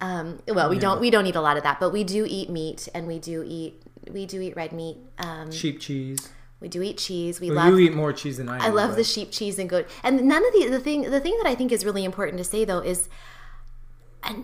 Um, 0.00 0.40
well, 0.48 0.70
we 0.70 0.78
don't. 0.78 1.00
We 1.00 1.10
don't 1.10 1.26
eat 1.26 1.36
a 1.36 1.40
lot 1.40 1.56
of 1.56 1.62
that, 1.62 1.78
but 1.80 1.90
we 1.92 2.04
do 2.04 2.24
eat 2.28 2.48
meat, 2.50 2.88
and 2.94 3.06
we 3.06 3.18
do 3.18 3.44
eat. 3.46 3.82
We 4.10 4.24
do 4.26 4.40
eat 4.40 4.56
red 4.56 4.72
meat. 4.72 4.96
Um, 5.18 5.50
Sheep 5.52 5.78
cheese. 5.80 6.30
we 6.60 6.68
do 6.68 6.80
eat 6.82 6.96
cheese. 6.98 7.40
We 7.40 7.48
Well, 7.50 7.56
love 7.56 7.78
you 7.78 7.78
eat 7.86 7.94
more 7.94 8.12
cheese 8.12 8.38
than 8.38 8.48
I. 8.48 8.58
I 8.64 8.70
do, 8.70 8.76
love 8.76 8.90
but- 8.90 8.96
the 8.96 9.04
sheep 9.04 9.30
cheese 9.30 9.58
and 9.58 9.68
goat. 9.68 9.86
And 10.02 10.22
none 10.24 10.44
of 10.46 10.52
the 10.54 10.68
the 10.68 10.80
thing 10.80 11.02
the 11.10 11.20
thing 11.20 11.36
that 11.42 11.48
I 11.48 11.54
think 11.54 11.70
is 11.72 11.84
really 11.84 12.04
important 12.04 12.38
to 12.38 12.44
say 12.44 12.64
though 12.64 12.78
is 12.80 13.08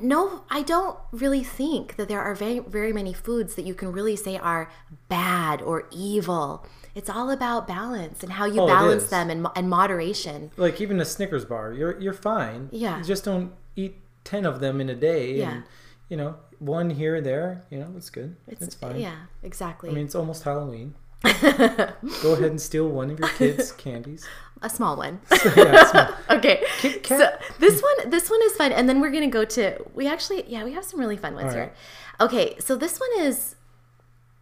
no, 0.03 0.42
I 0.51 0.62
don't 0.62 0.99
really 1.12 1.45
think 1.45 1.97
that 1.97 2.09
there 2.09 2.21
are 2.21 2.35
very 2.35 2.59
very 2.59 2.92
many 2.92 3.12
foods 3.12 3.55
that 3.55 3.64
you 3.66 3.75
can 3.75 3.92
really 3.92 4.16
say 4.16 4.37
are 4.37 4.71
bad 5.09 5.62
or 5.62 5.87
evil. 5.92 6.66
It's 6.95 7.11
all 7.11 7.31
about 7.31 7.69
balance 7.69 8.23
and 8.23 8.33
how 8.33 8.47
you 8.47 8.62
Oh, 8.62 8.66
balance 8.66 9.07
them 9.09 9.29
and, 9.31 9.47
and 9.55 9.69
moderation. 9.69 10.51
like 10.57 10.81
even 10.81 10.99
a 10.99 11.05
Snickers 11.05 11.45
bar. 11.45 11.73
You're 11.73 12.01
you're 12.01 12.14
fine. 12.14 12.69
Yeah. 12.73 12.99
You 12.99 13.05
just 13.05 13.25
don't 13.25 13.53
eat 13.77 14.01
ten 14.26 14.44
of 14.44 14.60
them 14.60 14.80
in 14.80 14.90
a 14.90 14.94
day. 14.94 15.36
Yeah. 15.36 15.50
And, 15.52 15.64
you 16.08 16.16
know, 16.16 16.36
one 16.58 16.90
here 16.90 17.16
or 17.16 17.20
there. 17.20 17.62
You 17.70 17.78
know, 17.78 17.92
it's 17.96 18.10
good. 18.10 18.36
It's, 18.46 18.74
fine. 18.74 19.00
Yeah, 19.00 19.16
exactly. 19.42 19.90
I 19.90 19.92
mean, 19.92 20.04
it's 20.04 20.14
almost 20.14 20.42
Halloween. 20.42 20.94
Go 21.22 22.32
ahead 22.34 22.50
and 22.50 22.60
steal 22.60 22.88
one 22.88 23.10
of 23.10 23.18
your 23.18 23.28
kids' 23.30 23.72
candies. 23.84 24.26
a 24.62 24.68
small 24.68 24.96
one. 24.96 25.20
yeah, 25.56 25.84
small. 25.90 26.36
okay. 26.38 26.62
So 27.04 27.28
this 27.58 27.82
one 27.82 28.10
this 28.10 28.30
one 28.30 28.40
is 28.42 28.52
fun 28.52 28.72
and 28.72 28.88
then 28.88 29.00
we're 29.00 29.10
going 29.10 29.24
to 29.24 29.30
go 29.30 29.44
to 29.44 29.82
we 29.94 30.06
actually 30.06 30.44
yeah, 30.46 30.62
we 30.64 30.72
have 30.72 30.84
some 30.84 31.00
really 31.00 31.16
fun 31.16 31.34
ones 31.34 31.48
All 31.48 31.54
here. 31.54 31.72
Okay, 32.20 32.56
so 32.58 32.76
this 32.76 33.00
one 33.00 33.26
is 33.26 33.56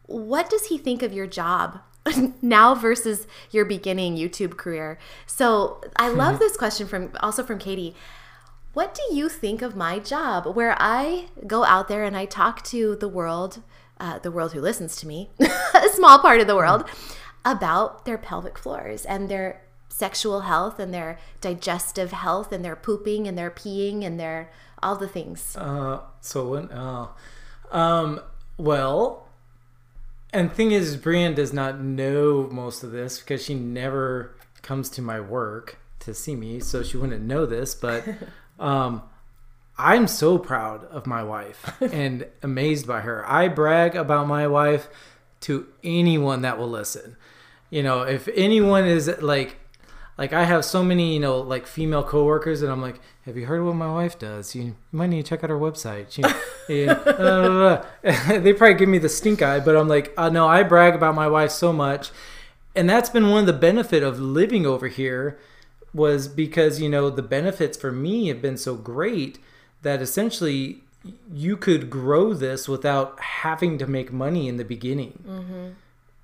what 0.06 0.50
does 0.50 0.66
he 0.66 0.78
think 0.78 1.02
of 1.02 1.12
your 1.12 1.26
job 1.26 1.80
now 2.42 2.74
versus 2.74 3.26
your 3.50 3.64
beginning 3.64 4.16
YouTube 4.16 4.56
career? 4.56 4.98
So, 5.26 5.80
I 5.96 6.08
love 6.08 6.38
this 6.38 6.56
question 6.56 6.86
from 6.86 7.12
also 7.20 7.42
from 7.42 7.58
Katie. 7.58 7.94
What 8.74 8.92
do 8.92 9.14
you 9.14 9.28
think 9.28 9.62
of 9.62 9.76
my 9.76 10.00
job 10.00 10.46
where 10.56 10.76
I 10.80 11.26
go 11.46 11.64
out 11.64 11.86
there 11.86 12.02
and 12.02 12.16
I 12.16 12.24
talk 12.24 12.64
to 12.64 12.96
the 12.96 13.08
world, 13.08 13.62
uh, 14.00 14.18
the 14.18 14.32
world 14.32 14.52
who 14.52 14.60
listens 14.60 14.96
to 14.96 15.06
me, 15.06 15.30
a 15.40 15.88
small 15.90 16.18
part 16.18 16.40
of 16.40 16.48
the 16.48 16.56
world, 16.56 16.84
about 17.44 18.04
their 18.04 18.18
pelvic 18.18 18.58
floors 18.58 19.04
and 19.04 19.28
their 19.28 19.62
sexual 19.88 20.40
health 20.40 20.80
and 20.80 20.92
their 20.92 21.20
digestive 21.40 22.10
health 22.10 22.50
and 22.50 22.64
their 22.64 22.74
pooping 22.74 23.28
and 23.28 23.38
their 23.38 23.50
peeing 23.50 24.04
and 24.04 24.18
their 24.18 24.50
all 24.82 24.96
the 24.96 25.08
things. 25.08 25.56
Uh, 25.56 26.00
so 26.20 26.48
when, 26.48 26.68
uh, 26.72 27.06
um, 27.70 28.20
well, 28.58 29.28
and 30.32 30.52
thing 30.52 30.72
is, 30.72 30.96
Brianne 30.96 31.36
does 31.36 31.52
not 31.52 31.80
know 31.80 32.48
most 32.50 32.82
of 32.82 32.90
this 32.90 33.20
because 33.20 33.44
she 33.44 33.54
never 33.54 34.34
comes 34.62 34.90
to 34.90 35.00
my 35.00 35.20
work 35.20 35.78
to 36.00 36.12
see 36.12 36.34
me, 36.34 36.58
so 36.58 36.82
she 36.82 36.96
wouldn't 36.96 37.22
know 37.22 37.46
this. 37.46 37.74
But, 37.76 38.04
um, 38.58 39.02
I'm 39.76 40.06
so 40.06 40.38
proud 40.38 40.84
of 40.84 41.06
my 41.06 41.22
wife 41.22 41.76
and 41.80 42.26
amazed 42.42 42.86
by 42.86 43.00
her. 43.00 43.28
I 43.28 43.48
brag 43.48 43.96
about 43.96 44.26
my 44.28 44.46
wife 44.46 44.88
to 45.42 45.66
anyone 45.82 46.42
that 46.42 46.58
will 46.58 46.70
listen. 46.70 47.16
You 47.70 47.82
know, 47.82 48.02
if 48.02 48.28
anyone 48.34 48.84
is 48.86 49.10
like, 49.20 49.56
like 50.16 50.32
I 50.32 50.44
have 50.44 50.64
so 50.64 50.84
many, 50.84 51.14
you 51.14 51.20
know, 51.20 51.38
like 51.38 51.66
female 51.66 52.04
coworkers, 52.04 52.62
and 52.62 52.70
I'm 52.70 52.80
like, 52.80 53.00
"Have 53.24 53.36
you 53.36 53.46
heard 53.46 53.64
what 53.64 53.74
my 53.74 53.92
wife 53.92 54.16
does? 54.16 54.54
You, 54.54 54.62
you 54.62 54.76
might 54.92 55.08
need 55.08 55.24
to 55.24 55.28
check 55.28 55.42
out 55.42 55.50
her 55.50 55.58
website." 55.58 56.12
She, 56.12 56.22
yeah, 56.72 56.92
uh, 56.92 57.84
they 58.38 58.52
probably 58.52 58.74
give 58.74 58.88
me 58.88 58.98
the 58.98 59.08
stink 59.08 59.42
eye, 59.42 59.58
but 59.58 59.76
I'm 59.76 59.88
like, 59.88 60.14
uh, 60.16 60.28
no, 60.28 60.46
I 60.46 60.62
brag 60.62 60.94
about 60.94 61.16
my 61.16 61.26
wife 61.26 61.50
so 61.50 61.72
much, 61.72 62.10
and 62.76 62.88
that's 62.88 63.10
been 63.10 63.28
one 63.30 63.40
of 63.40 63.46
the 63.46 63.52
benefit 63.52 64.04
of 64.04 64.20
living 64.20 64.66
over 64.66 64.86
here, 64.86 65.36
was 65.94 66.28
because 66.28 66.80
you 66.80 66.88
know 66.88 67.08
the 67.08 67.22
benefits 67.22 67.78
for 67.78 67.92
me 67.92 68.28
have 68.28 68.42
been 68.42 68.56
so 68.56 68.74
great 68.74 69.38
that 69.82 70.02
essentially 70.02 70.80
you 71.32 71.56
could 71.56 71.88
grow 71.90 72.34
this 72.34 72.68
without 72.68 73.20
having 73.20 73.78
to 73.78 73.86
make 73.86 74.12
money 74.12 74.48
in 74.48 74.56
the 74.56 74.64
beginning. 74.64 75.22
Mm-hmm. 75.26 75.68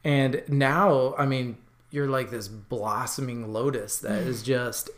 And 0.03 0.43
now, 0.49 1.15
I 1.19 1.27
mean, 1.27 1.59
you're 1.91 2.09
like 2.09 2.31
this 2.31 2.49
blossoming 2.49 3.53
lotus 3.53 3.99
that 3.99 4.25
mm. 4.25 4.27
is 4.27 4.43
just 4.43 4.91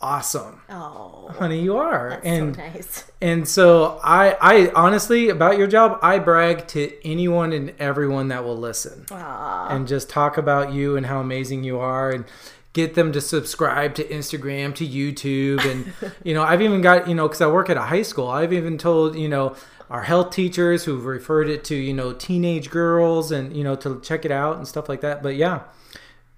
awesome. 0.00 0.62
Oh, 0.70 1.34
Honey, 1.38 1.60
you 1.60 1.76
are. 1.76 2.10
that's 2.10 2.26
and 2.26 2.56
so 2.56 2.62
nice. 2.62 3.10
and 3.20 3.48
so 3.48 4.00
I 4.02 4.36
I 4.40 4.72
honestly 4.74 5.28
about 5.28 5.58
your 5.58 5.66
job, 5.66 5.98
I 6.02 6.18
brag 6.18 6.66
to 6.68 7.06
anyone 7.06 7.52
and 7.52 7.74
everyone 7.78 8.28
that 8.28 8.44
will 8.44 8.56
listen. 8.56 9.06
Aw. 9.10 9.68
And 9.68 9.86
just 9.86 10.08
talk 10.08 10.38
about 10.38 10.72
you 10.72 10.96
and 10.96 11.06
how 11.06 11.20
amazing 11.20 11.64
you 11.64 11.78
are 11.78 12.10
and 12.10 12.24
get 12.72 12.94
them 12.94 13.12
to 13.12 13.20
subscribe 13.20 13.94
to 13.96 14.04
Instagram, 14.04 14.74
to 14.76 14.86
YouTube 14.86 15.64
and 15.70 15.92
you 16.24 16.34
know, 16.34 16.42
I've 16.42 16.62
even 16.62 16.80
got, 16.80 17.08
you 17.08 17.14
know, 17.14 17.28
cuz 17.28 17.40
I 17.40 17.46
work 17.46 17.70
at 17.70 17.76
a 17.76 17.82
high 17.82 18.02
school. 18.02 18.28
I've 18.28 18.52
even 18.52 18.78
told, 18.78 19.16
you 19.16 19.28
know, 19.28 19.56
our 19.88 20.02
health 20.02 20.30
teachers 20.30 20.84
who've 20.84 21.04
referred 21.04 21.48
it 21.48 21.64
to, 21.64 21.74
you 21.74 21.92
know, 21.92 22.12
teenage 22.12 22.70
girls 22.70 23.32
and, 23.32 23.56
you 23.56 23.64
know, 23.64 23.74
to 23.76 24.00
check 24.00 24.24
it 24.24 24.30
out 24.30 24.56
and 24.56 24.66
stuff 24.66 24.88
like 24.88 25.00
that. 25.00 25.22
But 25.22 25.34
yeah, 25.34 25.62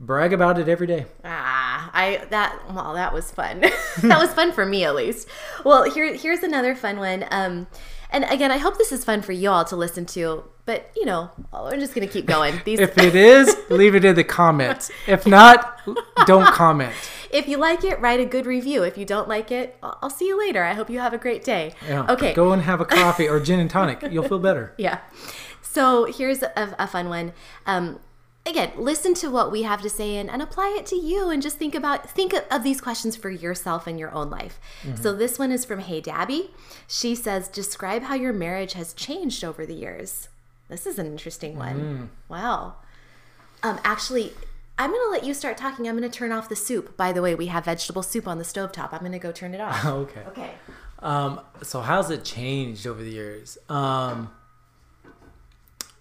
brag 0.00 0.32
about 0.32 0.58
it 0.58 0.68
every 0.68 0.86
day. 0.86 1.06
Ah, 1.24 1.90
I 1.92 2.26
that 2.30 2.58
well, 2.72 2.94
that 2.94 3.12
was 3.12 3.30
fun. 3.30 3.60
that 4.02 4.18
was 4.18 4.32
fun 4.32 4.52
for 4.52 4.66
me 4.66 4.84
at 4.84 4.94
least. 4.94 5.28
Well, 5.64 5.90
here 5.90 6.14
here's 6.14 6.42
another 6.42 6.74
fun 6.74 6.98
one. 6.98 7.26
Um, 7.30 7.66
and 8.12 8.24
again, 8.24 8.50
I 8.50 8.58
hope 8.58 8.78
this 8.78 8.92
is 8.92 9.04
fun 9.04 9.22
for 9.22 9.32
you 9.32 9.50
all 9.50 9.64
to 9.64 9.76
listen 9.76 10.06
to. 10.06 10.44
But 10.64 10.90
you 10.94 11.04
know, 11.04 11.30
we're 11.52 11.78
just 11.78 11.94
gonna 11.94 12.06
keep 12.06 12.26
going. 12.26 12.60
These, 12.64 12.80
If 12.80 12.96
it 12.98 13.16
is, 13.16 13.56
leave 13.68 13.94
it 13.94 14.04
in 14.04 14.14
the 14.14 14.24
comments. 14.24 14.90
If 15.06 15.26
not, 15.26 15.80
don't 16.26 16.46
comment. 16.54 16.94
if 17.32 17.48
you 17.48 17.56
like 17.56 17.82
it, 17.82 18.00
write 18.00 18.20
a 18.20 18.24
good 18.24 18.46
review. 18.46 18.84
If 18.84 18.96
you 18.96 19.04
don't 19.04 19.28
like 19.28 19.50
it, 19.50 19.76
I'll 19.82 19.98
I'll 20.02 20.10
see 20.10 20.26
you 20.26 20.38
later. 20.38 20.62
I 20.62 20.74
hope 20.74 20.88
you 20.88 21.00
have 21.00 21.12
a 21.12 21.18
great 21.18 21.42
day. 21.42 21.74
Yeah. 21.88 22.06
Okay. 22.08 22.32
Go 22.34 22.52
and 22.52 22.62
have 22.62 22.80
a 22.80 22.84
coffee 22.84 23.28
or 23.28 23.40
gin 23.46 23.58
and 23.58 23.70
tonic. 23.70 24.02
You'll 24.10 24.28
feel 24.28 24.38
better. 24.38 24.74
Yeah. 24.78 25.00
So 25.62 26.04
here's 26.04 26.42
a, 26.42 26.76
a 26.78 26.86
fun 26.86 27.08
one. 27.08 27.32
Um, 27.66 27.98
again, 28.44 28.72
listen 28.76 29.14
to 29.14 29.30
what 29.30 29.52
we 29.52 29.62
have 29.62 29.82
to 29.82 29.90
say 29.90 30.16
and, 30.16 30.28
and 30.28 30.42
apply 30.42 30.76
it 30.78 30.86
to 30.86 30.96
you 30.96 31.30
and 31.30 31.42
just 31.42 31.58
think 31.58 31.74
about 31.74 32.10
think 32.10 32.34
of 32.50 32.62
these 32.62 32.80
questions 32.80 33.16
for 33.16 33.30
yourself 33.30 33.86
and 33.86 33.98
your 33.98 34.12
own 34.12 34.30
life. 34.30 34.58
So 34.96 35.12
this 35.12 35.38
one 35.38 35.52
is 35.52 35.64
from 35.64 35.80
Hey 35.80 36.00
Dabby. 36.00 36.50
She 36.88 37.14
says, 37.14 37.48
describe 37.48 38.04
how 38.04 38.14
your 38.14 38.32
marriage 38.32 38.72
has 38.72 38.92
changed 38.92 39.44
over 39.44 39.64
the 39.64 39.74
years. 39.74 40.28
This 40.68 40.86
is 40.86 40.98
an 40.98 41.06
interesting 41.06 41.56
one. 41.56 42.10
Wow. 42.28 42.76
Um, 43.62 43.78
actually, 43.84 44.32
I'm 44.78 44.90
going 44.90 45.02
to 45.06 45.10
let 45.10 45.24
you 45.24 45.34
start 45.34 45.56
talking. 45.56 45.86
I'm 45.86 45.96
going 45.96 46.10
to 46.10 46.16
turn 46.18 46.32
off 46.32 46.48
the 46.48 46.56
soup. 46.56 46.96
By 46.96 47.12
the 47.12 47.22
way, 47.22 47.34
we 47.34 47.46
have 47.46 47.66
vegetable 47.66 48.02
soup 48.02 48.26
on 48.26 48.38
the 48.38 48.44
stovetop. 48.44 48.92
I'm 48.92 49.00
going 49.00 49.12
to 49.12 49.18
go 49.18 49.30
turn 49.30 49.54
it 49.54 49.60
off. 49.60 49.84
okay. 49.86 50.22
Okay. 50.28 50.50
Um, 50.98 51.40
so 51.62 51.80
how's 51.80 52.10
it 52.10 52.24
changed 52.24 52.86
over 52.86 53.02
the 53.02 53.10
years? 53.10 53.58
Um, 53.68 54.32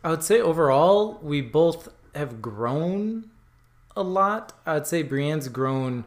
I 0.03 0.09
would 0.09 0.23
say 0.23 0.39
overall 0.39 1.19
we 1.21 1.41
both 1.41 1.89
have 2.15 2.41
grown 2.41 3.29
a 3.95 4.03
lot. 4.03 4.53
I'd 4.65 4.87
say 4.87 5.03
Brianne's 5.03 5.47
grown 5.49 6.05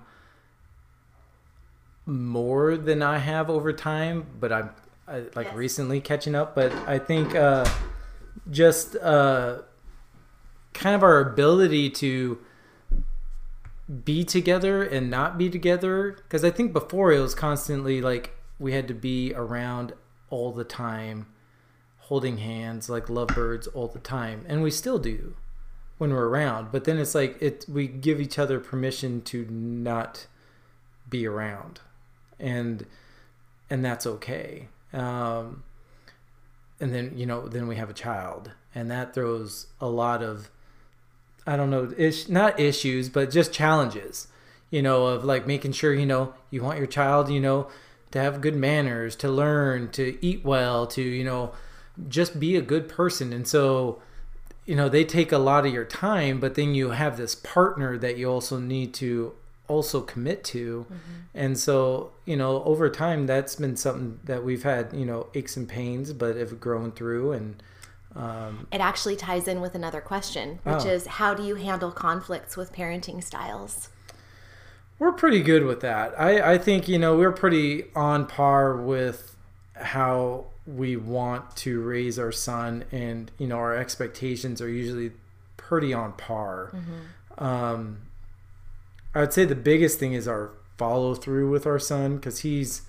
more 2.07 2.77
than 2.77 3.03
I 3.03 3.19
have 3.19 3.49
over 3.49 3.73
time, 3.73 4.27
but 4.39 4.53
I'm 4.53 4.71
I, 5.07 5.19
like 5.35 5.47
Yes. 5.49 5.55
recently 5.55 6.01
catching 6.01 6.35
up. 6.35 6.55
But 6.55 6.73
I 6.87 6.99
think 6.99 7.35
uh, 7.35 7.69
just 8.51 8.97
uh, 8.97 9.59
kind 10.73 10.95
of 10.95 11.03
our 11.03 11.21
ability 11.21 11.91
to 11.91 12.39
be 14.05 14.25
together 14.25 14.83
and 14.83 15.11
not 15.11 15.37
be 15.37 15.51
together 15.51 16.13
because 16.13 16.43
i 16.43 16.51
think 16.51 16.73
before 16.73 17.13
it 17.13 17.19
was 17.21 17.35
constantly 17.35 18.01
like 18.01 18.33
we 18.59 18.73
had 18.73 18.89
to 18.89 18.95
be 18.95 19.35
around 19.35 19.93
all 20.31 20.53
the 20.53 20.65
time 20.65 21.27
holding 21.99 22.39
hands 22.39 22.89
like 22.89 23.11
lovebirds 23.11 23.67
all 23.69 23.87
the 23.87 23.99
time 23.99 24.43
and 24.49 24.63
we 24.63 24.71
still 24.71 24.99
do 24.99 25.35
when 25.99 26.11
we're 26.11 26.29
around 26.29 26.71
but 26.73 26.85
then 26.85 26.99
it's 26.99 27.15
like 27.15 27.41
it 27.41 27.65
we 27.69 27.87
give 27.87 28.21
each 28.21 28.39
other 28.39 28.59
permission 28.59 29.21
to 29.23 29.47
not 29.51 30.27
be 31.09 31.27
around 31.27 31.81
and 32.39 32.87
and 33.71 33.85
that's 33.85 34.07
okay 34.07 34.69
um 34.93 35.63
and 36.81 36.95
then 36.95 37.13
you 37.17 37.27
know 37.27 37.49
then 37.49 37.67
we 37.67 37.77
have 37.77 37.91
a 37.91 37.95
child 37.95 38.51
and 38.75 38.91
that 38.91 39.15
throws 39.15 39.69
a 39.81 39.87
lot 39.87 40.23
of 40.23 40.51
I 41.47 41.57
don't 41.57 41.71
know, 41.71 41.93
ish, 41.97 42.29
not 42.29 42.59
issues, 42.59 43.09
but 43.09 43.31
just 43.31 43.53
challenges, 43.53 44.29
you 44.71 44.81
know, 44.81 45.07
of 45.07 45.25
like 45.25 45.47
making 45.47 45.73
sure, 45.73 45.93
you 45.93 46.07
know, 46.07 46.35
you 46.51 46.63
want 46.63 46.79
your 46.79 46.87
child, 46.87 47.29
you 47.29 47.41
know, 47.41 47.69
to 48.13 48.21
have 48.21 48.41
good 48.41 48.57
manners, 48.57 49.15
to 49.17 49.29
learn, 49.29 49.91
to 49.91 50.17
eat 50.25 50.45
well, 50.45 50.87
to, 50.87 51.03
you 51.03 51.25
know, 51.25 51.53
just 52.09 52.41
be 52.41 52.57
a 52.57 52.63
good 52.63 52.89
person. 52.89 53.33
And 53.33 53.47
so, 53.47 54.01
you 54.67 54.75
know, 54.75 54.89
they 54.89 55.05
take 55.05 55.33
a 55.33 55.39
lot 55.39 55.67
of 55.67 55.73
your 55.73 55.85
time, 55.85 56.41
but 56.41 56.55
then 56.55 56.75
you 56.75 56.91
have 56.91 57.17
this 57.17 57.35
partner 57.35 57.99
that 57.99 58.17
you 58.17 58.31
also 58.31 58.59
need 58.59 58.95
to 58.95 59.35
also 59.69 60.01
commit 60.03 60.45
to. 60.45 60.87
And 61.35 61.59
so, 61.59 62.13
you 62.27 62.37
know, 62.37 62.63
over 62.65 62.89
time, 62.91 63.27
that's 63.27 63.57
been 63.57 63.77
something 63.77 64.21
that 64.25 64.45
we've 64.45 64.63
had, 64.63 64.93
you 64.93 65.07
know, 65.07 65.29
aches 65.35 65.57
and 65.57 65.69
pains, 65.69 66.13
but 66.13 66.37
have 66.37 66.61
grown 66.61 66.93
through. 66.93 67.33
And 67.33 67.63
um, 68.15 68.67
It 68.73 68.81
actually 68.81 69.17
ties 69.17 69.49
in 69.49 69.61
with 69.61 69.75
another 69.75 70.01
question, 70.01 70.61
which 70.65 70.85
Oh. 70.85 70.89
is 70.89 71.07
how 71.07 71.35
do 71.35 71.43
you 71.43 71.55
handle 71.57 71.91
conflicts 71.91 72.57
with 72.57 72.73
parenting 72.73 73.23
styles? 73.23 73.89
we're 75.01 75.11
pretty 75.13 75.43
good 75.43 75.65
with 75.65 75.81
that. 75.81 76.15
I, 76.19 76.53
I 76.53 76.59
think, 76.59 76.87
you 76.89 76.99
know, 77.01 77.17
we're 77.17 77.33
pretty 77.33 77.87
on 77.97 78.27
par 78.27 78.77
with 78.77 79.35
how 79.75 80.45
we 80.67 80.97
want 80.97 81.57
to 81.57 81.81
raise 81.83 82.19
our 82.19 82.33
son, 82.33 82.85
and, 82.91 83.31
you 83.39 83.47
know, 83.47 83.57
our 83.57 83.77
expectations 83.77 84.61
are 84.63 84.69
usually 84.69 85.13
pretty 85.57 85.93
on 85.93 86.13
par. 86.13 86.73
Um, 87.39 87.99
I 89.15 89.21
would 89.21 89.33
say 89.33 89.45
the 89.45 89.55
biggest 89.55 89.99
thing 89.99 90.13
is 90.15 90.27
our 90.27 90.51
follow 90.79 91.15
through 91.15 91.51
with 91.51 91.67
our 91.67 91.79
son 91.79 92.17
because 92.17 92.41
he's 92.41 92.83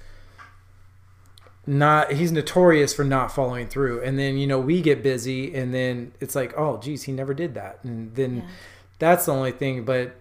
not 1.67 2.11
he's 2.13 2.31
notorious 2.31 2.93
for 2.93 3.03
not 3.03 3.31
following 3.31 3.67
through. 3.67 4.01
And 4.03 4.19
then 4.19 4.37
you 4.37 4.45
know 4.47 4.59
we 4.59 4.81
get 4.81 5.01
busy 5.01 5.53
and 5.55 5.73
then 5.73 6.13
it's 6.19 6.35
like 6.35 6.53
oh 6.57 6.77
geez 6.77 7.03
he 7.03 7.11
never 7.11 7.33
did 7.33 7.53
that. 7.55 7.79
And 7.83 8.13
then 8.15 8.37
Yeah. 8.37 8.43
that's 8.99 9.25
the 9.25 9.33
only 9.33 9.51
thing. 9.51 9.83
But 9.85 10.15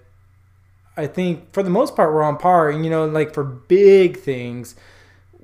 i 0.97 1.07
think 1.07 1.53
for 1.53 1.63
the 1.63 1.71
most 1.71 1.97
part 1.97 2.13
we're 2.15 2.23
on 2.23 2.37
par. 2.39 2.71
And 2.71 2.85
you 2.85 2.91
know 2.91 3.05
like 3.07 3.35
for 3.35 3.45
big 3.45 4.19
things 4.19 4.75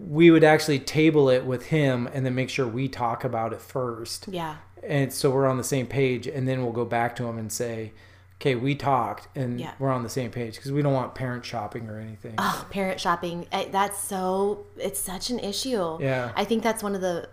we 0.08 0.30
would 0.30 0.44
actually 0.44 0.78
table 0.78 1.28
it 1.28 1.44
with 1.44 1.66
him 1.66 2.08
and 2.12 2.24
then 2.24 2.34
make 2.34 2.48
sure 2.50 2.66
we 2.66 2.88
talk 2.88 3.24
about 3.24 3.52
it 3.52 3.60
first 3.60 4.26
Yeah. 4.28 4.56
and 4.82 5.12
so 5.12 5.30
we're 5.30 5.46
on 5.46 5.56
the 5.58 5.64
same 5.64 5.86
page 5.86 6.26
and 6.26 6.46
then 6.48 6.62
we'll 6.62 6.72
go 6.72 6.84
back 6.84 7.14
to 7.16 7.26
him 7.26 7.36
and 7.38 7.50
say 7.52 7.92
okay 8.40 8.54
we 8.54 8.74
talked 8.74 9.28
and 9.36 9.60
Yeah. 9.60 9.72
we're 9.78 9.90
on 9.90 10.02
the 10.02 10.08
same 10.08 10.30
page 10.30 10.54
because 10.56 10.72
we 10.72 10.80
don't 10.82 10.94
want 10.94 11.14
parent 11.14 11.44
shopping 11.44 11.88
or 11.88 11.98
anything 11.98 12.34
Oh, 12.38 12.66
parent 12.70 12.98
shopping. 13.00 13.46
That's 13.70 13.98
so, 14.02 14.64
it's 14.78 14.98
such 14.98 15.28
an 15.30 15.38
issue. 15.40 15.98
Yeah. 16.00 16.32
I 16.34 16.44
think 16.44 16.62
that's 16.62 16.82
one 16.82 16.94
of 16.94 17.02
the, 17.02 17.28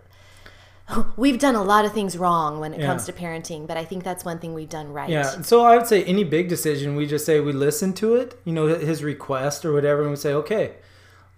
we've 1.16 1.38
done 1.38 1.54
a 1.54 1.62
lot 1.62 1.84
of 1.86 1.92
things 1.92 2.16
wrong 2.18 2.60
when 2.60 2.72
it 2.74 2.84
comes 2.84 3.06
to 3.06 3.12
parenting, 3.12 3.66
but 3.66 3.76
I 3.76 3.84
think 3.84 4.04
that's 4.04 4.24
one 4.24 4.38
thing 4.38 4.52
we've 4.54 4.68
done 4.68 4.92
right. 4.92 5.08
yeah 5.08 5.42
so 5.42 5.62
i 5.62 5.76
would 5.76 5.86
say 5.86 6.02
any 6.04 6.24
big 6.24 6.48
decision 6.48 6.96
we 6.96 7.06
just 7.06 7.24
say 7.26 7.40
we 7.40 7.52
listen 7.52 7.92
to 7.94 8.14
it 8.14 8.38
you 8.44 8.52
know 8.52 8.66
his 8.66 9.02
request 9.02 9.64
or 9.66 9.72
whatever 9.72 10.00
and 10.02 10.10
we 10.10 10.16
say 10.16 10.32
okay 10.32 10.74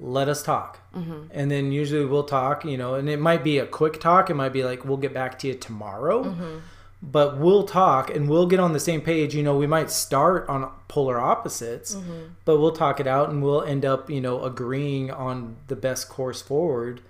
let 0.01 0.29
us 0.29 0.43
talk. 0.43 0.79
Mm-hmm. 0.97 1.27
and 1.33 1.51
then 1.53 1.71
usually 1.71 2.05
we'll 2.05 2.25
talk 2.25 2.65
you 2.65 2.77
know 2.77 2.95
and 2.95 3.09
it 3.09 3.21
might 3.21 3.45
be 3.45 3.59
a 3.59 3.67
quick 3.67 4.01
talk. 4.01 4.29
It 4.31 4.35
might 4.35 4.53
be 4.53 4.65
like 4.65 4.85
we'll 4.85 4.97
get 5.07 5.15
back 5.15 5.39
to 5.41 5.47
you 5.49 5.55
tomorrow. 5.55 6.25
Mm-hmm. 6.25 6.59
but 7.03 7.39
we'll 7.39 7.63
talk 7.65 8.11
and 8.15 8.29
we'll 8.29 8.47
get 8.47 8.61
on 8.61 8.73
the 8.73 8.81
same 8.81 9.01
page. 9.01 9.35
You 9.35 9.43
know 9.43 9.57
we 9.57 9.67
might 9.67 9.91
start 9.91 10.49
on 10.49 10.71
polar 10.89 11.19
opposites 11.21 11.95
Mm-hmm. 11.95 12.23
but 12.45 12.59
we'll 12.59 12.73
talk 12.85 12.99
it 12.99 13.07
out 13.07 13.29
and 13.31 13.43
we'll 13.43 13.63
end 13.63 13.85
up 13.85 14.11
you 14.11 14.21
know 14.21 14.43
agreeing 14.45 15.11
on 15.11 15.57
the 15.69 15.77
best 15.77 16.09
course 16.09 16.41
forward. 16.43 17.01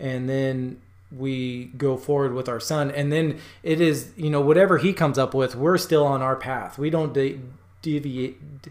And 0.00 0.28
then 0.28 0.80
we 1.16 1.66
go 1.76 1.96
forward 1.96 2.32
with 2.34 2.48
our 2.48 2.58
son. 2.60 2.90
And 2.90 3.12
then 3.12 3.38
it 3.62 3.80
is 3.80 4.12
you 4.16 4.30
know 4.30 4.40
whatever 4.40 4.78
he 4.78 4.92
comes 4.92 5.18
up 5.18 5.34
with 5.34 5.54
we're 5.54 5.78
still 5.78 6.06
on 6.06 6.22
our 6.22 6.36
path. 6.36 6.78
We 6.78 6.90
don't 6.90 7.12
de- 7.12 7.40
deviate 7.82 8.62
d- 8.62 8.70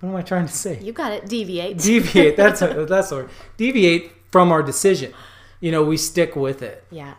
what 0.00 0.10
am 0.10 0.16
i 0.16 0.22
trying 0.22 0.46
to 0.46 0.52
say 0.52 0.78
You 0.80 0.92
got 0.92 1.12
it. 1.12 1.26
Deviate. 1.26 1.78
deviate 1.90 2.36
that's 2.36 2.62
a, 2.62 2.86
that's 2.86 3.08
the 3.10 3.16
word 3.16 3.30
deviate 3.56 4.12
from 4.30 4.52
our 4.52 4.62
decision 4.62 5.12
you 5.60 5.70
know 5.72 5.82
we 5.84 5.96
stick 5.96 6.36
with 6.36 6.62
it 6.62 6.84
yeah. 6.90 7.14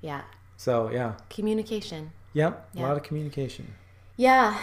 Yeah. 0.00 0.22
so 0.56 0.90
yeah 0.90 1.14
Communication. 1.30 2.12
yep 2.32 2.68
a 2.76 2.80
lot 2.80 2.96
of 2.96 3.02
communication 3.02 3.74
Yeah. 4.16 4.56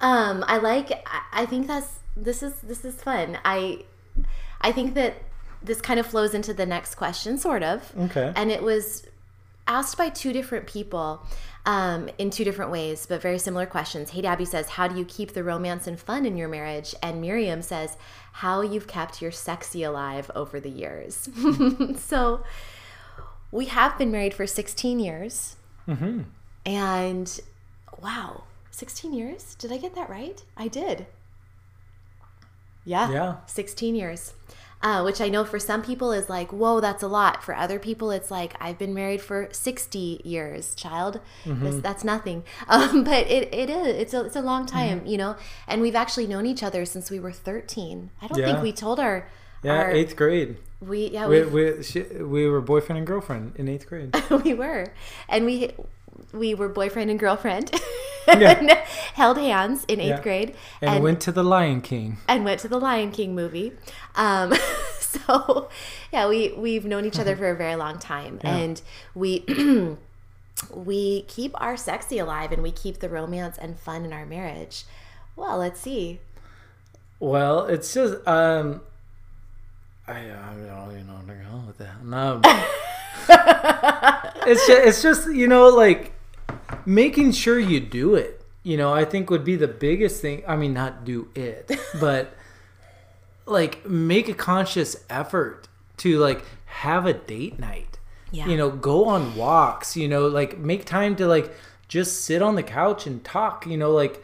Um, 0.00 0.44
I 0.48 0.58
like 0.58 0.90
I- 0.90 1.42
I 1.42 1.46
think 1.46 1.66
that's 1.66 1.88
this 2.16 2.42
is 2.42 2.54
this 2.62 2.84
is 2.84 2.94
fun. 3.02 3.38
I 3.44 3.84
I 4.60 4.70
think 4.72 4.94
that 4.94 5.14
this 5.62 5.80
kind 5.80 5.98
of 6.00 6.06
flows 6.06 6.34
into 6.34 6.52
the 6.54 6.66
next 6.66 6.96
question 6.96 7.38
sort 7.38 7.62
of. 7.62 7.92
okay 8.06 8.32
And 8.36 8.50
it 8.50 8.62
was 8.62 9.06
asked 9.66 9.96
by 9.96 10.08
two 10.08 10.32
different 10.32 10.66
people 10.66 11.24
um, 11.64 12.08
in 12.18 12.30
two 12.30 12.44
different 12.44 12.70
ways, 12.70 13.06
but 13.06 13.22
very 13.22 13.38
similar 13.38 13.66
questions. 13.66 14.10
Hey 14.10 14.22
Abby 14.24 14.44
says, 14.44 14.70
How 14.70 14.88
do 14.88 14.98
you 14.98 15.04
keep 15.04 15.32
the 15.32 15.44
romance 15.44 15.86
and 15.86 15.98
fun 15.98 16.26
in 16.26 16.36
your 16.36 16.48
marriage? 16.48 16.94
And 17.02 17.20
Miriam 17.20 17.62
says, 17.62 17.96
How 18.32 18.62
you've 18.62 18.88
kept 18.88 19.22
your 19.22 19.30
sexy 19.30 19.82
alive 19.82 20.30
over 20.34 20.58
the 20.58 20.70
years. 20.70 21.28
so 21.98 22.42
we 23.50 23.66
have 23.66 23.96
been 23.98 24.10
married 24.10 24.34
for 24.34 24.46
16 24.46 24.98
years. 24.98 25.56
mm-hmm. 25.86 26.22
And 26.64 27.40
wow, 28.00 28.44
16 28.70 29.12
years? 29.12 29.54
Did 29.56 29.72
I 29.72 29.76
get 29.76 29.94
that 29.94 30.08
right? 30.08 30.42
I 30.56 30.68
did. 30.68 31.06
Yeah. 32.84 33.10
Yeah. 33.10 33.36
16 33.46 33.94
years. 33.94 34.34
Uh, 34.82 35.00
which 35.02 35.20
I 35.20 35.28
know 35.28 35.44
for 35.44 35.60
some 35.60 35.80
people 35.80 36.10
is 36.12 36.28
like, 36.28 36.52
whoa, 36.52 36.80
that's 36.80 37.04
a 37.04 37.06
lot. 37.06 37.44
For 37.44 37.54
other 37.54 37.78
people, 37.78 38.10
it's 38.10 38.32
like, 38.32 38.54
I've 38.60 38.78
been 38.78 38.92
married 38.92 39.20
for 39.20 39.48
60 39.52 40.20
years, 40.24 40.74
child. 40.74 41.20
Mm-hmm. 41.44 41.64
This, 41.64 41.76
that's 41.76 42.02
nothing. 42.04 42.42
Um, 42.68 43.04
but 43.04 43.26
it, 43.28 43.54
it 43.54 43.70
is. 43.70 43.86
It's 43.86 44.12
a, 44.14 44.24
it's 44.24 44.34
a 44.36 44.42
long 44.42 44.66
time, 44.66 44.98
Mm-hmm. 45.00 45.06
you 45.06 45.18
know? 45.18 45.36
And 45.68 45.82
we've 45.82 45.94
actually 45.94 46.26
known 46.26 46.46
each 46.46 46.62
other 46.64 46.84
since 46.84 47.10
we 47.12 47.20
were 47.20 47.30
13. 47.32 48.10
I 48.20 48.26
don't 48.26 48.38
Yeah. 48.38 48.46
think 48.46 48.62
we 48.62 48.72
told 48.72 48.98
our. 48.98 49.28
yeah 49.62 49.76
our, 49.76 49.90
eighth 49.92 50.16
grade 50.16 50.56
we 50.80 51.10
yeah 51.10 51.28
we, 51.28 51.42
we 51.44 51.70
we, 51.74 51.82
she, 51.84 52.00
we 52.36 52.48
were 52.48 52.60
boyfriend 52.60 52.98
and 52.98 53.06
girlfriend 53.06 53.52
in 53.54 53.68
eighth 53.68 53.86
grade 53.86 54.10
we 54.44 54.52
were 54.52 54.88
and 55.28 55.46
we 55.46 55.70
we 56.32 56.52
were 56.54 56.68
boyfriend 56.68 57.08
and 57.12 57.20
girlfriend 57.20 57.70
Yeah. 58.28 58.50
and 58.58 58.70
held 59.14 59.38
hands 59.38 59.84
in 59.88 60.00
eighth 60.00 60.08
Yeah. 60.08 60.22
grade 60.22 60.54
and, 60.80 61.02
went 61.02 61.20
to 61.22 61.32
the 61.32 61.42
lion 61.44 61.80
king 61.80 62.18
and 62.28 62.44
went 62.44 62.60
to 62.60 62.68
the 62.68 62.78
lion 62.78 63.10
king 63.10 63.34
movie 63.34 63.72
um, 64.14 64.54
so 65.00 65.68
yeah 66.12 66.28
we 66.28 66.52
we've 66.56 66.84
known 66.84 67.04
each 67.04 67.18
other 67.18 67.36
for 67.36 67.50
a 67.50 67.56
very 67.56 67.76
long 67.76 67.98
time 67.98 68.40
Yeah. 68.44 68.56
and 68.56 68.82
we 69.14 69.44
we 70.74 71.22
keep 71.22 71.58
our 71.60 71.76
sexy 71.76 72.18
alive 72.18 72.52
and 72.52 72.62
we 72.62 72.70
keep 72.70 73.00
the 73.00 73.08
romance 73.08 73.58
and 73.58 73.78
fun 73.78 74.04
in 74.04 74.12
our 74.12 74.26
marriage 74.26 74.84
well 75.36 75.58
let's 75.58 75.80
see 75.80 76.20
Well, 77.18 77.66
it's 77.66 77.92
just 77.94 78.26
um, 78.26 78.80
I, 80.06 80.18
I 80.18 80.54
don't 80.54 80.92
even 80.92 81.06
know 81.06 81.14
where 81.24 81.38
to 81.38 81.44
go 81.50 81.62
with 81.66 81.78
that. 81.78 82.04
No, 82.04 82.40
it's 84.46 84.66
just, 84.66 84.86
it's 84.86 85.02
just 85.02 85.32
you 85.32 85.48
know 85.48 85.68
like 85.68 86.12
making 86.86 87.32
sure 87.32 87.58
you 87.58 87.80
do 87.80 88.14
it. 88.14 88.44
You 88.62 88.76
know, 88.76 88.92
I 88.92 89.04
think 89.04 89.28
would 89.30 89.44
be 89.44 89.56
the 89.56 89.68
biggest 89.68 90.20
thing. 90.22 90.42
I 90.46 90.56
mean, 90.56 90.72
not 90.72 91.04
do 91.04 91.28
it, 91.34 91.70
but 92.00 92.34
like 93.46 93.84
make 93.88 94.28
a 94.28 94.34
conscious 94.34 95.04
effort 95.10 95.68
to 95.98 96.18
like 96.18 96.44
have 96.66 97.06
a 97.06 97.12
date 97.12 97.58
night. 97.58 97.98
Yeah. 98.30 98.46
You 98.46 98.56
know, 98.56 98.70
go 98.70 99.06
on 99.06 99.34
walks. 99.36 99.96
You 99.96 100.08
know, 100.08 100.26
like 100.28 100.58
make 100.58 100.84
time 100.84 101.16
to 101.16 101.26
like 101.26 101.52
just 101.88 102.24
sit 102.24 102.40
on 102.40 102.54
the 102.54 102.62
couch 102.62 103.06
and 103.06 103.22
talk. 103.24 103.66
You 103.66 103.76
know, 103.76 103.90
like 103.90 104.22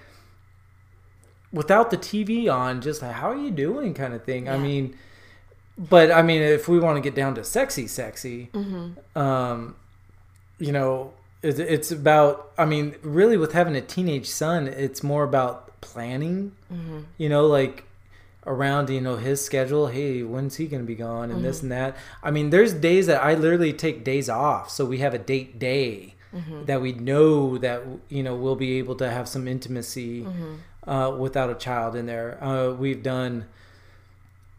without 1.52 1.90
the 1.90 1.96
TV 1.98 2.52
on, 2.52 2.80
just 2.80 3.02
like, 3.02 3.12
how 3.12 3.30
are 3.30 3.36
you 3.36 3.50
doing 3.50 3.94
kind 3.94 4.14
of 4.14 4.22
thing. 4.24 4.48
I 4.48 4.58
mean, 4.58 4.96
but 5.76 6.10
I 6.10 6.22
mean, 6.22 6.42
if 6.42 6.68
we 6.68 6.78
want 6.78 6.96
to 6.96 7.00
get 7.00 7.14
down 7.14 7.34
to 7.36 7.44
sexy, 7.44 7.86
sexy, 7.86 8.50
Mm-hmm. 8.52 9.18
um, 9.18 9.76
you 10.58 10.72
know, 10.72 11.12
it's, 11.42 11.58
it's 11.58 11.90
about, 11.92 12.52
I 12.58 12.64
mean, 12.64 12.94
really 13.02 13.36
with 13.36 13.52
having 13.52 13.76
a 13.76 13.80
teenage 13.80 14.26
son, 14.26 14.66
it's 14.68 15.02
more 15.02 15.24
about 15.24 15.80
planning, 15.80 16.52
Mm-hmm. 16.72 17.00
you 17.16 17.28
know, 17.28 17.46
like 17.46 17.84
around, 18.46 18.90
you 18.90 19.00
know, 19.00 19.16
his 19.16 19.44
schedule. 19.44 19.86
Hey, 19.88 20.22
when's 20.22 20.56
he 20.56 20.66
going 20.66 20.82
to 20.82 20.86
be 20.86 20.94
gone? 20.94 21.30
And 21.30 21.44
this 21.44 21.62
and 21.62 21.70
that. 21.72 21.96
I 22.22 22.30
mean, 22.30 22.50
there's 22.50 22.72
days 22.72 23.06
that 23.06 23.22
I 23.22 23.34
literally 23.34 23.72
take 23.72 24.04
days 24.04 24.28
off. 24.28 24.70
So 24.70 24.84
we 24.84 24.98
have 24.98 25.14
a 25.14 25.18
date 25.18 25.58
day 25.58 26.14
that 26.66 26.82
we 26.82 26.92
know 26.92 27.56
that, 27.58 27.82
you 28.10 28.22
know, 28.22 28.34
we'll 28.36 28.54
be 28.56 28.78
able 28.78 28.94
to 28.96 29.10
have 29.10 29.28
some 29.28 29.48
intimacy 29.48 30.26
uh, 30.86 31.14
without 31.18 31.48
a 31.50 31.54
child 31.54 31.96
in 31.96 32.04
there. 32.06 32.42
Uh, 32.44 32.72
we've 32.72 33.02
done, 33.02 33.46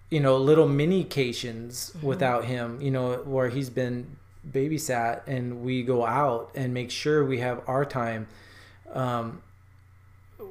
you 0.10 0.20
know, 0.20 0.36
little 0.38 0.68
minications 0.68 1.94
without 2.02 2.46
him, 2.46 2.82
you 2.82 2.89
know, 2.89 3.18
where 3.18 3.50
he's 3.50 3.70
been 3.70 4.18
babysat 4.52 5.22
and 5.28 5.62
we 5.64 5.84
go 5.84 6.06
out 6.06 6.52
and 6.56 6.74
make 6.74 6.92
sure 6.92 7.24
we 7.26 7.40
have 7.40 7.62
our 7.68 7.86
time. 7.86 8.28
Um, 8.94 9.42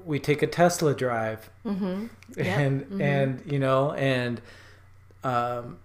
we 0.05 0.19
take 0.19 0.43
a 0.43 0.47
Tesla 0.47 0.95
drive 0.95 1.51
mm-hmm. 1.65 2.07
and, 2.39 3.01
and, 3.03 3.43
you 3.51 3.59
know, 3.59 3.93
and, 3.93 4.41
um, 5.25 5.79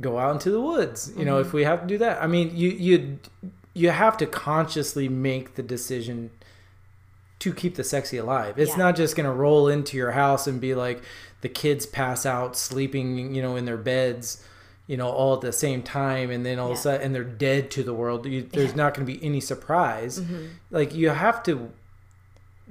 go 0.00 0.18
out 0.18 0.32
into 0.32 0.50
the 0.50 0.60
woods, 0.60 1.12
you 1.16 1.24
know, 1.24 1.38
if 1.38 1.52
we 1.52 1.64
have 1.64 1.82
to 1.82 1.86
do 1.86 1.98
that. 1.98 2.22
I 2.22 2.26
mean, 2.26 2.56
you, 2.56 2.70
you, 2.70 3.18
you 3.74 3.90
have 3.90 4.16
to 4.18 4.26
consciously 4.26 5.08
make 5.08 5.54
the 5.54 5.62
decision 5.62 6.30
to 7.40 7.52
keep 7.52 7.74
the 7.74 7.84
sexy 7.84 8.18
alive. 8.18 8.58
It's 8.58 8.72
Yeah. 8.72 8.76
not 8.76 8.96
just 8.96 9.16
going 9.16 9.26
to 9.26 9.32
roll 9.32 9.68
into 9.68 9.96
your 9.96 10.12
house 10.12 10.46
and 10.46 10.60
be 10.60 10.74
like 10.74 11.02
the 11.40 11.48
kids 11.48 11.86
pass 11.86 12.24
out 12.24 12.56
sleeping, 12.56 13.34
you 13.34 13.42
know, 13.42 13.56
in 13.56 13.64
their 13.64 13.76
beds, 13.76 14.42
you 14.92 14.98
know, 14.98 15.08
all 15.08 15.32
at 15.32 15.40
the 15.40 15.52
same 15.54 15.82
time 15.82 16.30
and 16.30 16.44
then 16.44 16.58
all 16.58 16.70
of 16.70 16.76
a 16.76 16.80
sudden 16.80 17.00
and 17.00 17.14
they're 17.14 17.24
dead 17.48 17.70
to 17.70 17.82
the 17.82 17.94
world. 17.94 18.26
You, 18.26 18.42
there's 18.42 18.72
Yeah. 18.72 18.76
not 18.76 18.92
going 18.94 19.06
to 19.06 19.10
be 19.14 19.24
any 19.24 19.40
surprise. 19.40 20.20
Mm-hmm. 20.20 20.44
Like 20.70 20.94
you 20.94 21.08
have 21.08 21.42
to 21.44 21.70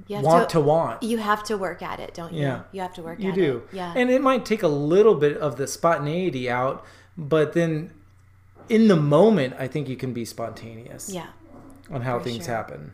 You 0.06 0.16
have 0.16 0.24
want 0.24 0.48
to- 0.48 0.52
to, 0.52 0.60
want. 0.60 1.02
You 1.02 1.18
have 1.18 1.42
to 1.50 1.58
work 1.58 1.82
at 1.82 1.98
it, 1.98 2.14
don't 2.14 2.32
you? 2.32 2.42
Yeah. 2.42 2.60
You 2.70 2.80
have 2.80 2.94
to 2.94 3.02
work 3.02 3.18
You 3.18 3.30
at 3.30 3.34
do. 3.34 3.56
it. 3.72 3.74
Yeah. 3.76 3.92
And 3.96 4.08
it 4.08 4.22
might 4.22 4.44
take 4.46 4.62
a 4.62 4.68
little 4.68 5.16
bit 5.16 5.36
of 5.36 5.56
the 5.56 5.66
spontaneity 5.66 6.48
out, 6.48 6.84
but 7.18 7.54
then 7.54 7.90
in 8.68 8.86
the 8.86 8.94
moment, 8.96 9.54
I 9.58 9.66
think 9.66 9.88
you 9.88 9.96
can 9.96 10.12
be 10.12 10.24
spontaneous 10.24 11.10
yeah. 11.12 11.26
on 11.90 12.02
how 12.02 12.20
things 12.20 12.44
sure. 12.44 12.54
happen. 12.54 12.92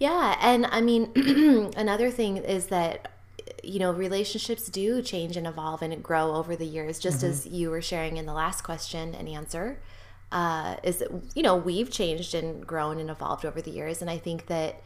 Yeah, 0.00 0.36
and 0.40 0.66
I 0.66 0.80
mean, 0.80 1.12
another 1.76 2.10
thing 2.10 2.38
is 2.38 2.66
that 2.66 3.08
you 3.62 3.78
know 3.78 3.92
relationships 3.92 4.66
do 4.68 5.02
change 5.02 5.36
and 5.36 5.46
evolve 5.46 5.82
and 5.82 6.02
grow 6.02 6.34
over 6.34 6.56
the 6.56 6.66
years, 6.66 6.98
just 6.98 7.18
Mm-hmm. 7.18 7.26
as 7.30 7.46
you 7.46 7.70
were 7.70 7.82
sharing 7.82 8.16
in 8.16 8.26
the 8.26 8.32
last 8.32 8.62
question 8.62 9.14
and 9.14 9.28
answer. 9.28 9.80
Uh, 10.30 10.76
is 10.82 10.96
that 10.98 11.10
you 11.34 11.42
know 11.42 11.54
we've 11.54 11.90
changed 11.90 12.34
and 12.34 12.66
grown 12.66 12.98
and 12.98 13.10
evolved 13.10 13.44
over 13.44 13.60
the 13.60 13.70
years, 13.70 14.00
and 14.00 14.10
I 14.10 14.18
think 14.18 14.46
that 14.46 14.82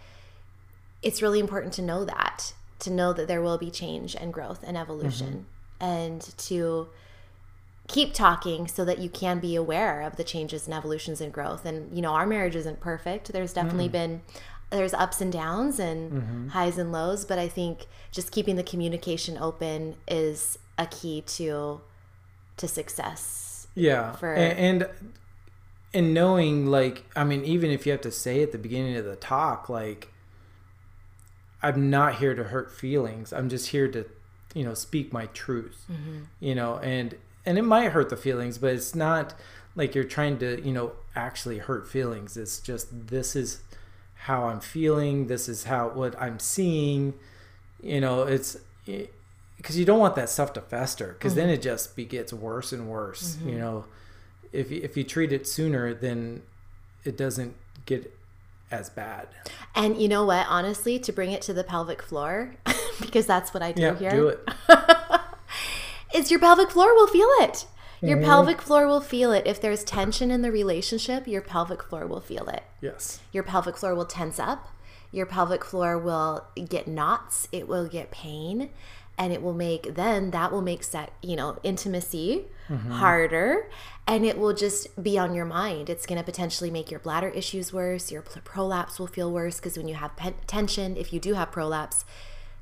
it's 1.02 1.22
really 1.22 1.38
important 1.40 1.72
to 1.74 1.82
know 1.82 2.04
that 2.04 2.54
to 2.80 2.90
know 2.90 3.12
that 3.12 3.28
there 3.28 3.40
will 3.40 3.58
be 3.58 3.70
change 3.70 4.14
and 4.14 4.32
growth 4.32 4.62
and 4.66 4.76
evolution, 4.76 5.46
and 5.80 6.20
to 6.38 6.88
keep 7.88 8.12
talking 8.12 8.66
so 8.66 8.84
that 8.84 8.98
you 8.98 9.08
can 9.08 9.38
be 9.38 9.54
aware 9.54 10.02
of 10.02 10.16
the 10.16 10.24
changes 10.24 10.66
and 10.66 10.74
evolutions 10.74 11.20
and 11.20 11.32
growth 11.32 11.64
and 11.64 11.94
you 11.94 12.02
know 12.02 12.10
our 12.14 12.26
marriage 12.26 12.56
isn't 12.56 12.80
perfect 12.80 13.32
there's 13.32 13.52
definitely 13.52 13.88
been 13.88 14.20
there's 14.70 14.94
ups 14.94 15.20
and 15.20 15.32
downs 15.32 15.78
and 15.78 16.12
mm-hmm. 16.12 16.48
highs 16.48 16.78
and 16.78 16.92
lows 16.92 17.24
but 17.24 17.38
i 17.38 17.48
think 17.48 17.86
just 18.10 18.30
keeping 18.30 18.56
the 18.56 18.62
communication 18.62 19.38
open 19.38 19.96
is 20.08 20.58
a 20.78 20.86
key 20.86 21.22
to 21.22 21.80
to 22.56 22.66
success 22.66 23.66
Yeah. 23.74 24.12
For- 24.12 24.34
A- 24.34 24.38
and 24.38 24.88
and 25.94 26.12
knowing 26.12 26.66
like 26.66 27.04
I 27.14 27.24
mean 27.24 27.44
even 27.44 27.70
if 27.70 27.86
you 27.86 27.92
have 27.92 28.00
to 28.02 28.10
say 28.10 28.42
at 28.42 28.52
the 28.52 28.58
beginning 28.58 28.96
of 28.96 29.04
the 29.04 29.16
talk 29.16 29.68
like 29.68 30.12
I'm 31.62 31.90
not 31.90 32.16
here 32.16 32.34
to 32.34 32.44
hurt 32.44 32.70
feelings. 32.70 33.32
I'm 33.32 33.48
just 33.48 33.68
here 33.68 33.88
to 33.88 34.04
you 34.54 34.64
know 34.64 34.74
speak 34.74 35.12
my 35.12 35.26
truth. 35.26 35.84
Mm-hmm. 35.90 36.18
You 36.40 36.54
know, 36.54 36.78
and 36.78 37.16
and 37.44 37.58
it 37.58 37.62
might 37.62 37.92
hurt 37.92 38.08
the 38.08 38.16
feelings, 38.16 38.58
but 38.58 38.74
it's 38.74 38.94
not 38.94 39.34
like 39.74 39.94
you're 39.94 40.04
trying 40.04 40.38
to, 40.38 40.60
you 40.64 40.72
know, 40.72 40.92
actually 41.14 41.58
hurt 41.58 41.88
feelings. 41.88 42.36
It's 42.36 42.60
just 42.60 43.08
this 43.08 43.34
is 43.36 43.60
how 44.26 44.48
I'm 44.48 44.58
feeling, 44.58 45.28
this 45.28 45.48
is 45.48 45.64
how 45.64 45.90
what 45.90 46.20
I'm 46.20 46.40
seeing. 46.40 47.14
You 47.80 48.00
know, 48.00 48.22
it's 48.22 48.56
because 49.56 49.78
you 49.78 49.84
don't 49.84 50.00
want 50.00 50.16
that 50.16 50.28
stuff 50.28 50.52
to 50.54 50.60
fester 50.60 51.12
because 51.12 51.36
then 51.36 51.48
it 51.48 51.54
mm-hmm. 51.54 51.62
just 51.62 51.94
be, 51.94 52.04
gets 52.04 52.32
worse 52.32 52.72
and 52.72 52.88
worse 52.88 53.38
you 53.44 53.52
mm-hmm. 53.52 53.60
know. 53.60 53.84
If 54.52 54.72
you, 54.72 54.80
if 54.82 54.96
you 54.96 55.04
treat 55.04 55.32
it 55.32 55.46
sooner 55.46 55.94
then 55.94 56.42
it 57.04 57.16
doesn't 57.16 57.54
get 57.84 58.12
as 58.72 58.90
bad. 58.90 59.28
And 59.76 59.96
you 59.96 60.08
know 60.08 60.24
what? 60.24 60.46
Honestly 60.48 60.98
to 60.98 61.12
bring 61.12 61.30
it 61.30 61.42
to 61.42 61.52
the 61.52 61.62
pelvic 61.62 62.02
floor 62.02 62.56
because 63.00 63.26
that's 63.26 63.54
what 63.54 63.62
i 63.62 63.70
do 63.70 63.82
yeah 63.82 63.94
here. 63.94 64.10
do 64.10 64.28
it. 64.28 64.48
Is 66.14 66.32
your 66.32 66.40
pelvic 66.40 66.70
floor 66.70 66.92
will 66.94 67.06
feel 67.06 67.28
it 67.40 67.66
your 68.00 68.20
pelvic 68.20 68.60
floor 68.60 68.86
will 68.86 69.00
feel 69.00 69.32
it. 69.32 69.46
If 69.46 69.60
there's 69.60 69.84
tension 69.84 70.30
in 70.30 70.42
the 70.42 70.52
relationship 70.52 71.26
your 71.26 71.42
pelvic 71.42 71.82
floor 71.82 72.06
will 72.06 72.20
feel 72.20 72.48
it. 72.48 72.62
Yes. 72.80 73.20
Your 73.32 73.42
pelvic 73.42 73.76
floor 73.76 73.94
will 73.94 74.06
tense 74.06 74.38
up. 74.38 74.68
Your 75.12 75.26
pelvic 75.26 75.64
floor 75.64 75.98
will 75.98 76.46
get 76.68 76.86
knots. 76.86 77.48
It 77.52 77.68
will 77.68 77.88
get 77.88 78.10
pain. 78.10 78.70
And 79.18 79.32
it 79.32 79.40
will 79.42 79.54
make 79.54 79.94
then 79.94 80.30
that 80.32 80.52
will 80.52 80.60
make 80.60 80.84
set 80.84 81.12
you 81.22 81.36
know 81.36 81.58
intimacy 81.62 82.46
mm-hmm. 82.68 82.90
harder. 82.92 83.70
And 84.06 84.24
it 84.24 84.38
will 84.38 84.54
just 84.54 85.02
be 85.02 85.18
on 85.18 85.34
your 85.34 85.46
mind. 85.46 85.90
It's 85.90 86.06
going 86.06 86.18
to 86.18 86.24
potentially 86.24 86.70
make 86.70 86.90
your 86.90 87.00
bladder 87.00 87.28
issues 87.30 87.72
worse. 87.72 88.12
Your 88.12 88.22
prolapse 88.22 89.00
will 89.00 89.08
feel 89.08 89.32
worse. 89.32 89.56
Because 89.56 89.76
when 89.76 89.88
you 89.88 89.94
have 89.94 90.16
pen- 90.16 90.34
tension 90.46 90.96
if 90.96 91.12
you 91.12 91.20
do 91.20 91.34
have 91.34 91.50
prolapse 91.50 92.04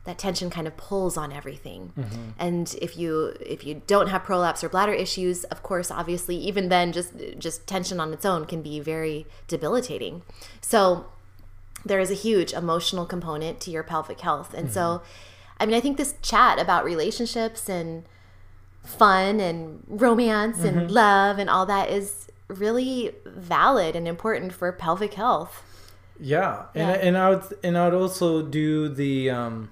that 0.05 0.19
tension 0.19 0.51
kind 0.51 0.67
of 0.67 0.77
pulls 0.77 1.17
on 1.17 1.33
everything. 1.33 1.93
Mm-hmm. 1.99 2.31
And 2.39 2.75
if 2.81 2.97
you 2.97 3.35
if 3.41 3.65
you 3.65 3.83
don't 3.87 4.09
have 4.09 4.23
prolapse 4.23 4.63
or 4.63 4.69
bladder 4.69 4.93
issues 4.93 5.45
of 5.45 5.63
course 5.63 5.91
obviously 5.91 6.37
even 6.37 6.69
then 6.69 6.93
just 6.93 7.13
just 7.39 7.67
tension 7.67 7.99
on 8.01 8.13
its 8.13 8.25
own 8.25 8.45
can 8.45 8.63
be 8.63 8.81
very 8.81 9.27
debilitating. 9.49 10.23
So 10.61 11.07
there 11.85 12.01
is 12.01 12.11
a 12.11 12.15
huge 12.15 12.53
emotional 12.53 13.07
component 13.07 13.61
to 13.61 13.71
your 13.71 13.83
pelvic 13.83 14.21
health. 14.21 14.53
And 14.55 14.71
so 14.71 14.81
mm-hmm. 14.81 15.05
i 15.61 15.67
mean 15.67 15.75
i 15.75 15.81
think 15.81 15.97
this 15.97 16.15
chat 16.21 16.59
about 16.59 16.85
relationships 16.85 17.69
and 17.69 18.05
fun 18.83 19.41
and 19.41 19.83
romance 19.89 20.63
and 20.63 20.77
mm-hmm. 20.77 20.93
love 20.93 21.39
and 21.39 21.49
all 21.49 21.65
that 21.65 21.89
is 21.89 22.29
really 22.49 23.13
valid 23.25 23.97
and 23.97 24.07
important 24.07 24.53
for 24.53 24.71
pelvic 24.71 25.15
health. 25.15 25.63
Yeah 26.21 26.67
and, 26.75 26.91
Yeah. 26.91 27.07
and 27.07 27.17
i 27.17 27.31
would 27.31 27.43
and 27.65 27.79
i 27.79 27.89
would 27.89 27.95
also 27.95 28.43
do 28.43 28.89
the 28.89 29.31
um 29.31 29.71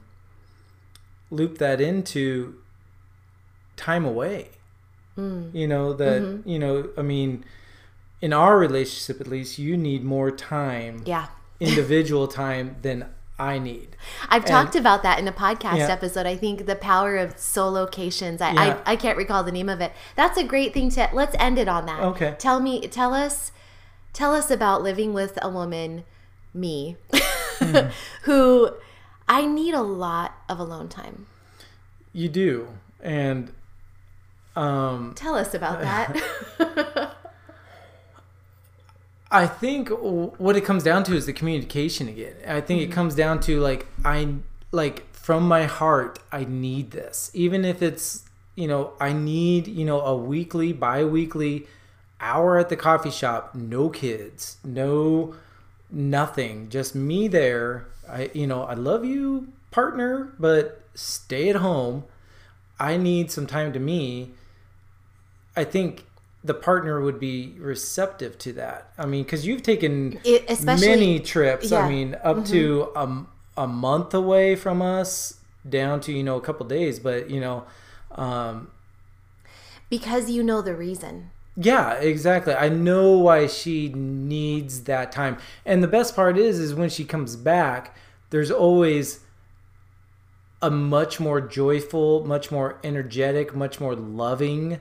loop 1.38 1.58
that 1.58 1.80
into 1.80 2.54
time 3.76 4.04
away 4.04 4.48
Mm. 5.18 5.54
you 5.54 5.66
know 5.68 5.92
that 5.92 6.22
Mm-hmm. 6.22 6.48
you 6.48 6.58
know 6.58 6.88
i 6.96 7.02
mean 7.02 7.44
in 8.22 8.32
our 8.32 8.56
relationship 8.66 9.20
at 9.20 9.26
least 9.26 9.58
you 9.58 9.76
need 9.76 10.02
more 10.04 10.30
time 10.30 11.02
yeah 11.04 11.26
individual 11.60 12.26
time 12.28 12.76
than 12.80 12.98
i 13.38 13.58
need 13.58 13.88
I've 14.30 14.46
talked 14.46 14.74
about 14.74 15.02
that 15.02 15.18
in 15.18 15.28
a 15.28 15.32
podcast 15.32 15.76
Yeah. 15.78 15.88
episode. 15.98 16.26
I 16.26 16.36
think 16.36 16.56
the 16.66 16.76
power 16.76 17.16
of 17.24 17.36
solocations. 17.36 18.40
I, 18.40 18.52
Yeah. 18.52 18.78
I 18.86 18.92
I 18.92 18.96
can't 18.96 19.16
recall 19.18 19.42
the 19.44 19.52
name 19.52 19.68
of 19.68 19.80
it. 19.86 19.92
That's 20.16 20.36
a 20.38 20.44
great 20.44 20.72
thing 20.74 20.88
to. 20.96 21.08
Let's 21.12 21.36
end 21.38 21.56
it 21.58 21.68
on 21.68 21.86
that. 21.86 22.00
Okay. 22.12 22.34
Tell 22.38 22.58
me. 22.60 22.74
Tell 22.88 23.12
us. 23.14 23.52
Tell 24.12 24.32
us 24.34 24.50
about 24.50 24.82
living 24.82 25.12
with 25.20 25.38
a 25.42 25.48
woman, 25.48 26.04
me, 26.54 26.96
Mm-hmm. 27.12 27.90
who 28.26 28.70
I 29.28 29.46
need 29.46 29.74
a 29.74 29.82
lot 29.82 30.34
of 30.48 30.58
alone 30.58 30.88
time. 30.88 31.26
You 32.12 32.28
do. 32.28 32.68
And 33.00 33.52
um 34.54 35.12
Tell 35.14 35.34
us 35.34 35.54
about 35.54 35.80
that. 35.80 37.16
I 39.30 39.46
think 39.46 39.88
what 39.88 40.56
it 40.56 40.64
comes 40.64 40.82
down 40.82 41.04
to 41.04 41.14
is 41.14 41.24
the 41.24 41.32
communication 41.32 42.06
again. 42.06 42.34
I 42.46 42.60
think 42.60 42.82
it 42.82 42.92
comes 42.92 43.14
down 43.14 43.40
to 43.40 43.60
like 43.60 43.86
I 44.04 44.34
like 44.72 45.10
from 45.14 45.48
my 45.48 45.64
heart 45.64 46.18
I 46.30 46.44
need 46.44 46.90
this. 46.90 47.30
Even 47.32 47.64
if 47.64 47.80
it's, 47.80 48.24
you 48.56 48.68
know, 48.68 48.92
I 49.00 49.12
need, 49.12 49.68
you 49.68 49.84
know, 49.84 50.00
a 50.00 50.14
weekly, 50.16 50.72
bi-weekly 50.72 51.66
hour 52.20 52.58
at 52.58 52.68
the 52.68 52.76
coffee 52.76 53.10
shop, 53.10 53.54
no 53.54 53.88
kids, 53.88 54.58
no 54.64 55.34
nothing, 55.90 56.68
just 56.68 56.94
me 56.94 57.28
there. 57.28 57.86
I 58.08 58.30
you 58.34 58.46
know, 58.46 58.62
I 58.64 58.74
love 58.74 59.04
you, 59.04 59.48
partner, 59.70 60.32
but 60.38 60.82
stay 60.94 61.48
at 61.48 61.56
home. 61.56 62.04
I 62.78 62.96
need 62.96 63.30
some 63.30 63.46
time 63.46 63.72
to 63.72 63.78
me. 63.78 64.30
I 65.56 65.64
think 65.64 66.04
the 66.44 66.54
partner 66.54 67.00
would 67.00 67.20
be 67.20 67.54
receptive 67.58 68.36
to 68.38 68.52
that. 68.54 68.92
I 68.98 69.06
mean, 69.06 69.22
because 69.22 69.46
you've 69.46 69.62
taken 69.62 70.18
It- 70.24 70.44
especially- 70.48 70.88
many 70.88 71.20
trips. 71.20 71.70
yeah. 71.70 71.80
I 71.80 71.88
mean, 71.88 72.16
up 72.24 72.44
to 72.46 72.88
a, 72.96 73.24
a 73.56 73.66
month 73.68 74.12
away 74.14 74.56
from 74.56 74.82
us, 74.82 75.38
down 75.68 76.00
to 76.00 76.12
you 76.12 76.22
know 76.24 76.36
a 76.36 76.40
couple 76.40 76.66
days. 76.66 76.98
But 76.98 77.30
you 77.30 77.40
know, 77.40 77.64
um, 78.12 78.70
because 79.90 80.30
you 80.30 80.42
know 80.42 80.62
the 80.62 80.74
reason. 80.74 81.30
Yeah, 81.56 81.94
exactly. 81.94 82.54
I 82.54 82.68
know 82.68 83.12
why 83.18 83.46
she 83.46 83.88
needs 83.90 84.82
that 84.84 85.12
time. 85.12 85.36
And 85.66 85.82
the 85.82 85.88
best 85.88 86.16
part 86.16 86.38
is, 86.38 86.58
is 86.58 86.74
when 86.74 86.88
she 86.88 87.04
comes 87.04 87.36
back, 87.36 87.96
there's 88.30 88.50
always 88.50 89.20
a 90.62 90.70
much 90.70 91.18
more 91.20 91.40
joyful, 91.40 92.24
much 92.24 92.50
more 92.50 92.78
energetic, 92.84 93.54
much 93.54 93.80
more 93.80 93.94
loving 93.94 94.80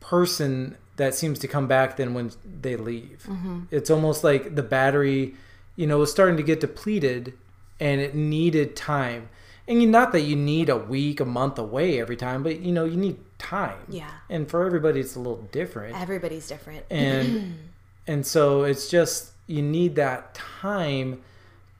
person 0.00 0.76
that 0.96 1.14
seems 1.14 1.38
to 1.38 1.48
come 1.48 1.66
back 1.66 1.96
than 1.96 2.12
when 2.12 2.30
they 2.60 2.76
leave. 2.76 3.24
Mm-hmm. 3.28 3.60
It's 3.70 3.88
almost 3.90 4.22
like 4.24 4.54
the 4.56 4.62
battery, 4.62 5.34
you 5.76 5.86
know, 5.86 5.98
was 5.98 6.10
starting 6.10 6.36
to 6.36 6.42
get 6.42 6.60
depleted 6.60 7.34
and 7.78 8.00
it 8.00 8.14
needed 8.14 8.76
time. 8.76 9.28
And 9.66 9.80
you- 9.80 9.88
not 9.88 10.12
that 10.12 10.22
you 10.22 10.36
need 10.36 10.68
a 10.68 10.76
week, 10.76 11.20
a 11.20 11.24
month 11.24 11.58
away 11.58 12.00
every 12.00 12.16
time, 12.16 12.42
but 12.42 12.60
you 12.60 12.72
know, 12.72 12.84
you 12.84 12.96
need 12.96 13.18
time. 13.40 13.78
Yeah. 13.88 14.10
And 14.28 14.48
for 14.48 14.64
everybody 14.64 15.00
it's 15.00 15.16
a 15.16 15.18
little 15.18 15.42
different. 15.50 16.00
Everybody's 16.00 16.46
different. 16.46 16.84
And 16.90 17.58
and 18.06 18.24
so 18.24 18.62
it's 18.62 18.88
just 18.88 19.32
you 19.46 19.62
need 19.62 19.96
that 19.96 20.34
time 20.34 21.22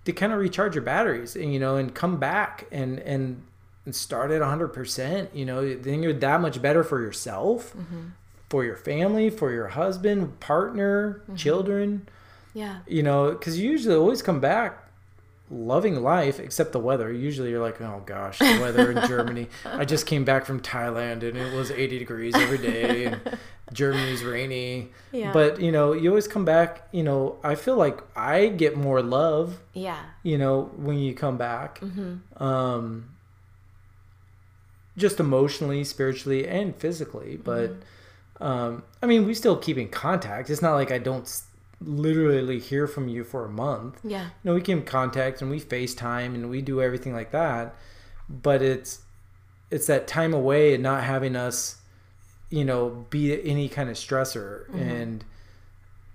to 0.05 0.13
kind 0.13 0.33
of 0.33 0.39
recharge 0.41 0.75
your 0.75 0.83
batteries 0.83 1.37
and 1.37 1.53
you 1.53 1.61
know 1.61 1.77
and 1.77 1.95
come 1.95 2.19
back 2.19 2.67
and 2.73 2.99
and, 3.01 3.43
and 3.87 3.95
start 3.95 4.31
at 4.31 4.43
100%, 4.43 5.29
you 5.35 5.45
know, 5.45 5.75
then 5.75 6.03
you're 6.03 6.13
that 6.13 6.41
much 6.41 6.61
better 6.61 6.85
for 6.85 7.01
yourself, 7.01 7.75
mm-hmm. 7.77 8.09
for 8.49 8.65
your 8.65 8.77
family, 8.77 9.31
for 9.31 9.51
your 9.53 9.69
husband, 9.69 10.39
partner, 10.41 11.23
mm-hmm. 11.25 11.37
children 11.37 12.07
yeah. 12.55 12.79
you 12.87 13.03
know, 13.03 13.33
because 13.33 13.59
you 13.59 13.71
usually 13.71 13.95
always 13.95 14.23
come 14.23 14.41
back 14.41 14.80
loving 15.51 15.97
life 16.03 16.39
except 16.39 16.71
the 16.73 16.79
weather. 16.79 17.13
Usually 17.13 17.51
you're 17.51 17.61
like, 17.63 17.81
oh 17.81 18.03
gosh, 18.07 18.39
the 18.39 18.59
weather 18.61 18.93
in 18.93 19.07
Germany. 19.09 19.49
I 19.65 19.85
just 19.85 20.07
came 20.07 20.25
back 20.25 20.45
from 20.47 20.61
Thailand 20.61 21.23
and 21.29 21.37
it 21.37 21.53
was 21.53 21.71
80 21.73 21.99
degrees 21.99 22.35
every 22.37 22.59
day 22.59 23.07
and 23.07 23.21
Germany's 23.73 24.23
rainy. 24.23 24.91
Yeah. 25.13 25.33
But, 25.33 25.61
you 25.61 25.73
know, 25.73 25.93
you 25.93 26.09
always 26.11 26.29
come 26.29 26.45
back, 26.45 26.87
you 26.93 27.03
know, 27.03 27.37
I 27.43 27.57
feel 27.57 27.77
like 27.77 28.01
I 28.17 28.47
get 28.47 28.77
more 28.77 29.03
love, 29.03 29.59
Yeah. 29.75 29.99
you 30.23 30.39
know, 30.39 30.71
when 30.77 30.99
you 30.99 31.15
come 31.15 31.37
back. 31.37 31.81
Mm-hmm. 31.81 32.43
Um 32.43 33.07
just 34.97 35.19
emotionally, 35.21 35.83
spiritually, 35.85 36.47
and 36.47 36.77
physically, 36.77 37.37
but 37.43 37.71
Mm-hmm. 37.71 38.43
um 38.43 38.83
I 39.03 39.07
mean, 39.07 39.27
we 39.27 39.35
still 39.35 39.57
keep 39.57 39.79
in 39.79 39.89
contact. 39.89 40.49
It's 40.51 40.63
not 40.63 40.75
like 40.75 40.91
I 40.93 40.99
don't 40.99 41.27
literally 41.81 42.59
hear 42.59 42.87
from 42.87 43.09
you 43.09 43.25
for 43.25 43.45
a 43.45 43.49
month 43.49 43.99
Yeah. 44.05 44.25
you 44.25 44.31
know, 44.45 44.55
we 44.55 44.61
keep 44.61 44.79
in 44.79 44.85
contact 44.85 45.41
and 45.41 45.51
we 45.51 45.61
FaceTime 45.61 46.35
and 46.35 46.51
we 46.51 46.61
do 46.61 46.83
everything 46.83 47.15
like 47.15 47.31
that. 47.31 47.75
But 48.29 48.63
it's 48.63 49.01
it's 49.71 49.87
that 49.87 50.07
time 50.07 50.35
away 50.35 50.75
and 50.75 50.83
not 50.83 51.05
having 51.05 51.37
us, 51.37 51.79
you 52.51 52.65
know, 52.65 53.07
be 53.09 53.49
any 53.49 53.69
kind 53.69 53.89
of 53.89 53.97
stressor 53.97 54.67
mm-hmm. 54.67 54.79
and 54.79 55.25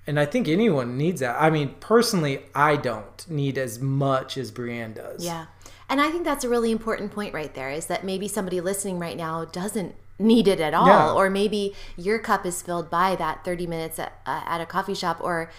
and 0.07 0.19
I 0.19 0.25
think 0.25 0.47
anyone 0.47 0.97
needs 0.97 1.21
that. 1.21 1.35
I 1.41 1.49
mean, 1.49 1.75
personally, 1.79 2.43
I 2.53 2.75
don't 2.75 3.27
need 3.27 3.57
as 3.57 3.79
much 3.79 4.37
as 4.37 4.51
Brianne 4.51 4.93
does. 4.93 5.25
Yeah. 5.25 5.47
And 5.89 5.99
I 5.99 6.11
think 6.11 6.23
that's 6.23 6.43
a 6.43 6.49
really 6.49 6.71
important 6.71 7.11
point 7.11 7.33
right 7.33 7.53
there 7.53 7.71
is 7.71 7.87
that 7.87 8.03
maybe 8.03 8.27
somebody 8.27 8.61
listening 8.61 8.99
right 8.99 9.17
now 9.17 9.45
doesn't 9.45 9.95
need 10.17 10.47
it 10.47 10.59
at 10.61 10.73
all. 10.73 10.87
Yeah. 10.87 11.11
Or 11.13 11.29
maybe 11.29 11.73
your 11.97 12.19
cup 12.19 12.45
is 12.45 12.61
filled 12.61 12.89
by 12.89 13.15
that 13.17 13.43
30 13.43 13.67
minutes 13.67 13.99
at, 13.99 14.13
uh, 14.25 14.41
at 14.45 14.61
a 14.61 14.65
coffee 14.65 14.93
shop. 14.93 15.17
Or 15.21 15.51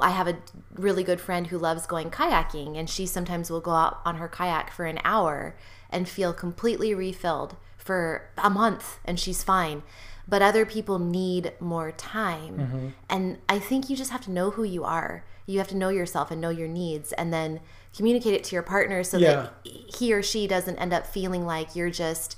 I 0.00 0.10
have 0.10 0.26
a 0.28 0.38
really 0.74 1.04
good 1.04 1.20
friend 1.20 1.46
who 1.46 1.58
loves 1.58 1.86
going 1.86 2.10
kayaking, 2.10 2.76
and 2.76 2.88
she 2.90 3.06
sometimes 3.06 3.50
will 3.50 3.60
go 3.60 3.70
out 3.72 4.00
on 4.04 4.16
her 4.16 4.28
kayak 4.28 4.70
for 4.72 4.84
an 4.86 4.98
hour 5.04 5.56
and 5.90 6.08
feel 6.08 6.32
completely 6.32 6.94
refilled 6.94 7.56
for 7.76 8.28
a 8.38 8.50
month, 8.50 8.98
and 9.04 9.18
she's 9.18 9.42
fine. 9.42 9.82
But 10.28 10.42
other 10.42 10.64
people 10.66 10.98
need 10.98 11.54
more 11.58 11.90
time. 11.92 12.94
And 13.08 13.38
I 13.48 13.58
think 13.58 13.90
you 13.90 13.96
just 13.96 14.10
have 14.12 14.20
to 14.22 14.30
know 14.30 14.50
who 14.50 14.62
you 14.62 14.84
are. 14.84 15.24
You 15.46 15.58
have 15.58 15.66
to 15.68 15.76
know 15.76 15.88
yourself 15.88 16.30
and 16.30 16.40
know 16.40 16.50
your 16.50 16.68
needs, 16.68 17.12
and 17.12 17.32
then 17.32 17.60
communicate 17.96 18.34
it 18.34 18.44
to 18.44 18.54
your 18.54 18.62
partner 18.62 19.02
so 19.02 19.16
Yeah. 19.18 19.32
that 19.32 19.52
he 19.64 20.12
or 20.12 20.22
she 20.22 20.46
doesn't 20.46 20.76
end 20.78 20.92
up 20.92 21.06
feeling 21.06 21.44
like 21.46 21.74
you're 21.74 21.90
just 21.90 22.36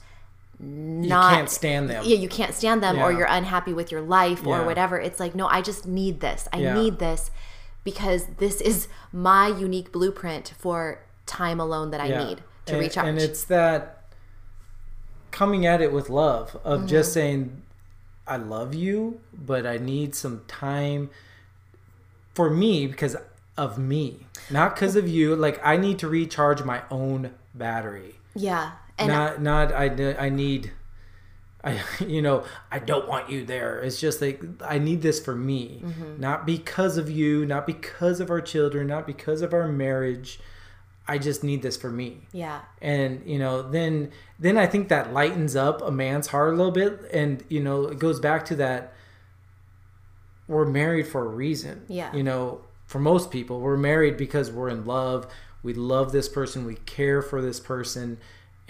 You 0.64 1.08
can't 1.08 1.50
stand 1.50 1.90
them. 1.90 2.04
yeah 2.06 2.16
you 2.16 2.28
can't 2.28 2.54
stand 2.54 2.82
them 2.82 2.98
or 2.98 3.10
you're 3.12 3.26
unhappy 3.28 3.72
with 3.72 3.90
your 3.90 4.00
life 4.00 4.46
or 4.46 4.64
whatever 4.64 5.00
it's 5.00 5.18
like 5.18 5.34
no 5.34 5.46
i 5.48 5.60
just 5.60 5.86
need 5.86 6.20
this 6.20 6.46
i 6.52 6.58
Yeah. 6.58 6.74
need 6.74 6.98
this 7.00 7.30
because 7.82 8.26
this 8.38 8.60
is 8.60 8.86
my 9.12 9.48
unique 9.48 9.90
blueprint 9.90 10.54
for 10.56 11.00
time 11.26 11.58
alone 11.58 11.90
that 11.90 12.00
i 12.00 12.06
Yeah. 12.06 12.24
need 12.24 12.42
to 12.66 12.74
and, 12.74 12.80
recharge 12.80 13.08
And 13.08 13.18
it's 13.18 13.42
that 13.44 14.04
coming 15.32 15.66
at 15.66 15.80
it 15.80 15.92
with 15.92 16.08
love 16.08 16.56
of 16.62 16.80
Mm-hmm. 16.80 16.86
just 16.88 17.12
saying, 17.12 17.62
I 18.26 18.36
love 18.36 18.72
you, 18.74 19.20
but 19.32 19.66
I 19.66 19.78
need 19.78 20.14
some 20.14 20.42
time 20.46 21.10
for 22.34 22.48
me 22.50 22.86
because 22.86 23.16
of 23.56 23.78
me, 23.78 24.26
not 24.50 24.74
because 24.76 24.94
of 24.94 25.08
you. 25.08 25.34
Like 25.34 25.60
I 25.64 25.76
need 25.76 25.98
to 26.00 26.08
recharge 26.08 26.62
my 26.62 26.82
own 26.90 27.32
battery. 27.54 28.14
yeah 28.34 28.72
and 29.02 29.08
not, 29.08 29.42
not 29.42 29.72
I. 29.72 30.16
I 30.18 30.28
need. 30.28 30.72
I, 31.64 31.80
you 32.06 32.20
know, 32.22 32.44
I 32.72 32.78
don't 32.80 33.06
want 33.06 33.30
you 33.30 33.44
there. 33.44 33.80
It's 33.80 34.00
just 34.00 34.20
like 34.20 34.42
I 34.64 34.78
need 34.78 35.00
this 35.02 35.20
for 35.24 35.34
me, 35.36 35.80
Mm-hmm. 35.84 36.20
not 36.20 36.44
because 36.46 36.96
of 36.96 37.08
you, 37.10 37.46
not 37.46 37.66
because 37.66 38.18
of 38.20 38.30
our 38.30 38.40
children, 38.40 38.86
not 38.88 39.06
because 39.06 39.42
of 39.42 39.52
our 39.54 39.68
marriage. 39.68 40.40
I 41.06 41.18
just 41.18 41.42
need 41.42 41.62
this 41.62 41.76
for 41.76 41.90
me 41.90 42.20
yeah 42.32 42.60
and 42.80 43.22
you 43.26 43.36
know 43.36 43.60
then 43.60 44.12
then 44.38 44.56
i 44.56 44.68
think 44.68 44.88
that 44.88 45.12
lightens 45.12 45.56
up 45.56 45.82
a 45.82 45.90
man's 45.90 46.28
heart 46.28 46.54
a 46.54 46.56
little 46.56 46.70
bit 46.70 47.00
and 47.12 47.42
you 47.48 47.58
know 47.58 47.86
it 47.88 47.98
goes 47.98 48.20
back 48.20 48.44
to 48.46 48.54
that 48.56 48.94
we're 50.46 50.64
married 50.64 51.06
for 51.08 51.24
a 51.24 51.28
reason 51.28 51.82
Yeah. 51.88 52.14
you 52.14 52.22
know 52.22 52.60
for 52.86 52.98
most 53.00 53.30
people 53.32 53.60
we're 53.60 53.76
married 53.76 54.16
because 54.16 54.50
we're 54.52 54.68
in 54.68 54.84
love 54.84 55.26
we 55.62 55.74
love 55.74 56.12
this 56.12 56.28
person 56.28 56.64
we 56.64 56.76
care 56.76 57.20
for 57.20 57.42
this 57.42 57.58
person 57.60 58.18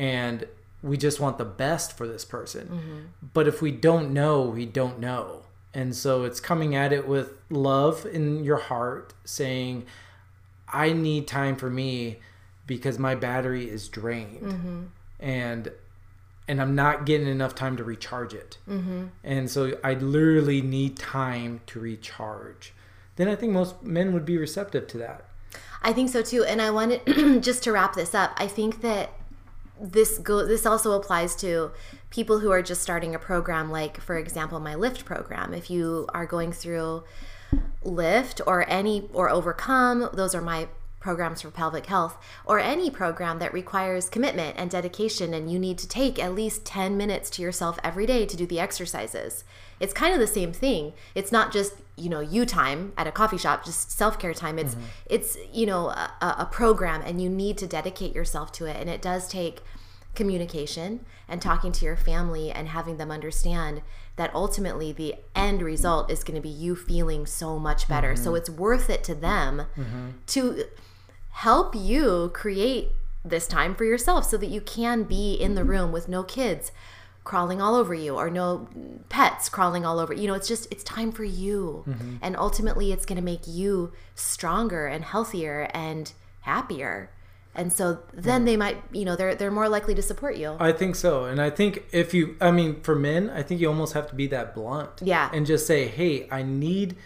and 0.03 0.47
we 0.83 0.97
just 0.97 1.21
want 1.21 1.39
the 1.39 1.45
best 1.45 1.97
for 1.97 2.09
this 2.09 2.25
person 2.25 3.11
but 3.35 3.47
if 3.47 3.63
we 3.63 3.71
don't 3.71 4.13
know 4.13 4.43
we 4.43 4.67
don't 4.67 4.99
know 4.99 5.43
and 5.75 5.95
so 5.95 6.25
it's 6.25 6.41
coming 6.41 6.75
at 6.75 6.93
it 6.93 7.07
with 7.07 7.33
love 7.51 8.05
in 8.05 8.45
your 8.45 8.59
heart 8.59 9.15
saying 9.25 9.87
I 10.69 10.93
need 10.93 11.29
time 11.29 11.57
for 11.57 11.71
me 11.71 12.19
because 12.67 12.99
my 12.99 13.15
battery 13.15 13.69
is 13.69 13.89
drained 13.89 14.91
and 15.21 15.71
and 16.49 16.61
I'm 16.61 16.75
not 16.75 17.07
getting 17.07 17.29
enough 17.29 17.55
time 17.55 17.77
to 17.77 17.85
recharge 17.85 18.35
it. 18.35 18.59
Mm-hmm. 18.69 19.07
And 19.23 19.49
so 19.49 19.79
I 19.85 19.95
literally 19.95 20.61
need 20.61 20.99
time 20.99 21.61
to 21.69 21.79
recharge. 21.79 22.73
Then 23.17 23.29
I 23.29 23.37
think 23.37 23.53
most 23.53 23.83
men 23.83 24.13
would 24.13 24.25
be 24.25 24.37
receptive 24.37 24.89
to 24.89 24.99
that. 24.99 25.25
I 25.83 25.93
think 25.93 26.11
so 26.11 26.21
too. 26.21 26.45
And 26.45 26.61
I 26.61 26.71
wanted 26.71 27.01
just 27.43 27.63
to 27.65 27.73
wrap 27.73 27.95
this 27.95 28.15
up. 28.15 28.33
I 28.37 28.49
think 28.49 28.81
that 28.83 29.13
this 29.81 30.19
go 30.19 30.47
this 30.47 30.67
also 30.67 30.93
applies 30.93 31.35
to 31.37 31.73
people 32.11 32.39
who 32.39 32.51
are 32.51 32.63
just 32.63 32.83
starting 32.83 33.15
a 33.15 33.19
program 33.19 33.71
like 33.71 34.01
for 34.01 34.17
example 34.17 34.61
my 34.61 34.75
lift 34.75 35.05
program. 35.05 35.55
If 35.55 35.71
you 35.71 36.07
are 36.15 36.27
going 36.27 36.53
through 36.53 37.05
lift 37.83 38.41
or 38.47 38.69
any 38.69 39.09
or 39.13 39.29
overcome 39.29 40.09
those 40.13 40.35
are 40.35 40.41
my 40.41 40.69
programs 41.01 41.43
for 41.43 41.51
pelvic 41.51 41.87
health 41.87 42.17
or 42.45 42.61
any 42.61 42.89
program 42.89 43.41
that 43.41 43.53
requires 43.53 44.09
commitment 44.09 44.55
and 44.57 44.71
dedication 44.71 45.35
and 45.35 45.51
you 45.51 45.59
need 45.59 45.77
to 45.77 45.89
take 45.89 46.17
at 46.23 46.33
least 46.33 46.65
10 46.65 46.97
minutes 46.97 47.29
to 47.29 47.43
yourself 47.43 47.77
every 47.83 48.07
day 48.07 48.25
to 48.25 48.37
do 48.37 48.47
the 48.47 48.61
exercises 48.61 49.43
it's 49.83 49.93
kind 49.93 50.15
of 50.15 50.21
the 50.21 50.29
same 50.29 50.53
thing. 50.53 50.93
It's 51.13 51.33
not 51.33 51.53
just 51.53 51.75
you 52.03 52.11
know 52.11 52.21
you 52.21 52.45
time 52.45 52.93
at 52.97 53.07
a 53.07 53.13
coffee 53.13 53.39
shop 53.39 53.65
just 53.65 53.91
self-care 53.91 54.35
time 54.35 54.59
it's 54.59 54.75
mm-hmm. 54.75 54.87
it's 55.07 55.37
you 55.53 55.65
know 55.65 55.89
a, 55.89 56.37
a 56.39 56.49
program 56.51 57.01
and 57.03 57.21
you 57.23 57.29
need 57.29 57.57
to 57.59 57.67
dedicate 57.67 58.15
yourself 58.15 58.53
to 58.53 58.67
it. 58.67 58.77
And 58.77 58.89
it 58.89 59.03
does 59.03 59.29
take 59.29 59.61
communication 60.15 61.05
and 61.29 61.41
talking 61.41 61.73
to 61.73 61.85
your 61.85 61.97
family 61.97 62.51
and 62.51 62.69
having 62.69 62.99
them 62.99 63.11
understand 63.11 63.83
that 64.17 64.35
ultimately 64.35 64.93
the 64.93 65.15
end 65.35 65.63
result 65.63 66.11
is 66.11 66.23
going 66.23 66.35
to 66.35 66.43
be 66.43 66.49
you 66.51 66.77
feeling 66.77 67.25
so 67.25 67.59
much 67.59 67.89
better. 67.89 68.15
So 68.15 68.31
mm-hmm. 68.31 68.37
it's 68.37 68.51
worth 68.51 68.91
it 68.91 69.03
to 69.05 69.15
them 69.15 69.67
mm-hmm. 69.77 70.11
to 70.27 70.65
help 71.31 71.75
you 71.75 72.31
create 72.35 72.91
this 73.25 73.47
time 73.47 73.75
for 73.75 73.85
yourself 73.85 74.27
so 74.27 74.37
that 74.37 74.49
you 74.49 74.61
can 74.61 75.05
be 75.05 75.35
in 75.35 75.55
the 75.55 75.65
room 75.65 75.93
with 75.93 76.09
no 76.09 76.23
kids 76.23 76.73
crawling 77.25 77.63
all 77.63 77.75
over 77.75 77.95
you 77.95 78.17
or 78.17 78.29
no 78.29 78.69
pets 79.09 79.49
crawling 79.49 79.85
all 79.85 80.01
over 80.01 80.13
you 80.13 80.27
know 80.27 80.35
it's 80.35 80.49
just 80.49 80.67
it's 80.73 80.83
time 80.83 81.13
for 81.13 81.25
you 81.25 81.85
and 82.21 82.37
ultimately 82.37 82.91
it's 82.91 83.07
going 83.07 83.17
to 83.17 83.23
make 83.23 83.47
you 83.47 83.93
stronger 84.15 84.87
and 84.87 85.05
healthier 85.05 85.69
and 85.73 86.13
happier 86.41 87.11
and 87.55 87.73
so 87.73 88.01
then 88.13 88.45
they 88.45 88.57
might 88.57 88.83
you 88.91 89.05
know 89.05 89.15
they're 89.15 89.37
they're 89.37 89.53
more 89.53 89.69
likely 89.69 89.95
to 89.95 90.03
support 90.03 90.37
you 90.37 90.57
I 90.59 90.73
think 90.73 90.97
so. 90.97 91.25
And 91.25 91.41
I 91.41 91.51
think 91.51 91.85
if 91.93 92.13
you, 92.13 92.37
I 92.41 92.51
mean, 92.51 92.81
for 92.81 92.95
men, 92.95 93.31
I 93.31 93.43
think 93.43 93.61
you 93.61 93.69
almost 93.69 93.95
have 93.95 94.09
to 94.09 94.15
be 94.15 94.27
that 94.29 94.55
blunt. 94.55 94.91
Yeah. 95.01 95.31
And 95.33 95.47
just 95.47 95.67
say, 95.67 95.87
hey, 95.87 96.29
I 96.31 96.43
need 96.43 96.97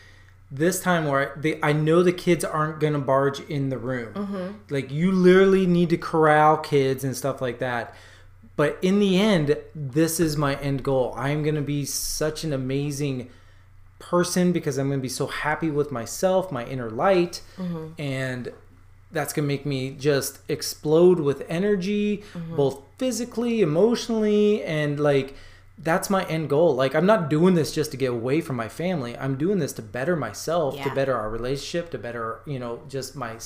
this 0.51 0.81
time 0.81 1.07
where 1.07 1.33
I, 1.33 1.41
they, 1.41 1.61
I 1.63 1.73
know 1.73 2.03
the 2.03 2.13
kids 2.13 2.45
aren't 2.45 2.81
to 2.81 2.99
barge 2.99 3.41
in 3.41 3.69
the 3.69 3.79
room. 3.79 4.15
Mm-hmm. 4.15 4.53
Like, 4.71 4.91
you 4.91 5.13
literally 5.13 5.67
need 5.67 5.91
to 5.91 5.99
corral 5.99 6.57
kids 6.57 7.05
and 7.05 7.17
stuff 7.17 7.41
like 7.41 7.59
that. 7.59 7.95
But 8.57 8.79
in 8.81 8.99
the 8.99 9.21
end, 9.21 9.57
this 9.75 10.19
is 10.19 10.37
my 10.37 10.57
end 10.57 10.83
goal. 10.83 11.15
I'm 11.17 11.43
going 11.43 11.57
to 11.57 11.63
be 11.63 11.85
such 11.85 12.43
an 12.43 12.53
amazing 12.53 13.31
person 13.99 14.53
because 14.53 14.79
I'm 14.79 14.89
going 14.89 15.01
to 15.01 15.03
be 15.03 15.09
so 15.09 15.27
happy 15.27 15.71
with 15.71 15.93
myself, 15.93 16.51
my 16.51 16.65
inner 16.65 16.91
light. 16.91 17.43
Mm-hmm. 17.59 18.01
And 18.01 18.53
that's 19.13 19.33
going 19.33 19.45
to 19.45 19.49
make 19.49 19.67
me 19.67 19.91
just 19.91 20.39
explode 20.49 21.21
with 21.21 21.45
energy, 21.49 22.25
mm-hmm. 22.33 22.57
both 22.57 22.81
physically, 22.99 23.61
emotionally, 23.61 24.63
and 24.65 24.99
like 24.99 25.35
that's 25.79 26.09
my 26.09 26.25
end 26.25 26.49
goal. 26.49 26.75
Like 26.75 26.95
I'm 26.95 27.07
not 27.07 27.29
doing 27.29 27.55
this 27.55 27.73
just 27.73 27.91
to 27.91 27.97
get 27.97 28.11
away 28.11 28.41
from 28.41 28.57
my 28.57 28.69
family. 28.69 29.17
I'm 29.17 29.37
doing 29.37 29.59
this 29.59 29.73
to 29.75 29.83
better 29.83 30.17
myself, 30.17 30.81
to 30.83 30.95
better 30.95 31.15
our 31.15 31.29
relationship, 31.29 31.91
to 31.91 31.99
better, 31.99 32.41
you 32.47 32.59
know, 32.59 32.81
just 32.89 33.15
my 33.15 33.37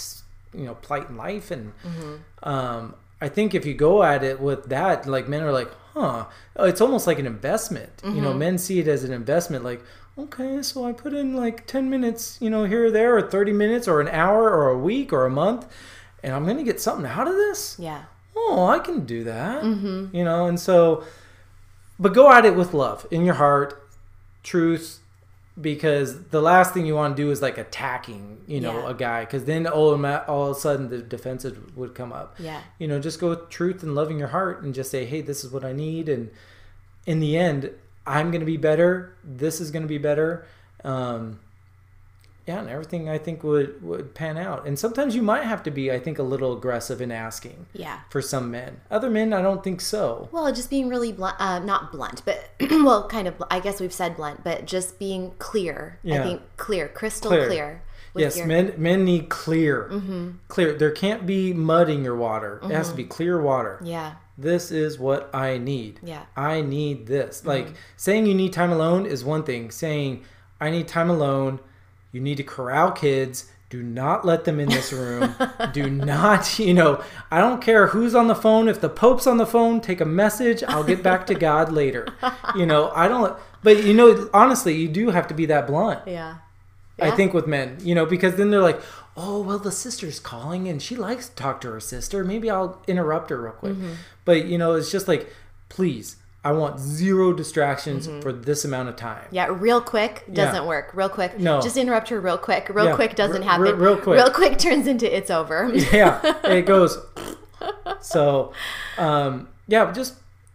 you 0.55 0.65
know, 0.65 0.75
plight 0.77 1.09
in 1.09 1.17
life 1.17 1.51
and 1.51 1.73
mm-hmm. 1.83 2.49
um 2.49 2.95
I 3.21 3.29
think 3.29 3.55
if 3.55 3.67
you 3.67 3.75
go 3.75 4.03
at 4.03 4.23
it 4.23 4.41
with 4.41 4.69
that, 4.71 5.07
like 5.07 5.29
men 5.29 5.43
are 5.43 5.53
like, 5.53 5.71
huh, 5.95 6.27
oh, 6.57 6.65
it's 6.65 6.81
almost 6.81 7.07
like 7.07 7.19
an 7.19 7.27
investment. 7.27 8.01
You 8.05 8.21
know, 8.21 8.31
mm-hmm. 8.31 8.39
men 8.39 8.59
see 8.59 8.79
it 8.79 8.89
as 8.89 9.05
an 9.05 9.13
investment, 9.13 9.65
like, 9.65 9.83
okay, 10.17 10.63
so 10.63 10.85
I 10.85 10.93
put 10.93 11.13
in 11.13 11.35
like 11.35 11.67
10 11.67 11.91
minutes, 11.91 12.39
you 12.41 12.49
know, 12.49 12.65
here 12.65 12.87
or 12.87 12.91
there, 12.91 13.17
or 13.17 13.23
30 13.23 13.53
minutes, 13.53 13.87
or 13.87 14.01
an 14.01 14.09
hour, 14.09 14.51
or 14.51 14.69
a 14.71 14.79
week, 14.79 15.13
or 15.13 15.27
a 15.27 15.31
month, 15.31 15.67
and 16.23 16.35
I'm 16.35 16.45
going 16.45 16.57
to 16.57 16.65
get 16.65 16.81
something 16.81 17.07
out 17.07 17.29
of 17.29 17.35
this. 17.35 17.77
yeah 17.79 18.05
Oh, 18.37 18.67
I 18.67 18.79
can 18.79 19.05
do 19.05 19.25
that. 19.25 19.63
Mm-hmm. 19.63 20.15
You 20.17 20.25
know, 20.25 20.47
and 20.47 20.59
so, 20.59 21.05
but 21.99 22.15
go 22.15 22.33
at 22.33 22.45
it 22.45 22.55
with 22.55 22.73
love 22.73 23.07
in 23.11 23.25
your 23.25 23.35
heart, 23.35 23.89
truth, 24.43 25.00
because 25.61 26.25
the 26.25 26.41
last 26.41 26.75
thing 26.75 26.87
you 26.87 26.95
want 26.95 27.17
to 27.17 27.23
do 27.23 27.31
is 27.31 27.41
like 27.43 27.59
attacking, 27.59 28.39
you 28.47 28.61
know, 28.61 28.81
Yeah. 28.81 28.91
a 28.91 28.95
guy 28.95 29.21
because 29.25 29.45
then 29.45 29.67
all, 29.67 29.95
all 30.07 30.51
of 30.51 30.57
a 30.57 30.61
sudden 30.61 30.89
the 30.89 30.99
defenses 30.99 31.57
would 31.77 31.95
come 31.95 32.13
up. 32.13 32.37
Yeah. 32.39 32.61
You 32.79 32.89
know, 32.89 32.99
just 32.99 33.21
go 33.21 33.31
with 33.31 33.49
truth 33.51 33.83
and 33.83 33.95
loving 33.95 34.19
your 34.19 34.29
heart 34.29 34.63
and 34.63 34.75
just 34.75 34.91
say, 34.91 35.05
hey, 35.05 35.21
this 35.21 35.45
is 35.45 35.51
what 35.53 35.65
I 35.65 35.73
need. 35.73 36.09
And 36.09 36.31
in 37.07 37.21
the 37.21 37.37
end, 37.37 37.71
I'm 38.07 38.31
going 38.31 38.41
to 38.41 38.47
be 38.47 38.57
better. 38.57 39.15
This 39.25 39.61
is 39.61 39.71
going 39.71 39.83
to 39.83 39.89
be 39.89 39.99
better. 39.99 40.47
Um, 40.85 41.41
yeah, 42.47 42.59
and 42.61 42.69
everything 42.69 43.09
I 43.09 43.19
think 43.19 43.43
would 43.45 43.83
would 43.83 44.15
pan 44.15 44.37
out. 44.37 44.67
And 44.67 44.79
sometimes 44.79 45.15
you 45.15 45.23
might 45.23 45.45
have 45.45 45.63
to 45.65 45.71
be, 45.71 45.93
I 45.93 45.99
think, 45.99 46.19
a 46.19 46.23
little 46.23 46.57
aggressive 46.57 47.01
in 47.01 47.13
asking 47.13 47.67
Yeah. 47.73 48.01
for 48.09 48.23
some 48.23 48.51
men. 48.51 48.81
Other 48.91 49.11
men, 49.11 49.33
I 49.33 49.43
don't 49.43 49.63
think 49.63 49.81
so. 49.81 50.29
Well, 50.33 50.53
just 50.53 50.71
being 50.71 50.89
really 50.89 51.13
blunt, 51.13 51.37
uh, 51.39 51.59
not 51.61 51.93
blunt, 51.93 52.23
but 52.25 52.51
well, 52.71 53.09
kind 53.09 53.29
of. 53.29 53.43
I 53.51 53.61
guess 53.61 53.81
we've 53.81 53.93
said 53.93 54.17
blunt, 54.17 54.43
but 54.43 54.65
just 54.65 54.99
being 54.99 55.33
clear. 55.39 55.99
Yeah. 56.03 56.21
I 56.21 56.25
think 56.25 56.43
clear, 56.57 56.89
crystal 56.89 57.31
Clear. 57.31 57.47
clear. 57.47 57.83
Yes, 58.15 58.37
your- 58.37 58.47
men 58.47 58.75
men 58.77 59.05
need 59.05 59.29
clear, 59.29 59.89
mm-hmm. 59.91 60.31
clear. 60.49 60.73
There 60.73 60.91
can't 60.91 61.27
be 61.27 61.53
mud 61.53 61.89
in 61.89 62.03
your 62.03 62.17
water. 62.17 62.61
It 62.65 62.71
has 62.71 62.89
to 62.91 62.97
be 62.97 63.05
mm-hmm. 63.05 63.11
clear 63.11 63.41
water. 63.41 63.81
Yeah, 63.85 64.15
This 64.37 64.71
is 64.71 64.99
what 64.99 65.33
I 65.35 65.59
need. 65.59 66.01
Yeah. 66.03 66.25
I 66.37 66.63
need 66.63 67.07
this. 67.07 67.45
Like 67.45 67.67
mm-hmm. 67.67 67.75
saying 67.97 68.27
you 68.27 68.35
need 68.35 68.53
time 68.53 68.73
alone 68.73 69.07
is 69.07 69.25
one 69.25 69.45
thing. 69.45 69.71
Saying 69.71 70.25
I 70.61 70.71
need 70.71 70.89
time 70.89 71.09
alone, 71.11 71.61
you 72.13 72.21
need 72.21 72.37
to 72.37 72.43
corral 72.43 72.93
kids. 72.93 73.51
Do 73.69 73.85
not 73.85 74.25
let 74.25 74.45
them 74.45 74.59
in 74.59 74.69
this 74.69 74.93
room. 74.93 75.37
Do 75.73 75.89
not, 75.91 76.59
you 76.59 76.75
know, 76.75 77.05
I 77.31 77.39
don't 77.39 77.63
care 77.63 77.87
who's 77.89 78.17
on 78.17 78.27
the 78.27 78.35
phone. 78.35 78.67
If 78.67 78.81
the 78.81 78.89
Pope's 78.89 79.29
on 79.29 79.37
the 79.37 79.47
phone, 79.47 79.81
take 79.81 80.01
a 80.01 80.05
message. 80.05 80.65
I'll 80.65 80.83
get 80.83 81.05
back 81.05 81.25
to 81.29 81.35
God 81.35 81.71
later. 81.71 82.09
You 82.57 82.67
know, 82.67 82.91
I 82.91 83.07
don't, 83.07 83.39
but 83.63 83.85
you 83.85 83.95
know, 83.95 84.29
honestly, 84.35 84.75
you 84.75 84.89
do 84.89 85.11
have 85.11 85.29
to 85.29 85.35
be 85.35 85.47
that 85.47 85.69
blunt. 85.69 86.01
yeah, 86.07 86.39
I 86.99 87.11
think 87.13 87.33
with 87.33 87.47
men, 87.47 87.79
you 87.81 87.95
know, 87.95 88.07
because 88.07 88.35
then 88.35 88.51
they're 88.51 88.61
like, 88.61 88.81
oh, 89.17 89.41
well, 89.41 89.59
the 89.59 89.73
sister's 89.73 90.21
calling 90.21 90.69
and 90.69 90.83
she 90.83 90.97
likes 90.97 91.29
to 91.29 91.35
talk 91.35 91.61
to 91.61 91.71
her 91.71 91.81
sister. 91.81 92.25
Maybe 92.25 92.51
I'll 92.51 92.83
interrupt 92.87 93.31
her 93.31 93.41
real 93.41 93.53
quick. 93.53 93.75
Mm-hmm. 93.75 93.93
But, 94.25 94.47
you 94.47 94.59
know, 94.59 94.75
it's 94.75 94.91
just 94.91 95.09
like, 95.09 95.33
please, 95.69 96.17
I 96.43 96.53
want 96.53 96.79
zero 96.81 97.33
distractions 97.35 98.09
Mm-hmm. 98.09 98.21
for 98.21 98.33
this 98.33 98.65
amount 98.65 98.89
of 98.89 98.97
time. 98.97 99.27
yeah. 99.31 99.49
Real 99.51 99.81
quick 99.83 100.25
doesn't 100.33 100.63
Yeah. 100.63 100.67
work. 100.69 100.91
Real 100.95 101.09
quick, 101.11 101.39
No. 101.39 101.61
Just 101.61 101.77
interrupt 101.77 102.09
her 102.09 102.19
real 102.21 102.39
quick. 102.39 102.69
Real 102.71 102.87
Yeah. 102.87 102.95
quick 102.95 103.15
doesn't 103.15 103.43
happen. 103.43 103.63
re- 103.63 103.73
real 103.73 103.97
quick. 103.99 104.17
Real 104.17 104.31
quick 104.31 104.57
turns 104.59 104.87
into 104.87 105.15
it's 105.15 105.31
over. 105.31 105.71
Yeah, 105.93 106.21
it 106.45 106.63
goes. 106.67 106.99
So, 108.01 108.53
um, 108.97 109.49
yeah, 109.69 109.93
just 109.93 110.15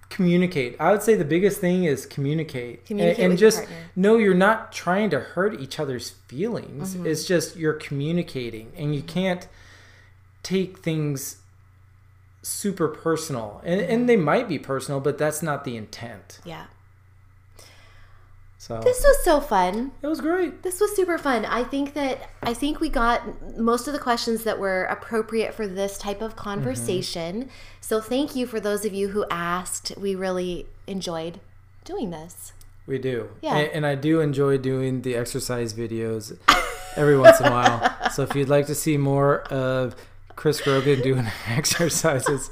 communicate. 0.10 0.76
I 0.80 0.92
would 0.92 1.04
say 1.04 1.14
the 1.14 1.26
biggest 1.26 1.62
thing 1.62 1.84
is 1.84 2.06
communicate, 2.08 2.86
Communicate 2.88 3.20
and, 3.24 3.32
and 3.34 3.40
just 3.40 3.64
know 3.96 4.18
you're 4.18 4.34
not 4.34 4.72
trying 4.72 5.12
to 5.12 5.20
hurt 5.20 5.60
each 5.60 5.80
other's 5.80 6.12
feelings. 6.28 6.96
Mm-hmm. 6.96 7.06
It's 7.06 7.26
just 7.26 7.56
you're 7.56 7.74
communicating, 7.74 8.72
and 8.76 8.96
you 8.96 9.04
can't 9.04 9.48
take 10.42 10.80
things 10.80 11.38
super 12.46 12.88
personal, 12.88 13.62
and 13.64 13.82
Mm-hmm. 13.82 13.92
and 13.92 14.10
they 14.10 14.16
might 14.18 14.48
be 14.48 14.60
personal, 14.60 15.00
but 15.00 15.18
that's 15.18 15.42
not 15.42 15.64
the 15.64 15.76
intent. 15.76 16.40
yeah. 16.46 16.66
So 18.58 18.80
This 18.80 19.04
was 19.04 19.24
so 19.24 19.40
fun. 19.42 19.92
it 20.02 20.08
was 20.08 20.22
great. 20.22 20.64
This 20.64 20.80
was 20.80 20.96
super 20.96 21.20
fun. 21.20 21.46
I 21.46 21.64
think 21.64 21.94
that 21.94 22.30
I 22.42 22.54
think 22.56 22.80
we 22.80 22.90
got 22.90 23.58
most 23.58 23.86
of 23.88 23.94
the 23.94 24.00
questions 24.00 24.44
that 24.44 24.58
were 24.58 24.86
appropriate 24.86 25.54
for 25.54 25.68
this 25.68 26.00
type 26.00 26.20
of 26.22 26.36
conversation. 26.36 27.50
So 27.80 28.02
thank 28.02 28.36
you 28.36 28.48
for 28.48 28.60
those 28.60 28.84
of 28.84 28.92
you 28.94 29.10
who 29.10 29.24
asked. 29.30 29.92
We 29.98 30.16
really 30.16 30.66
enjoyed 30.88 31.40
doing 31.84 32.10
this. 32.10 32.54
We 32.88 32.98
do. 32.98 33.30
Yeah. 33.42 33.56
And, 33.56 33.72
and 33.72 33.86
I 33.86 33.94
do 33.96 34.20
enjoy 34.20 34.58
doing 34.58 35.02
the 35.04 35.16
exercise 35.16 35.74
videos 35.76 36.36
every 36.96 37.18
once 37.20 37.40
in 37.40 37.48
a 37.48 37.52
while. 37.52 37.92
So 38.14 38.24
if 38.24 38.34
you'd 38.36 38.50
like 38.50 38.68
to 38.68 38.76
see 38.76 38.98
more 38.98 39.42
of 39.52 39.96
Chris 40.36 40.62
Grogan 40.62 41.02
doing 41.02 41.28
exercises, 41.48 42.50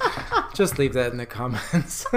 just 0.54 0.80
leave 0.80 0.94
that 0.94 1.12
in 1.12 1.18
the 1.18 1.26
comments. 1.26 2.06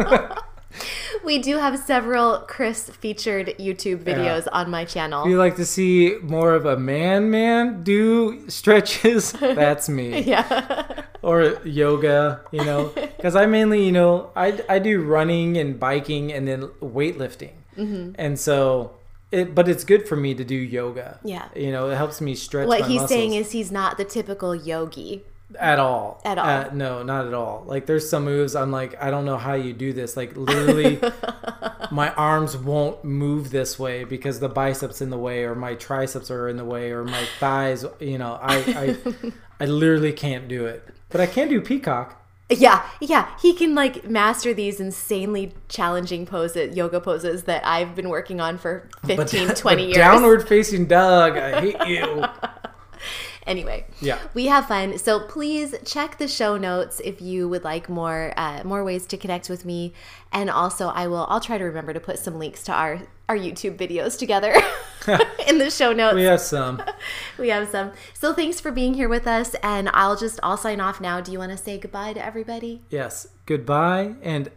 We 1.24 1.38
do 1.38 1.56
have 1.56 1.78
several 1.78 2.38
Chris 2.40 2.88
featured 2.88 3.54
YouTube 3.58 4.04
videos 4.04 4.46
on 4.52 4.70
my 4.70 4.82
if 4.82 4.90
channel. 4.90 5.28
you 5.28 5.38
like 5.38 5.56
to 5.56 5.64
see 5.64 6.18
more 6.22 6.54
of 6.54 6.66
a 6.66 6.76
man 6.76 7.30
man 7.30 7.82
do 7.82 8.48
stretches, 8.48 9.32
that's 9.40 9.88
me. 9.88 10.20
Yeah. 10.20 11.02
Or 11.22 11.58
yoga, 11.64 12.42
you 12.52 12.64
know, 12.64 12.92
because 12.94 13.34
I 13.34 13.46
mainly, 13.46 13.84
you 13.84 13.92
know, 13.92 14.30
I, 14.36 14.62
I 14.68 14.78
do 14.78 15.02
running 15.02 15.56
and 15.56 15.80
biking 15.80 16.32
and 16.32 16.46
then 16.46 16.68
weightlifting. 16.80 17.54
Mm-hmm. 17.76 18.12
And 18.16 18.38
so, 18.38 18.94
it, 19.32 19.52
but 19.54 19.68
it's 19.68 19.82
good 19.82 20.06
for 20.06 20.14
me 20.14 20.34
to 20.34 20.44
do 20.44 20.54
yoga. 20.54 21.18
Yeah. 21.24 21.48
You 21.56 21.72
know, 21.72 21.90
it 21.90 21.96
helps 21.96 22.20
me 22.20 22.36
stretch 22.36 22.68
what 22.68 22.82
he's 22.82 23.00
muscles. 23.00 23.10
saying 23.10 23.34
is 23.34 23.50
he's 23.50 23.72
not 23.72 23.96
the 23.96 24.04
typical 24.04 24.54
yogi. 24.54 25.24
At 25.58 25.78
all 25.78 26.20
At 26.24 26.38
all. 26.38 26.46
Uh, 26.46 26.70
no 26.72 27.02
not 27.02 27.26
at 27.26 27.34
all 27.34 27.64
like 27.66 27.86
there's 27.86 28.08
some 28.08 28.24
moves 28.24 28.54
i'm 28.54 28.70
like 28.70 28.94
i 29.02 29.10
don't 29.10 29.24
know 29.24 29.36
how 29.36 29.54
you 29.54 29.72
do 29.72 29.92
this 29.92 30.16
like 30.16 30.36
literally 30.36 30.98
my 31.90 32.10
arms 32.14 32.56
won't 32.56 33.04
move 33.04 33.50
this 33.50 33.78
way 33.78 34.04
because 34.04 34.40
the 34.40 34.48
biceps 34.48 35.00
in 35.00 35.10
the 35.10 35.18
way 35.18 35.44
or 35.44 35.54
my 35.54 35.74
triceps 35.74 36.30
are 36.30 36.48
in 36.48 36.56
the 36.56 36.64
way 36.64 36.90
or 36.90 37.04
my 37.04 37.24
thighs 37.38 37.84
you 38.00 38.18
know 38.18 38.38
i 38.42 38.56
i, 38.56 39.32
I 39.60 39.66
literally 39.66 40.12
can't 40.12 40.48
do 40.48 40.66
it 40.66 40.86
but 41.08 41.20
i 41.20 41.26
can 41.26 41.48
do 41.48 41.60
peacock 41.60 42.22
Yeah, 42.48 42.86
yeah. 43.00 43.26
He 43.42 43.54
can 43.54 43.74
like 43.74 44.08
master 44.08 44.54
these 44.54 44.78
insanely 44.78 45.52
challenging 45.68 46.26
poses, 46.26 46.76
yoga 46.76 47.00
poses 47.00 47.42
that 47.50 47.66
I've 47.66 47.96
been 47.96 48.08
working 48.08 48.40
on 48.40 48.56
for 48.56 48.88
15, 49.04 49.48
20 49.56 49.82
years. 49.86 49.96
downward 49.96 50.46
facing 50.46 50.86
dog 50.86 51.36
i 51.36 51.60
hate 51.60 51.80
you 51.88 52.22
Anyway, 53.46 53.86
Yeah. 54.00 54.18
we 54.34 54.46
have 54.46 54.66
fun. 54.66 54.98
So 54.98 55.20
please 55.20 55.74
check 55.84 56.18
the 56.18 56.26
show 56.28 56.56
notes 56.56 57.00
if 57.04 57.22
you 57.22 57.48
would 57.48 57.62
like 57.64 57.88
more 57.88 58.32
uh, 58.36 58.62
more 58.64 58.82
ways 58.82 59.06
to 59.06 59.16
connect 59.16 59.48
with 59.48 59.64
me, 59.64 59.92
and 60.32 60.50
also 60.50 60.88
I 60.88 61.06
will 61.06 61.26
I'll 61.28 61.40
try 61.40 61.56
to 61.58 61.64
remember 61.64 61.92
to 61.92 62.00
put 62.00 62.18
some 62.18 62.38
links 62.38 62.62
to 62.64 62.72
our 62.72 63.02
our 63.28 63.36
YouTube 63.36 63.76
videos 63.76 64.18
together 64.18 64.52
in 65.46 65.58
the 65.58 65.70
show 65.70 65.92
notes. 65.92 66.14
we 66.16 66.24
have 66.24 66.40
some 66.40 66.82
We 67.38 67.48
have 67.50 67.68
some. 67.68 67.92
So 68.14 68.32
thanks 68.34 68.60
for 68.60 68.72
being 68.72 68.94
here 68.94 69.08
with 69.08 69.26
us, 69.26 69.54
and 69.62 69.88
I'll 69.94 70.16
just 70.16 70.40
I'll 70.42 70.56
sign 70.56 70.80
off 70.80 71.00
now. 71.00 71.20
Do 71.20 71.30
you 71.32 71.38
want 71.38 71.52
to 71.52 71.56
say 71.58 71.78
goodbye 71.78 72.14
to 72.14 72.24
everybody? 72.24 72.82
yes 72.90 73.28
goodbye 73.46 74.14
and 74.22 74.50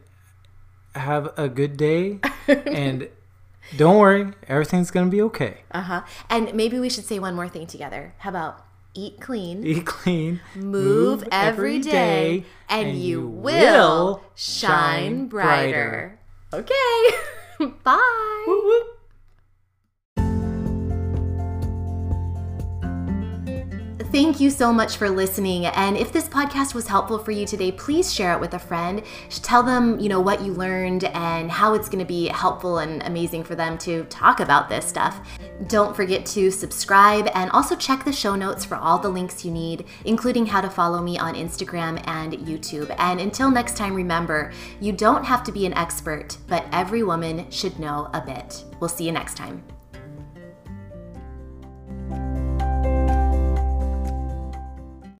have 0.96 1.32
a 1.38 1.48
good 1.48 1.78
day 1.78 2.20
and 2.48 3.08
don't 3.78 3.98
worry 4.00 4.34
everything's 4.48 4.90
gonna 4.90 5.12
be 5.12 5.22
okay 5.22 5.58
Uh 5.72 5.82
huh. 5.82 6.02
And 6.30 6.54
maybe 6.56 6.80
we 6.80 6.90
should 6.90 7.06
say 7.06 7.20
one 7.20 7.36
more 7.36 7.48
thing 7.48 7.68
together. 7.68 8.16
How 8.20 8.32
about 8.32 8.66
eat 8.94 9.20
clean? 9.20 9.66
Eat 9.66 9.86
clean. 9.86 10.40
move 10.56 11.24
every 11.32 11.80
day, 11.80 12.46
and 12.70 12.98
you 12.98 13.28
will 13.28 14.24
shine 14.36 15.28
brighter. 15.28 16.20
Okay. 16.54 17.10
Bye. 17.84 18.44
Whoop, 18.48 18.99
Thank 24.12 24.40
you 24.40 24.50
so 24.50 24.74
much 24.74 24.98
for 24.98 25.08
listening. 25.08 25.68
And 25.68 25.96
if 25.96 26.12
this 26.12 26.28
podcast 26.28 26.74
was 26.74 26.88
helpful 26.88 27.20
for 27.20 27.30
you 27.30 27.46
today, 27.46 27.72
please 27.72 28.12
share 28.12 28.34
it 28.34 28.40
with 28.40 28.56
a 28.56 28.60
friend. 28.60 29.04
Tell 29.30 29.62
them, 29.62 30.00
you 30.00 30.10
know, 30.10 30.20
what 30.20 30.42
you 30.42 30.52
learned 30.52 31.04
and 31.04 31.52
how 31.52 31.76
it's 31.76 31.88
going 31.88 32.00
to 32.00 32.08
be 32.08 32.28
helpful 32.28 32.80
and 32.80 33.04
amazing 33.04 33.44
for 33.44 33.54
them 33.54 33.78
to 33.80 34.06
talk 34.06 34.40
about 34.40 34.68
this 34.68 34.84
stuff. 34.84 35.20
Don't 35.68 35.96
forget 35.96 36.26
to 36.26 36.50
subscribe 36.50 37.30
and 37.36 37.52
also 37.52 37.76
check 37.76 38.04
the 38.04 38.12
show 38.12 38.36
notes 38.36 38.66
for 38.66 38.78
all 38.78 38.98
the 38.98 39.10
links 39.10 39.46
you 39.46 39.52
need, 39.52 39.86
including 40.06 40.48
how 40.48 40.62
to 40.62 40.72
follow 40.72 41.04
me 41.04 41.20
on 41.20 41.36
Instagram 41.36 42.02
and 42.08 42.34
YouTube. 42.34 42.94
And 42.98 43.22
until 43.22 43.52
next 43.52 43.78
time, 43.78 43.94
remember, 43.94 44.52
you 44.80 44.92
don't 44.92 45.24
have 45.24 45.44
to 45.44 45.52
be 45.52 45.68
an 45.68 45.74
expert, 45.76 46.36
but 46.48 46.66
every 46.72 47.04
woman 47.04 47.46
should 47.52 47.78
know 47.78 48.10
a 48.16 48.22
bit. 48.22 48.66
We'll 48.80 48.90
see 48.90 49.06
you 49.06 49.12
next 49.12 49.38
time. 49.38 49.64